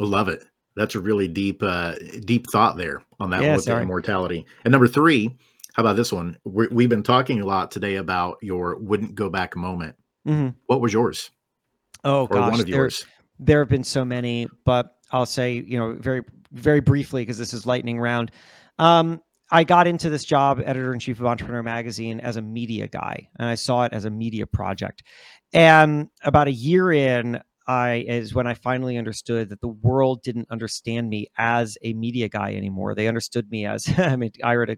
Love 0.00 0.28
it. 0.28 0.44
That's 0.74 0.94
a 0.94 1.00
really 1.00 1.28
deep 1.28 1.62
uh, 1.62 1.94
deep 2.24 2.46
thought 2.50 2.76
there 2.76 3.04
on 3.20 3.30
that 3.30 3.42
yeah, 3.42 3.50
one 3.50 3.56
with 3.56 3.68
immortality. 3.68 4.46
And 4.64 4.72
number 4.72 4.88
three 4.88 5.36
how 5.72 5.82
about 5.82 5.96
this 5.96 6.12
one? 6.12 6.36
we 6.44 6.84
have 6.84 6.90
been 6.90 7.02
talking 7.02 7.40
a 7.40 7.46
lot 7.46 7.70
today 7.70 7.96
about 7.96 8.38
your 8.42 8.76
wouldn't 8.76 9.14
go 9.14 9.30
back 9.30 9.56
moment. 9.56 9.96
Mm-hmm. 10.26 10.50
What 10.66 10.80
was 10.80 10.92
yours? 10.92 11.30
Oh 12.04 12.22
or 12.22 12.28
gosh, 12.28 12.50
one 12.50 12.60
of 12.60 12.66
there, 12.66 12.74
yours. 12.74 13.06
There 13.38 13.60
have 13.60 13.68
been 13.68 13.84
so 13.84 14.04
many, 14.04 14.48
but 14.64 14.96
I'll 15.10 15.26
say 15.26 15.64
you 15.66 15.78
know 15.78 15.94
very 15.98 16.22
very 16.52 16.80
briefly 16.80 17.22
because 17.22 17.38
this 17.38 17.54
is 17.54 17.66
lightning 17.66 17.98
round. 17.98 18.30
Um, 18.78 19.20
I 19.50 19.64
got 19.64 19.86
into 19.86 20.08
this 20.08 20.24
job, 20.24 20.62
editor 20.64 20.94
in 20.94 20.98
chief 20.98 21.20
of 21.20 21.26
Entrepreneur 21.26 21.62
Magazine, 21.62 22.20
as 22.20 22.36
a 22.36 22.42
media 22.42 22.88
guy, 22.88 23.28
and 23.38 23.48
I 23.48 23.54
saw 23.54 23.84
it 23.84 23.92
as 23.92 24.04
a 24.04 24.10
media 24.10 24.46
project. 24.46 25.02
And 25.52 26.08
about 26.22 26.48
a 26.48 26.52
year 26.52 26.90
in, 26.90 27.40
I 27.66 28.04
is 28.08 28.34
when 28.34 28.46
I 28.46 28.54
finally 28.54 28.96
understood 28.96 29.48
that 29.50 29.60
the 29.60 29.68
world 29.68 30.22
didn't 30.22 30.48
understand 30.50 31.08
me 31.08 31.28
as 31.38 31.78
a 31.82 31.92
media 31.94 32.28
guy 32.28 32.54
anymore. 32.54 32.94
They 32.94 33.08
understood 33.08 33.50
me 33.50 33.66
as 33.66 33.88
I 33.98 34.16
mean, 34.16 34.32
Ira, 34.42 34.66
to 34.66 34.76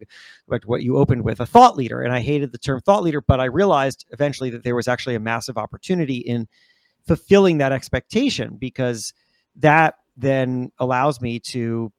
what 0.66 0.82
you 0.82 0.96
opened 0.96 1.24
with, 1.24 1.40
a 1.40 1.46
thought 1.46 1.76
leader, 1.76 2.02
and 2.02 2.12
I 2.12 2.20
hated 2.20 2.52
the 2.52 2.58
term 2.58 2.80
thought 2.80 3.02
leader, 3.02 3.20
but 3.20 3.40
I 3.40 3.46
realized 3.46 4.06
eventually 4.10 4.50
that 4.50 4.64
there 4.64 4.76
was 4.76 4.88
actually 4.88 5.14
a 5.14 5.20
massive 5.20 5.56
opportunity 5.56 6.18
in 6.18 6.48
fulfilling 7.06 7.58
that 7.58 7.72
expectation 7.72 8.56
because 8.58 9.12
that 9.56 9.94
then 10.16 10.70
allows 10.78 11.20
me 11.20 11.38
to 11.38 11.92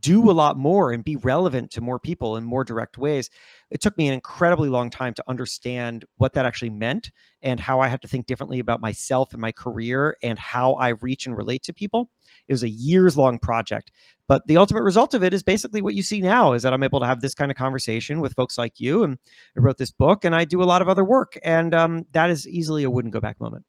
do 0.00 0.30
a 0.30 0.32
lot 0.32 0.56
more 0.56 0.92
and 0.92 1.04
be 1.04 1.16
relevant 1.16 1.70
to 1.70 1.80
more 1.80 1.98
people 1.98 2.36
in 2.36 2.44
more 2.44 2.64
direct 2.64 2.98
ways 2.98 3.30
it 3.70 3.80
took 3.80 3.96
me 3.98 4.08
an 4.08 4.14
incredibly 4.14 4.68
long 4.68 4.90
time 4.90 5.14
to 5.14 5.24
understand 5.28 6.04
what 6.16 6.32
that 6.32 6.46
actually 6.46 6.70
meant 6.70 7.10
and 7.42 7.60
how 7.60 7.80
I 7.80 7.88
had 7.88 8.02
to 8.02 8.08
think 8.08 8.26
differently 8.26 8.58
about 8.58 8.80
myself 8.80 9.32
and 9.32 9.40
my 9.40 9.52
career 9.52 10.16
and 10.22 10.38
how 10.38 10.74
I 10.74 10.88
reach 10.88 11.26
and 11.26 11.36
relate 11.36 11.62
to 11.64 11.74
people. 11.74 12.10
It 12.48 12.52
was 12.52 12.62
a 12.62 12.68
years 12.68 13.16
long 13.16 13.38
project, 13.38 13.92
but 14.26 14.46
the 14.46 14.56
ultimate 14.56 14.82
result 14.82 15.14
of 15.14 15.22
it 15.22 15.34
is 15.34 15.42
basically 15.42 15.82
what 15.82 15.94
you 15.94 16.02
see 16.02 16.20
now 16.20 16.54
is 16.54 16.62
that 16.62 16.72
I'm 16.72 16.82
able 16.82 17.00
to 17.00 17.06
have 17.06 17.20
this 17.20 17.34
kind 17.34 17.50
of 17.50 17.56
conversation 17.56 18.20
with 18.20 18.34
folks 18.34 18.56
like 18.56 18.80
you. 18.80 19.04
And 19.04 19.18
I 19.56 19.60
wrote 19.60 19.78
this 19.78 19.92
book 19.92 20.24
and 20.24 20.34
I 20.34 20.44
do 20.44 20.62
a 20.62 20.64
lot 20.64 20.82
of 20.82 20.88
other 20.88 21.04
work. 21.04 21.38
And 21.42 21.74
um, 21.74 22.06
that 22.12 22.30
is 22.30 22.48
easily 22.48 22.84
a 22.84 22.90
wouldn't 22.90 23.14
go 23.14 23.20
back 23.20 23.38
moment. 23.40 23.64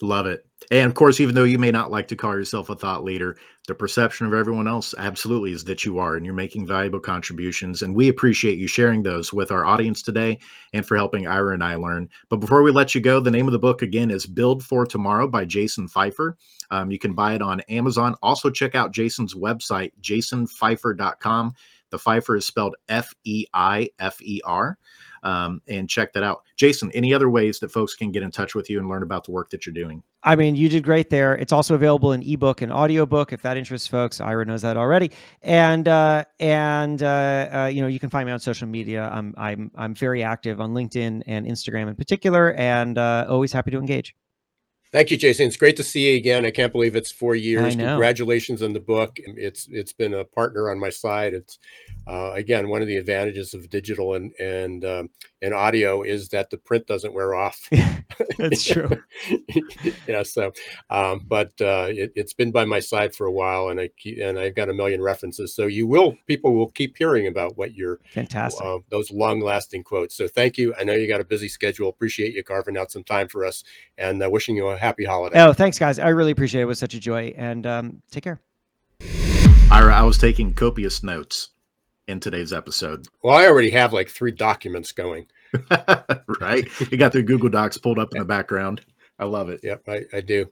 Love 0.00 0.26
it. 0.26 0.46
And 0.70 0.86
of 0.86 0.94
course, 0.94 1.18
even 1.18 1.34
though 1.34 1.44
you 1.44 1.58
may 1.58 1.70
not 1.70 1.90
like 1.90 2.08
to 2.08 2.16
call 2.16 2.34
yourself 2.34 2.68
a 2.68 2.76
thought 2.76 3.02
leader, 3.02 3.36
the 3.66 3.74
perception 3.74 4.26
of 4.26 4.34
everyone 4.34 4.68
else 4.68 4.94
absolutely 4.96 5.52
is 5.52 5.64
that 5.64 5.84
you 5.84 5.98
are, 5.98 6.16
and 6.16 6.24
you're 6.24 6.34
making 6.34 6.66
valuable 6.66 7.00
contributions. 7.00 7.82
And 7.82 7.94
we 7.94 8.08
appreciate 8.08 8.58
you 8.58 8.66
sharing 8.66 9.02
those 9.02 9.32
with 9.32 9.50
our 9.50 9.64
audience 9.64 10.02
today 10.02 10.38
and 10.72 10.86
for 10.86 10.96
helping 10.96 11.26
Ira 11.26 11.54
and 11.54 11.64
I 11.64 11.76
learn. 11.76 12.08
But 12.28 12.36
before 12.36 12.62
we 12.62 12.70
let 12.70 12.94
you 12.94 13.00
go, 13.00 13.18
the 13.18 13.30
name 13.30 13.46
of 13.46 13.52
the 13.52 13.58
book 13.58 13.82
again 13.82 14.10
is 14.10 14.26
Build 14.26 14.64
for 14.64 14.86
Tomorrow 14.86 15.28
by 15.28 15.44
Jason 15.44 15.88
Feifer. 15.88 16.34
Um, 16.70 16.90
you 16.90 16.98
can 16.98 17.14
buy 17.14 17.34
it 17.34 17.42
on 17.42 17.60
Amazon. 17.62 18.14
Also, 18.22 18.50
check 18.50 18.74
out 18.74 18.92
Jason's 18.92 19.34
website, 19.34 19.92
jasonfeifer.com. 20.02 21.54
The 21.90 21.98
Feifer 21.98 22.36
is 22.36 22.46
spelled 22.46 22.76
F 22.88 23.14
E 23.24 23.46
I 23.54 23.88
F 23.98 24.20
E 24.20 24.40
R 24.44 24.78
um, 25.22 25.60
and 25.68 25.88
check 25.88 26.12
that 26.12 26.22
out. 26.22 26.42
Jason, 26.56 26.90
any 26.92 27.14
other 27.14 27.30
ways 27.30 27.58
that 27.60 27.70
folks 27.70 27.94
can 27.94 28.10
get 28.10 28.22
in 28.22 28.30
touch 28.30 28.54
with 28.54 28.68
you 28.68 28.78
and 28.78 28.88
learn 28.88 29.02
about 29.02 29.24
the 29.24 29.30
work 29.30 29.50
that 29.50 29.66
you're 29.66 29.72
doing? 29.72 30.02
I 30.24 30.34
mean, 30.34 30.56
you 30.56 30.68
did 30.68 30.82
great 30.82 31.10
there. 31.10 31.36
It's 31.36 31.52
also 31.52 31.74
available 31.74 32.12
in 32.12 32.22
ebook 32.22 32.60
and 32.60 32.72
audiobook 32.72 33.32
if 33.32 33.42
that 33.42 33.56
interests 33.56 33.86
folks. 33.86 34.20
Ira 34.20 34.44
knows 34.44 34.62
that 34.62 34.76
already. 34.76 35.12
And 35.42 35.86
uh, 35.86 36.24
and 36.40 37.02
uh, 37.02 37.48
uh, 37.52 37.70
you 37.72 37.80
know, 37.80 37.88
you 37.88 38.00
can 38.00 38.10
find 38.10 38.26
me 38.26 38.32
on 38.32 38.40
social 38.40 38.66
media. 38.66 39.08
I'm 39.12 39.34
I'm 39.36 39.70
I'm 39.76 39.94
very 39.94 40.22
active 40.22 40.60
on 40.60 40.74
LinkedIn 40.74 41.22
and 41.26 41.46
Instagram 41.46 41.88
in 41.88 41.94
particular, 41.94 42.54
and 42.54 42.98
uh, 42.98 43.26
always 43.28 43.52
happy 43.52 43.70
to 43.70 43.78
engage. 43.78 44.14
Thank 44.90 45.10
you, 45.10 45.18
Jason. 45.18 45.46
It's 45.46 45.56
great 45.56 45.76
to 45.76 45.84
see 45.84 46.10
you 46.10 46.16
again. 46.16 46.46
I 46.46 46.50
can't 46.50 46.72
believe 46.72 46.96
it's 46.96 47.12
four 47.12 47.34
years. 47.34 47.76
Congratulations 47.76 48.62
on 48.62 48.72
the 48.72 48.80
book. 48.80 49.18
It's 49.18 49.68
it's 49.70 49.92
been 49.92 50.14
a 50.14 50.24
partner 50.24 50.70
on 50.70 50.78
my 50.78 50.88
side. 50.88 51.34
It's 51.34 51.58
uh, 52.06 52.32
again 52.32 52.68
one 52.68 52.80
of 52.80 52.88
the 52.88 52.96
advantages 52.96 53.52
of 53.52 53.68
digital 53.68 54.14
and 54.14 54.32
and 54.40 54.84
um, 54.86 55.10
and 55.42 55.54
audio 55.54 56.02
is 56.02 56.30
that 56.30 56.50
the 56.50 56.56
print 56.56 56.86
doesn't 56.86 57.12
wear 57.12 57.34
off. 57.34 57.68
That's 58.38 58.64
true. 58.64 58.90
yeah. 60.06 60.22
So, 60.22 60.52
um, 60.90 61.24
but 61.28 61.52
uh, 61.60 61.88
it, 61.90 62.12
has 62.16 62.32
been 62.32 62.50
by 62.50 62.64
my 62.64 62.80
side 62.80 63.14
for 63.14 63.26
a 63.26 63.32
while, 63.32 63.68
and 63.68 63.78
I 63.78 63.90
keep, 63.96 64.18
and 64.20 64.38
I've 64.38 64.54
got 64.54 64.68
a 64.68 64.74
million 64.74 65.02
references. 65.02 65.54
So 65.54 65.66
you 65.66 65.86
will 65.86 66.16
people 66.26 66.54
will 66.54 66.70
keep 66.70 66.96
hearing 66.96 67.26
about 67.26 67.56
what 67.56 67.74
you're 67.74 68.00
fantastic 68.10 68.64
uh, 68.64 68.78
those 68.90 69.10
long 69.10 69.40
lasting 69.40 69.84
quotes. 69.84 70.16
So 70.16 70.28
thank 70.28 70.58
you. 70.58 70.74
I 70.78 70.84
know 70.84 70.94
you 70.94 71.08
got 71.08 71.20
a 71.20 71.24
busy 71.24 71.48
schedule. 71.48 71.88
Appreciate 71.88 72.34
you 72.34 72.42
carving 72.42 72.76
out 72.78 72.90
some 72.90 73.04
time 73.04 73.28
for 73.28 73.44
us, 73.44 73.64
and 73.96 74.22
uh, 74.22 74.30
wishing 74.30 74.56
you 74.56 74.68
a 74.68 74.77
happy 74.78 75.04
holiday. 75.04 75.40
Oh, 75.40 75.52
thanks, 75.52 75.78
guys. 75.78 75.98
I 75.98 76.08
really 76.08 76.32
appreciate 76.32 76.60
it. 76.60 76.64
It 76.64 76.66
was 76.66 76.78
such 76.78 76.94
a 76.94 77.00
joy. 77.00 77.34
And 77.36 77.66
um, 77.66 78.02
take 78.10 78.24
care. 78.24 78.40
Ira, 79.70 79.94
I 79.94 80.02
was 80.02 80.18
taking 80.18 80.54
copious 80.54 81.02
notes 81.02 81.50
in 82.06 82.20
today's 82.20 82.52
episode. 82.52 83.06
Well, 83.22 83.36
I 83.36 83.46
already 83.46 83.70
have 83.70 83.92
like 83.92 84.08
three 84.08 84.30
documents 84.30 84.92
going. 84.92 85.26
right. 86.40 86.66
You 86.90 86.96
got 86.96 87.12
the 87.12 87.22
Google 87.22 87.50
Docs 87.50 87.78
pulled 87.78 87.98
up 87.98 88.08
in 88.12 88.18
the 88.18 88.24
background. 88.24 88.80
I 89.18 89.24
love 89.24 89.50
it. 89.50 89.60
Yep, 89.62 89.82
I, 89.88 90.04
I 90.12 90.20
do. 90.20 90.46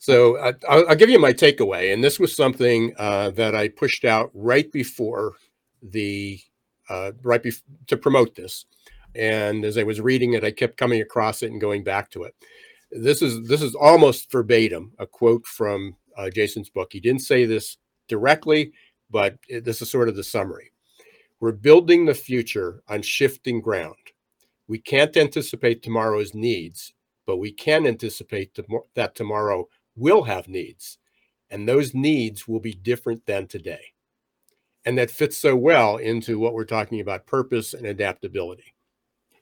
So 0.00 0.38
I, 0.38 0.54
will 0.68 0.94
give 0.94 1.10
you 1.10 1.18
my 1.18 1.32
takeaway. 1.32 1.92
And 1.92 2.02
this 2.02 2.18
was 2.18 2.34
something 2.34 2.94
uh, 2.98 3.30
that 3.30 3.54
I 3.54 3.68
pushed 3.68 4.04
out 4.04 4.30
right 4.34 4.70
before 4.70 5.34
the, 5.82 6.40
uh, 6.88 7.12
right 7.22 7.42
before 7.42 7.66
to 7.88 7.96
promote 7.96 8.34
this. 8.34 8.64
And 9.14 9.64
as 9.64 9.78
I 9.78 9.82
was 9.82 10.00
reading 10.00 10.34
it, 10.34 10.44
I 10.44 10.50
kept 10.52 10.76
coming 10.76 11.00
across 11.00 11.42
it 11.42 11.50
and 11.50 11.60
going 11.60 11.84
back 11.84 12.10
to 12.10 12.24
it 12.24 12.34
this 12.90 13.22
is 13.22 13.46
this 13.48 13.62
is 13.62 13.74
almost 13.74 14.30
verbatim 14.30 14.92
a 14.98 15.06
quote 15.06 15.46
from 15.46 15.96
uh, 16.16 16.30
Jason's 16.30 16.70
book. 16.70 16.92
He 16.92 17.00
didn't 17.00 17.22
say 17.22 17.44
this 17.44 17.76
directly, 18.08 18.72
but 19.10 19.36
this 19.48 19.82
is 19.82 19.90
sort 19.90 20.08
of 20.08 20.16
the 20.16 20.24
summary. 20.24 20.70
We're 21.40 21.52
building 21.52 22.06
the 22.06 22.14
future 22.14 22.82
on 22.88 23.02
shifting 23.02 23.60
ground. 23.60 23.96
We 24.68 24.78
can't 24.78 25.16
anticipate 25.16 25.82
tomorrow's 25.82 26.34
needs, 26.34 26.94
but 27.26 27.36
we 27.36 27.52
can 27.52 27.86
anticipate 27.86 28.58
that 28.94 29.14
tomorrow 29.14 29.68
will 29.96 30.22
have 30.24 30.48
needs, 30.48 30.98
and 31.50 31.68
those 31.68 31.94
needs 31.94 32.48
will 32.48 32.60
be 32.60 32.72
different 32.72 33.26
than 33.26 33.46
today. 33.46 33.92
And 34.84 34.96
that 34.98 35.10
fits 35.10 35.36
so 35.36 35.56
well 35.56 35.96
into 35.96 36.38
what 36.38 36.54
we're 36.54 36.64
talking 36.64 37.00
about 37.00 37.26
purpose 37.26 37.74
and 37.74 37.86
adaptability. 37.86 38.75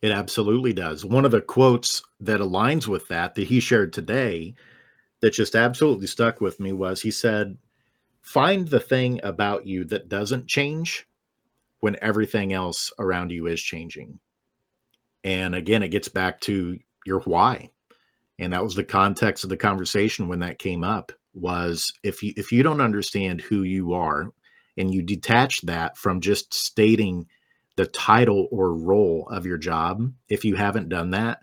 It 0.04 0.12
absolutely 0.12 0.74
does. 0.74 1.02
One 1.02 1.24
of 1.24 1.30
the 1.30 1.40
quotes 1.40 2.02
that 2.20 2.42
aligns 2.42 2.86
with 2.86 3.08
that 3.08 3.34
that 3.36 3.46
he 3.46 3.58
shared 3.58 3.90
today 3.94 4.54
that 5.22 5.32
just 5.32 5.56
absolutely 5.56 6.08
stuck 6.08 6.42
with 6.42 6.60
me 6.60 6.74
was 6.74 7.00
he 7.00 7.10
said, 7.10 7.56
Find 8.20 8.68
the 8.68 8.80
thing 8.80 9.18
about 9.22 9.66
you 9.66 9.82
that 9.86 10.10
doesn't 10.10 10.46
change 10.46 11.06
when 11.80 11.96
everything 12.02 12.52
else 12.52 12.92
around 12.98 13.32
you 13.32 13.46
is 13.46 13.62
changing. 13.62 14.18
And 15.24 15.54
again, 15.54 15.82
it 15.82 15.88
gets 15.88 16.10
back 16.10 16.38
to 16.42 16.78
your 17.06 17.20
why. 17.20 17.70
And 18.38 18.52
that 18.52 18.62
was 18.62 18.74
the 18.74 18.84
context 18.84 19.42
of 19.42 19.48
the 19.48 19.56
conversation 19.56 20.28
when 20.28 20.40
that 20.40 20.58
came 20.58 20.84
up 20.84 21.12
was 21.32 21.90
if 22.02 22.22
you 22.22 22.34
if 22.36 22.52
you 22.52 22.62
don't 22.62 22.82
understand 22.82 23.40
who 23.40 23.62
you 23.62 23.94
are 23.94 24.30
and 24.76 24.92
you 24.92 25.00
detach 25.00 25.62
that 25.62 25.96
from 25.96 26.20
just 26.20 26.52
stating 26.52 27.26
the 27.76 27.86
title 27.86 28.48
or 28.50 28.74
role 28.74 29.28
of 29.30 29.46
your 29.46 29.58
job, 29.58 30.12
if 30.28 30.44
you 30.44 30.54
haven't 30.54 30.88
done 30.88 31.10
that, 31.10 31.40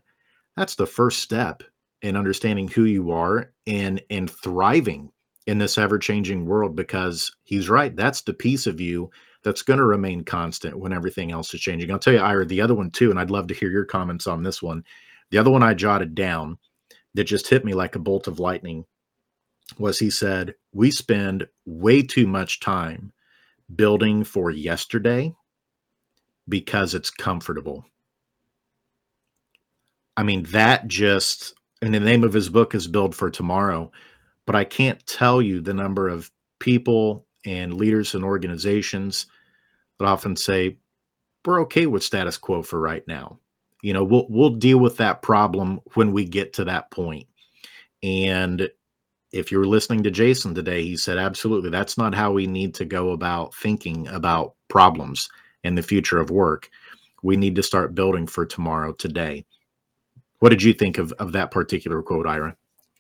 that's 0.55 0.75
the 0.75 0.85
first 0.85 1.19
step 1.19 1.63
in 2.01 2.15
understanding 2.15 2.67
who 2.67 2.85
you 2.85 3.11
are 3.11 3.51
and 3.67 4.01
and 4.09 4.29
thriving 4.29 5.11
in 5.47 5.57
this 5.57 5.77
ever-changing 5.77 6.45
world 6.45 6.75
because 6.75 7.35
he's 7.43 7.69
right. 7.69 7.95
That's 7.95 8.21
the 8.21 8.33
piece 8.33 8.67
of 8.67 8.79
you 8.79 9.09
that's 9.43 9.63
going 9.63 9.79
to 9.79 9.85
remain 9.85 10.23
constant 10.23 10.77
when 10.77 10.93
everything 10.93 11.31
else 11.31 11.53
is 11.53 11.61
changing. 11.61 11.91
I'll 11.91 11.99
tell 11.99 12.13
you, 12.13 12.19
Ira, 12.19 12.45
the 12.45 12.61
other 12.61 12.75
one 12.75 12.91
too, 12.91 13.09
and 13.09 13.19
I'd 13.19 13.31
love 13.31 13.47
to 13.47 13.53
hear 13.53 13.71
your 13.71 13.85
comments 13.85 14.27
on 14.27 14.43
this 14.43 14.61
one. 14.61 14.83
The 15.31 15.39
other 15.39 15.49
one 15.49 15.63
I 15.63 15.73
jotted 15.73 16.13
down 16.13 16.59
that 17.15 17.23
just 17.23 17.47
hit 17.47 17.65
me 17.65 17.73
like 17.73 17.95
a 17.95 17.99
bolt 17.99 18.27
of 18.27 18.39
lightning 18.39 18.85
was 19.77 19.99
he 19.99 20.09
said, 20.09 20.55
We 20.73 20.91
spend 20.91 21.47
way 21.65 22.03
too 22.03 22.27
much 22.27 22.59
time 22.59 23.11
building 23.75 24.23
for 24.23 24.51
yesterday 24.51 25.33
because 26.51 26.93
it's 26.93 27.09
comfortable. 27.09 27.83
I 30.15 30.21
mean, 30.21 30.43
that 30.51 30.87
just, 30.87 31.55
and 31.81 31.95
the 31.95 31.99
name 31.99 32.23
of 32.23 32.33
his 32.33 32.49
book 32.49 32.75
is 32.75 32.87
Build 32.87 33.15
for 33.15 33.31
Tomorrow, 33.31 33.91
but 34.45 34.55
I 34.55 34.65
can't 34.65 35.03
tell 35.07 35.41
you 35.41 35.61
the 35.61 35.73
number 35.73 36.07
of 36.07 36.29
people 36.59 37.25
and 37.43 37.73
leaders 37.73 38.13
and 38.13 38.23
organizations 38.23 39.25
that 39.97 40.05
often 40.05 40.35
say, 40.35 40.77
we're 41.45 41.61
okay 41.61 41.87
with 41.87 42.03
status 42.03 42.37
quo 42.37 42.61
for 42.61 42.79
right 42.79 43.07
now. 43.07 43.39
You 43.81 43.93
know, 43.93 44.03
we'll 44.03 44.27
we'll 44.29 44.51
deal 44.51 44.77
with 44.77 44.97
that 44.97 45.23
problem 45.23 45.79
when 45.95 46.11
we 46.11 46.25
get 46.25 46.53
to 46.53 46.65
that 46.65 46.91
point. 46.91 47.25
And 48.03 48.69
if 49.31 49.51
you're 49.51 49.65
listening 49.65 50.03
to 50.03 50.11
Jason 50.11 50.53
today, 50.53 50.83
he 50.83 50.97
said, 50.97 51.17
absolutely, 51.17 51.71
that's 51.71 51.97
not 51.97 52.13
how 52.13 52.31
we 52.31 52.45
need 52.45 52.75
to 52.75 52.85
go 52.85 53.11
about 53.11 53.55
thinking 53.55 54.07
about 54.09 54.53
problems 54.67 55.29
and 55.63 55.77
the 55.77 55.83
future 55.83 56.19
of 56.19 56.29
work. 56.29 56.69
We 57.23 57.37
need 57.37 57.55
to 57.55 57.63
start 57.63 57.95
building 57.95 58.27
for 58.27 58.45
tomorrow 58.45 58.93
today. 58.93 59.45
What 60.39 60.49
did 60.49 60.63
you 60.63 60.73
think 60.73 60.97
of, 60.97 61.11
of 61.13 61.33
that 61.33 61.51
particular 61.51 62.01
quote, 62.01 62.25
Ira? 62.25 62.55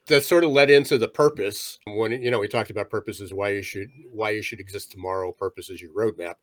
that 0.07 0.25
sort 0.25 0.43
of 0.43 0.51
led 0.51 0.69
into 0.69 0.97
the 0.97 1.07
purpose 1.07 1.79
when 1.85 2.11
you 2.11 2.31
know 2.31 2.39
we 2.39 2.47
talked 2.47 2.69
about 2.69 2.89
purposes 2.89 3.33
why 3.33 3.49
you 3.49 3.61
should 3.61 3.89
why 4.11 4.31
you 4.31 4.41
should 4.41 4.59
exist 4.59 4.91
tomorrow 4.91 5.31
purpose 5.31 5.69
is 5.69 5.81
your 5.81 5.91
roadmap 5.91 6.35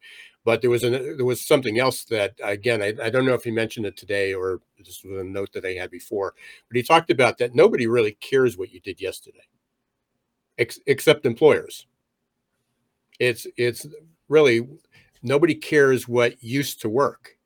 but 0.44 0.60
there 0.60 0.70
was 0.70 0.84
an 0.84 0.92
there 0.92 1.26
was 1.26 1.46
something 1.46 1.78
else 1.78 2.04
that 2.04 2.34
again 2.42 2.80
I, 2.82 2.94
I 3.02 3.10
don't 3.10 3.26
know 3.26 3.34
if 3.34 3.44
he 3.44 3.50
mentioned 3.50 3.86
it 3.86 3.96
today 3.96 4.32
or 4.32 4.60
this 4.78 5.02
was 5.04 5.20
a 5.20 5.24
note 5.24 5.52
that 5.52 5.64
I 5.64 5.72
had 5.72 5.90
before 5.90 6.34
but 6.68 6.76
he 6.76 6.82
talked 6.82 7.10
about 7.10 7.38
that 7.38 7.54
nobody 7.54 7.86
really 7.86 8.12
cares 8.12 8.56
what 8.56 8.72
you 8.72 8.80
did 8.80 9.00
yesterday 9.00 9.46
ex- 10.56 10.80
except 10.86 11.26
employers 11.26 11.86
it's 13.18 13.46
it's 13.56 13.86
really 14.28 14.68
nobody 15.22 15.54
cares 15.54 16.08
what 16.08 16.42
used 16.42 16.80
to 16.82 16.88
work. 16.88 17.36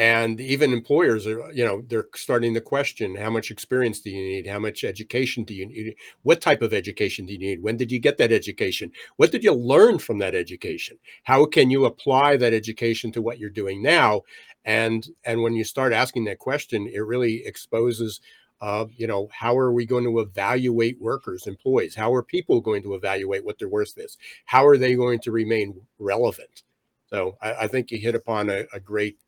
And 0.00 0.40
even 0.40 0.72
employers 0.72 1.26
are 1.26 1.50
you 1.52 1.64
know 1.64 1.82
they're 1.88 2.06
starting 2.14 2.54
to 2.54 2.60
question 2.60 3.16
how 3.16 3.30
much 3.30 3.50
experience 3.50 3.98
do 3.98 4.10
you 4.10 4.22
need? 4.22 4.46
How 4.46 4.60
much 4.60 4.84
education 4.84 5.42
do 5.42 5.54
you 5.54 5.66
need? 5.66 5.96
What 6.22 6.40
type 6.40 6.62
of 6.62 6.72
education 6.72 7.26
do 7.26 7.32
you 7.32 7.38
need? 7.40 7.64
When 7.64 7.76
did 7.76 7.90
you 7.90 7.98
get 7.98 8.16
that 8.18 8.30
education? 8.30 8.92
What 9.16 9.32
did 9.32 9.42
you 9.42 9.52
learn 9.52 9.98
from 9.98 10.18
that 10.18 10.36
education? 10.36 10.98
How 11.24 11.44
can 11.46 11.68
you 11.68 11.84
apply 11.84 12.36
that 12.36 12.54
education 12.54 13.10
to 13.12 13.22
what 13.22 13.40
you're 13.40 13.50
doing 13.50 13.82
now? 13.82 14.22
And 14.64 15.04
and 15.24 15.42
when 15.42 15.54
you 15.54 15.64
start 15.64 15.92
asking 15.92 16.26
that 16.26 16.38
question 16.38 16.86
it 16.86 17.00
really 17.00 17.44
exposes 17.44 18.20
uh, 18.60 18.86
you 18.96 19.06
know 19.06 19.28
how 19.32 19.56
are 19.56 19.72
we 19.72 19.86
going 19.86 20.04
to 20.04 20.20
evaluate 20.20 21.00
workers 21.00 21.46
employees 21.46 21.94
how 21.94 22.12
are 22.12 22.22
people 22.22 22.60
going 22.60 22.82
to 22.82 22.94
evaluate 22.94 23.44
what 23.44 23.58
their 23.58 23.68
worth 23.68 23.96
is 23.98 24.18
how 24.46 24.66
are 24.66 24.76
they 24.76 24.94
going 24.94 25.18
to 25.18 25.30
remain 25.30 25.80
relevant 25.98 26.62
so 27.06 27.36
i, 27.42 27.52
I 27.52 27.66
think 27.68 27.90
you 27.90 27.98
hit 27.98 28.14
upon 28.14 28.50
a, 28.50 28.64
a 28.72 28.80
great 28.80 29.18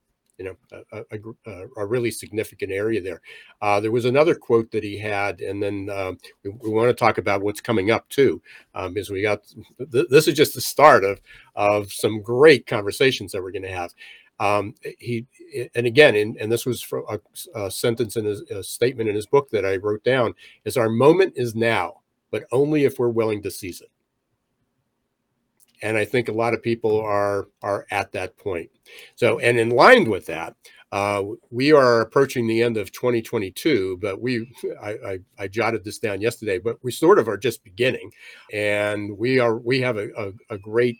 you 0.41 0.47
know 0.47 0.57
a, 0.93 1.05
a, 1.47 1.67
a, 1.77 1.87
really 1.87 2.11
significant 2.11 2.73
area 2.73 3.03
there. 3.03 3.21
Uh, 3.61 3.79
there 3.79 3.91
was 3.91 4.07
another 4.07 4.35
quote 4.35 4.71
that 4.71 4.83
he 4.83 4.97
had, 4.97 5.43
and 5.43 5.63
then 5.63 5.91
um, 5.91 6.17
we, 6.43 6.51
we, 6.51 6.71
want 6.71 6.89
to 6.89 6.95
talk 6.95 7.19
about 7.19 7.43
what's 7.43 7.61
coming 7.61 7.91
up 7.91 8.09
too, 8.09 8.41
um, 8.75 8.97
is 8.97 9.11
we 9.11 9.21
got 9.21 9.43
th- 9.93 10.07
this 10.09 10.27
is 10.27 10.33
just 10.33 10.55
the 10.55 10.61
start 10.63 11.05
of 11.05 11.21
of 11.57 11.93
some 11.93 12.23
great 12.23 12.67
conversations 12.67 13.33
that 13.33 13.43
we're 13.43 13.51
going 13.51 13.63
to 13.63 13.69
have. 13.69 13.93
Um, 14.41 14.75
he 14.99 15.27
and 15.75 15.87
again, 15.87 16.17
and, 16.17 16.37
and 16.39 16.51
this 16.51 16.67
was 16.67 16.85
a, 17.09 17.21
a 17.55 17.71
sentence 17.71 18.17
in 18.17 18.25
his 18.25 18.41
a 18.51 18.63
statement 18.65 19.09
in 19.09 19.15
his 19.15 19.27
book 19.27 19.51
that 19.51 19.65
I 19.65 19.77
wrote 19.77 20.03
down 20.03 20.35
is 20.65 20.77
our 20.77 20.89
moment 20.89 21.35
is 21.37 21.55
now, 21.55 22.01
but 22.31 22.45
only 22.51 22.85
if 22.85 22.99
we're 22.99 23.09
willing 23.09 23.43
to 23.43 23.51
seize 23.51 23.81
it 23.81 23.91
and 25.83 25.97
I 25.97 26.05
think 26.05 26.29
a 26.29 26.33
lot 26.33 26.55
of 26.55 26.63
people 26.63 27.01
are 27.01 27.49
are 27.63 27.87
at 27.91 28.13
that 28.13 28.37
point. 28.37 28.71
So, 29.17 29.39
and 29.39 29.59
in 29.59 29.71
line 29.71 30.11
with 30.11 30.27
that, 30.27 30.55
uh, 30.93 31.23
we 31.51 31.73
are 31.73 32.01
approaching 32.01 32.47
the 32.47 32.63
end 32.63 32.77
of 32.77 32.93
2022, 32.93 33.99
but 34.01 34.21
we 34.21 34.53
I, 34.83 34.91
I, 34.91 35.19
I, 35.39 35.49
jotted 35.49 35.85
this 35.85 35.99
down 35.99 36.21
yesterday, 36.21 36.59
but 36.59 36.79
we 36.83 36.91
sort 36.91 37.19
of 37.19 37.29
are 37.29 37.39
just 37.39 37.65
beginning, 37.65 38.13
and 38.53 39.17
we 39.17 39.39
are 39.39 39.57
we 39.57 39.81
have 39.81 39.97
a, 39.97 40.09
a, 40.17 40.55
a 40.55 40.59
great. 40.59 40.99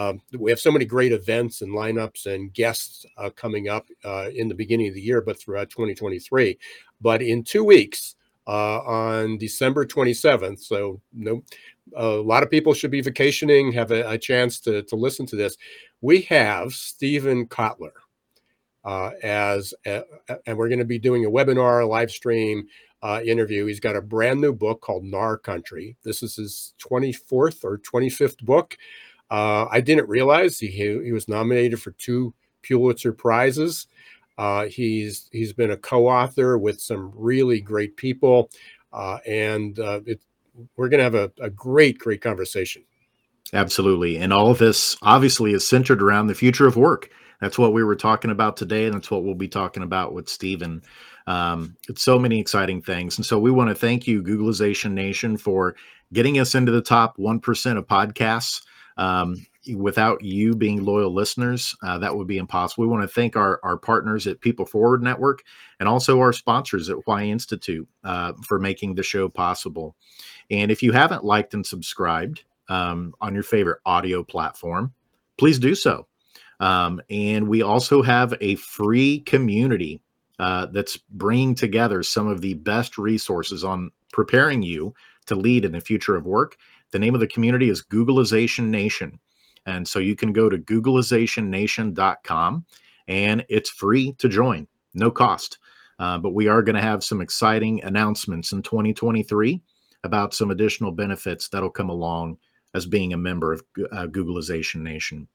Um, 0.00 0.22
we 0.38 0.50
have 0.50 0.58
so 0.58 0.72
many 0.72 0.86
great 0.86 1.12
events 1.12 1.60
and 1.60 1.72
lineups 1.74 2.24
and 2.24 2.54
guests 2.54 3.04
uh, 3.18 3.28
coming 3.28 3.68
up 3.68 3.86
uh, 4.02 4.30
in 4.34 4.48
the 4.48 4.54
beginning 4.54 4.88
of 4.88 4.94
the 4.94 5.02
year, 5.02 5.20
but 5.20 5.38
throughout 5.38 5.68
2023. 5.68 6.58
But 7.02 7.20
in 7.20 7.44
two 7.44 7.62
weeks, 7.62 8.14
uh, 8.46 8.80
on 8.80 9.36
December 9.36 9.84
27th, 9.84 10.60
so 10.60 11.02
no, 11.12 11.42
a 11.94 12.06
lot 12.06 12.42
of 12.42 12.50
people 12.50 12.72
should 12.72 12.90
be 12.90 13.02
vacationing, 13.02 13.72
have 13.72 13.90
a, 13.90 14.12
a 14.12 14.16
chance 14.16 14.58
to, 14.60 14.82
to 14.84 14.96
listen 14.96 15.26
to 15.26 15.36
this. 15.36 15.58
We 16.00 16.22
have 16.22 16.72
Steven 16.72 17.46
Kotler 17.46 17.92
uh, 18.86 19.10
as, 19.22 19.74
a, 19.84 20.02
and 20.46 20.56
we're 20.56 20.68
going 20.68 20.78
to 20.78 20.86
be 20.86 20.98
doing 20.98 21.26
a 21.26 21.30
webinar, 21.30 21.84
a 21.84 21.86
live 21.86 22.10
stream 22.10 22.66
uh, 23.02 23.20
interview. 23.22 23.66
He's 23.66 23.80
got 23.80 23.96
a 23.96 24.02
brand 24.02 24.40
new 24.40 24.54
book 24.54 24.80
called 24.80 25.04
Gnar 25.04 25.42
Country. 25.42 25.98
This 26.02 26.22
is 26.22 26.36
his 26.36 26.72
24th 26.82 27.64
or 27.64 27.78
25th 27.78 28.38
book. 28.38 28.78
Uh, 29.30 29.66
I 29.70 29.80
didn't 29.80 30.08
realize 30.08 30.58
he, 30.58 30.68
he 30.68 31.12
was 31.12 31.28
nominated 31.28 31.80
for 31.80 31.92
two 31.92 32.34
Pulitzer 32.62 33.12
Prizes. 33.12 33.86
Uh, 34.38 34.66
he's 34.66 35.28
he's 35.32 35.52
been 35.52 35.70
a 35.70 35.76
co-author 35.76 36.56
with 36.56 36.80
some 36.80 37.12
really 37.14 37.60
great 37.60 37.96
people, 37.96 38.50
uh, 38.92 39.18
and 39.26 39.78
uh, 39.78 40.00
it, 40.06 40.20
we're 40.76 40.88
going 40.88 40.98
to 40.98 41.04
have 41.04 41.14
a, 41.14 41.30
a 41.40 41.50
great, 41.50 41.98
great 41.98 42.20
conversation. 42.22 42.82
Absolutely. 43.52 44.16
And 44.18 44.32
all 44.32 44.50
of 44.50 44.58
this 44.58 44.96
obviously 45.02 45.52
is 45.52 45.66
centered 45.66 46.02
around 46.02 46.26
the 46.26 46.34
future 46.34 46.66
of 46.66 46.76
work. 46.76 47.10
That's 47.40 47.58
what 47.58 47.72
we 47.72 47.82
were 47.82 47.96
talking 47.96 48.30
about 48.30 48.56
today. 48.56 48.86
And 48.86 48.94
that's 48.94 49.10
what 49.10 49.24
we'll 49.24 49.34
be 49.34 49.48
talking 49.48 49.82
about 49.82 50.12
with 50.12 50.28
Steven. 50.28 50.82
Um, 51.26 51.76
it's 51.88 52.02
so 52.02 52.18
many 52.18 52.38
exciting 52.38 52.82
things. 52.82 53.16
And 53.18 53.26
so 53.26 53.38
we 53.38 53.50
want 53.50 53.68
to 53.68 53.74
thank 53.74 54.06
you, 54.06 54.22
Googlization 54.22 54.92
Nation, 54.92 55.36
for 55.36 55.74
getting 56.12 56.38
us 56.38 56.54
into 56.54 56.72
the 56.72 56.82
top 56.82 57.16
1% 57.16 57.76
of 57.76 57.86
podcasts. 57.86 58.62
Um, 59.00 59.46
without 59.76 60.22
you 60.22 60.54
being 60.54 60.84
loyal 60.84 61.12
listeners, 61.12 61.74
uh, 61.82 61.98
that 61.98 62.14
would 62.14 62.26
be 62.26 62.36
impossible. 62.36 62.82
We 62.82 62.88
want 62.88 63.02
to 63.02 63.08
thank 63.14 63.34
our, 63.34 63.58
our 63.62 63.76
partners 63.76 64.26
at 64.26 64.40
People 64.40 64.66
Forward 64.66 65.02
Network 65.02 65.42
and 65.78 65.88
also 65.88 66.20
our 66.20 66.32
sponsors 66.32 66.90
at 66.90 67.06
Why 67.06 67.24
Institute 67.24 67.88
uh, 68.04 68.34
for 68.46 68.58
making 68.58 68.94
the 68.94 69.02
show 69.02 69.28
possible. 69.28 69.96
And 70.50 70.70
if 70.70 70.82
you 70.82 70.92
haven't 70.92 71.24
liked 71.24 71.54
and 71.54 71.64
subscribed 71.64 72.44
um, 72.68 73.14
on 73.20 73.34
your 73.34 73.42
favorite 73.42 73.80
audio 73.86 74.22
platform, 74.22 74.92
please 75.38 75.58
do 75.58 75.74
so. 75.74 76.06
Um, 76.60 77.00
and 77.08 77.48
we 77.48 77.62
also 77.62 78.02
have 78.02 78.34
a 78.42 78.56
free 78.56 79.20
community 79.20 80.02
uh, 80.38 80.66
that's 80.66 80.96
bringing 80.96 81.54
together 81.54 82.02
some 82.02 82.28
of 82.28 82.42
the 82.42 82.54
best 82.54 82.98
resources 82.98 83.64
on 83.64 83.90
preparing 84.12 84.62
you 84.62 84.94
to 85.26 85.34
lead 85.34 85.64
in 85.64 85.72
the 85.72 85.80
future 85.80 86.16
of 86.16 86.26
work. 86.26 86.56
The 86.92 86.98
name 86.98 87.14
of 87.14 87.20
the 87.20 87.26
community 87.26 87.70
is 87.70 87.82
Googlization 87.82 88.68
Nation. 88.68 89.18
And 89.66 89.86
so 89.86 89.98
you 89.98 90.16
can 90.16 90.32
go 90.32 90.48
to 90.48 90.56
googlizationnation.com 90.58 92.64
and 93.08 93.44
it's 93.48 93.70
free 93.70 94.12
to 94.14 94.28
join, 94.28 94.66
no 94.94 95.10
cost. 95.10 95.58
Uh, 95.98 96.16
but 96.18 96.30
we 96.30 96.48
are 96.48 96.62
going 96.62 96.76
to 96.76 96.82
have 96.82 97.04
some 97.04 97.20
exciting 97.20 97.84
announcements 97.84 98.52
in 98.52 98.62
2023 98.62 99.60
about 100.04 100.32
some 100.32 100.50
additional 100.50 100.90
benefits 100.90 101.48
that'll 101.48 101.68
come 101.68 101.90
along 101.90 102.38
as 102.74 102.86
being 102.86 103.12
a 103.12 103.18
member 103.18 103.52
of 103.52 103.62
uh, 103.92 104.06
Googlization 104.06 104.76
Nation. 104.76 105.28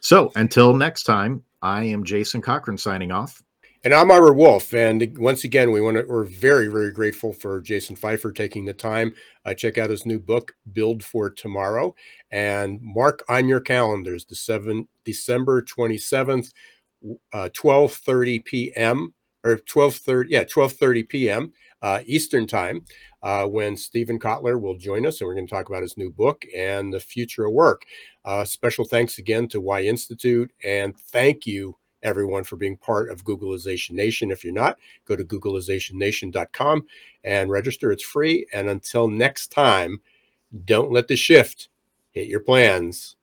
So 0.00 0.30
until 0.36 0.76
next 0.76 1.02
time, 1.02 1.42
I 1.62 1.82
am 1.84 2.04
Jason 2.04 2.40
Cochran 2.40 2.78
signing 2.78 3.10
off. 3.10 3.42
And 3.84 3.92
I'm 3.92 4.10
Ira 4.10 4.32
Wolfe. 4.32 4.72
And 4.72 5.16
once 5.18 5.44
again, 5.44 5.70
we 5.70 5.82
want 5.82 5.98
to, 5.98 6.04
we're 6.08 6.24
very, 6.24 6.68
very 6.68 6.90
grateful 6.90 7.34
for 7.34 7.60
Jason 7.60 7.94
Feifer 7.96 8.34
taking 8.34 8.64
the 8.64 8.72
time. 8.72 9.14
Uh, 9.44 9.52
check 9.52 9.76
out 9.76 9.90
his 9.90 10.06
new 10.06 10.18
book, 10.18 10.54
Build 10.72 11.04
for 11.04 11.28
Tomorrow, 11.28 11.94
and 12.30 12.80
mark 12.80 13.22
on 13.28 13.46
your 13.46 13.60
calendars 13.60 14.24
the 14.24 14.36
7, 14.36 14.88
December 15.04 15.60
27th, 15.60 16.50
uh, 17.34 17.50
12.30 17.52 18.44
p.m 18.46 19.14
or 19.44 19.58
12:30 19.58 20.26
yeah 20.30 20.44
12:30 20.44 21.08
p.m. 21.08 21.52
Uh, 21.82 22.00
Eastern 22.06 22.46
time 22.46 22.82
uh, 23.22 23.46
when 23.46 23.76
Steven 23.76 24.18
Kotler 24.18 24.58
will 24.58 24.78
join 24.78 25.04
us 25.04 25.20
and 25.20 25.28
we're 25.28 25.34
going 25.34 25.46
to 25.46 25.54
talk 25.54 25.68
about 25.68 25.82
his 25.82 25.98
new 25.98 26.10
book 26.10 26.46
and 26.56 26.90
the 26.90 26.98
future 26.98 27.44
of 27.44 27.52
work. 27.52 27.82
Uh, 28.24 28.42
special 28.42 28.86
thanks 28.86 29.18
again 29.18 29.46
to 29.48 29.60
Y 29.60 29.82
Institute 29.82 30.50
and 30.64 30.98
thank 30.98 31.46
you 31.46 31.76
everyone 32.04 32.44
for 32.44 32.56
being 32.56 32.76
part 32.76 33.10
of 33.10 33.24
Googlization 33.24 33.92
Nation. 33.92 34.30
If 34.30 34.44
you're 34.44 34.52
not, 34.52 34.78
go 35.06 35.16
to 35.16 35.24
googlizationnation.com 35.24 36.86
and 37.24 37.50
register. 37.50 37.90
It's 37.90 38.04
free. 38.04 38.46
And 38.52 38.68
until 38.68 39.08
next 39.08 39.50
time, 39.50 40.00
don't 40.64 40.92
let 40.92 41.08
the 41.08 41.16
shift 41.16 41.68
hit 42.12 42.28
your 42.28 42.40
plans. 42.40 43.16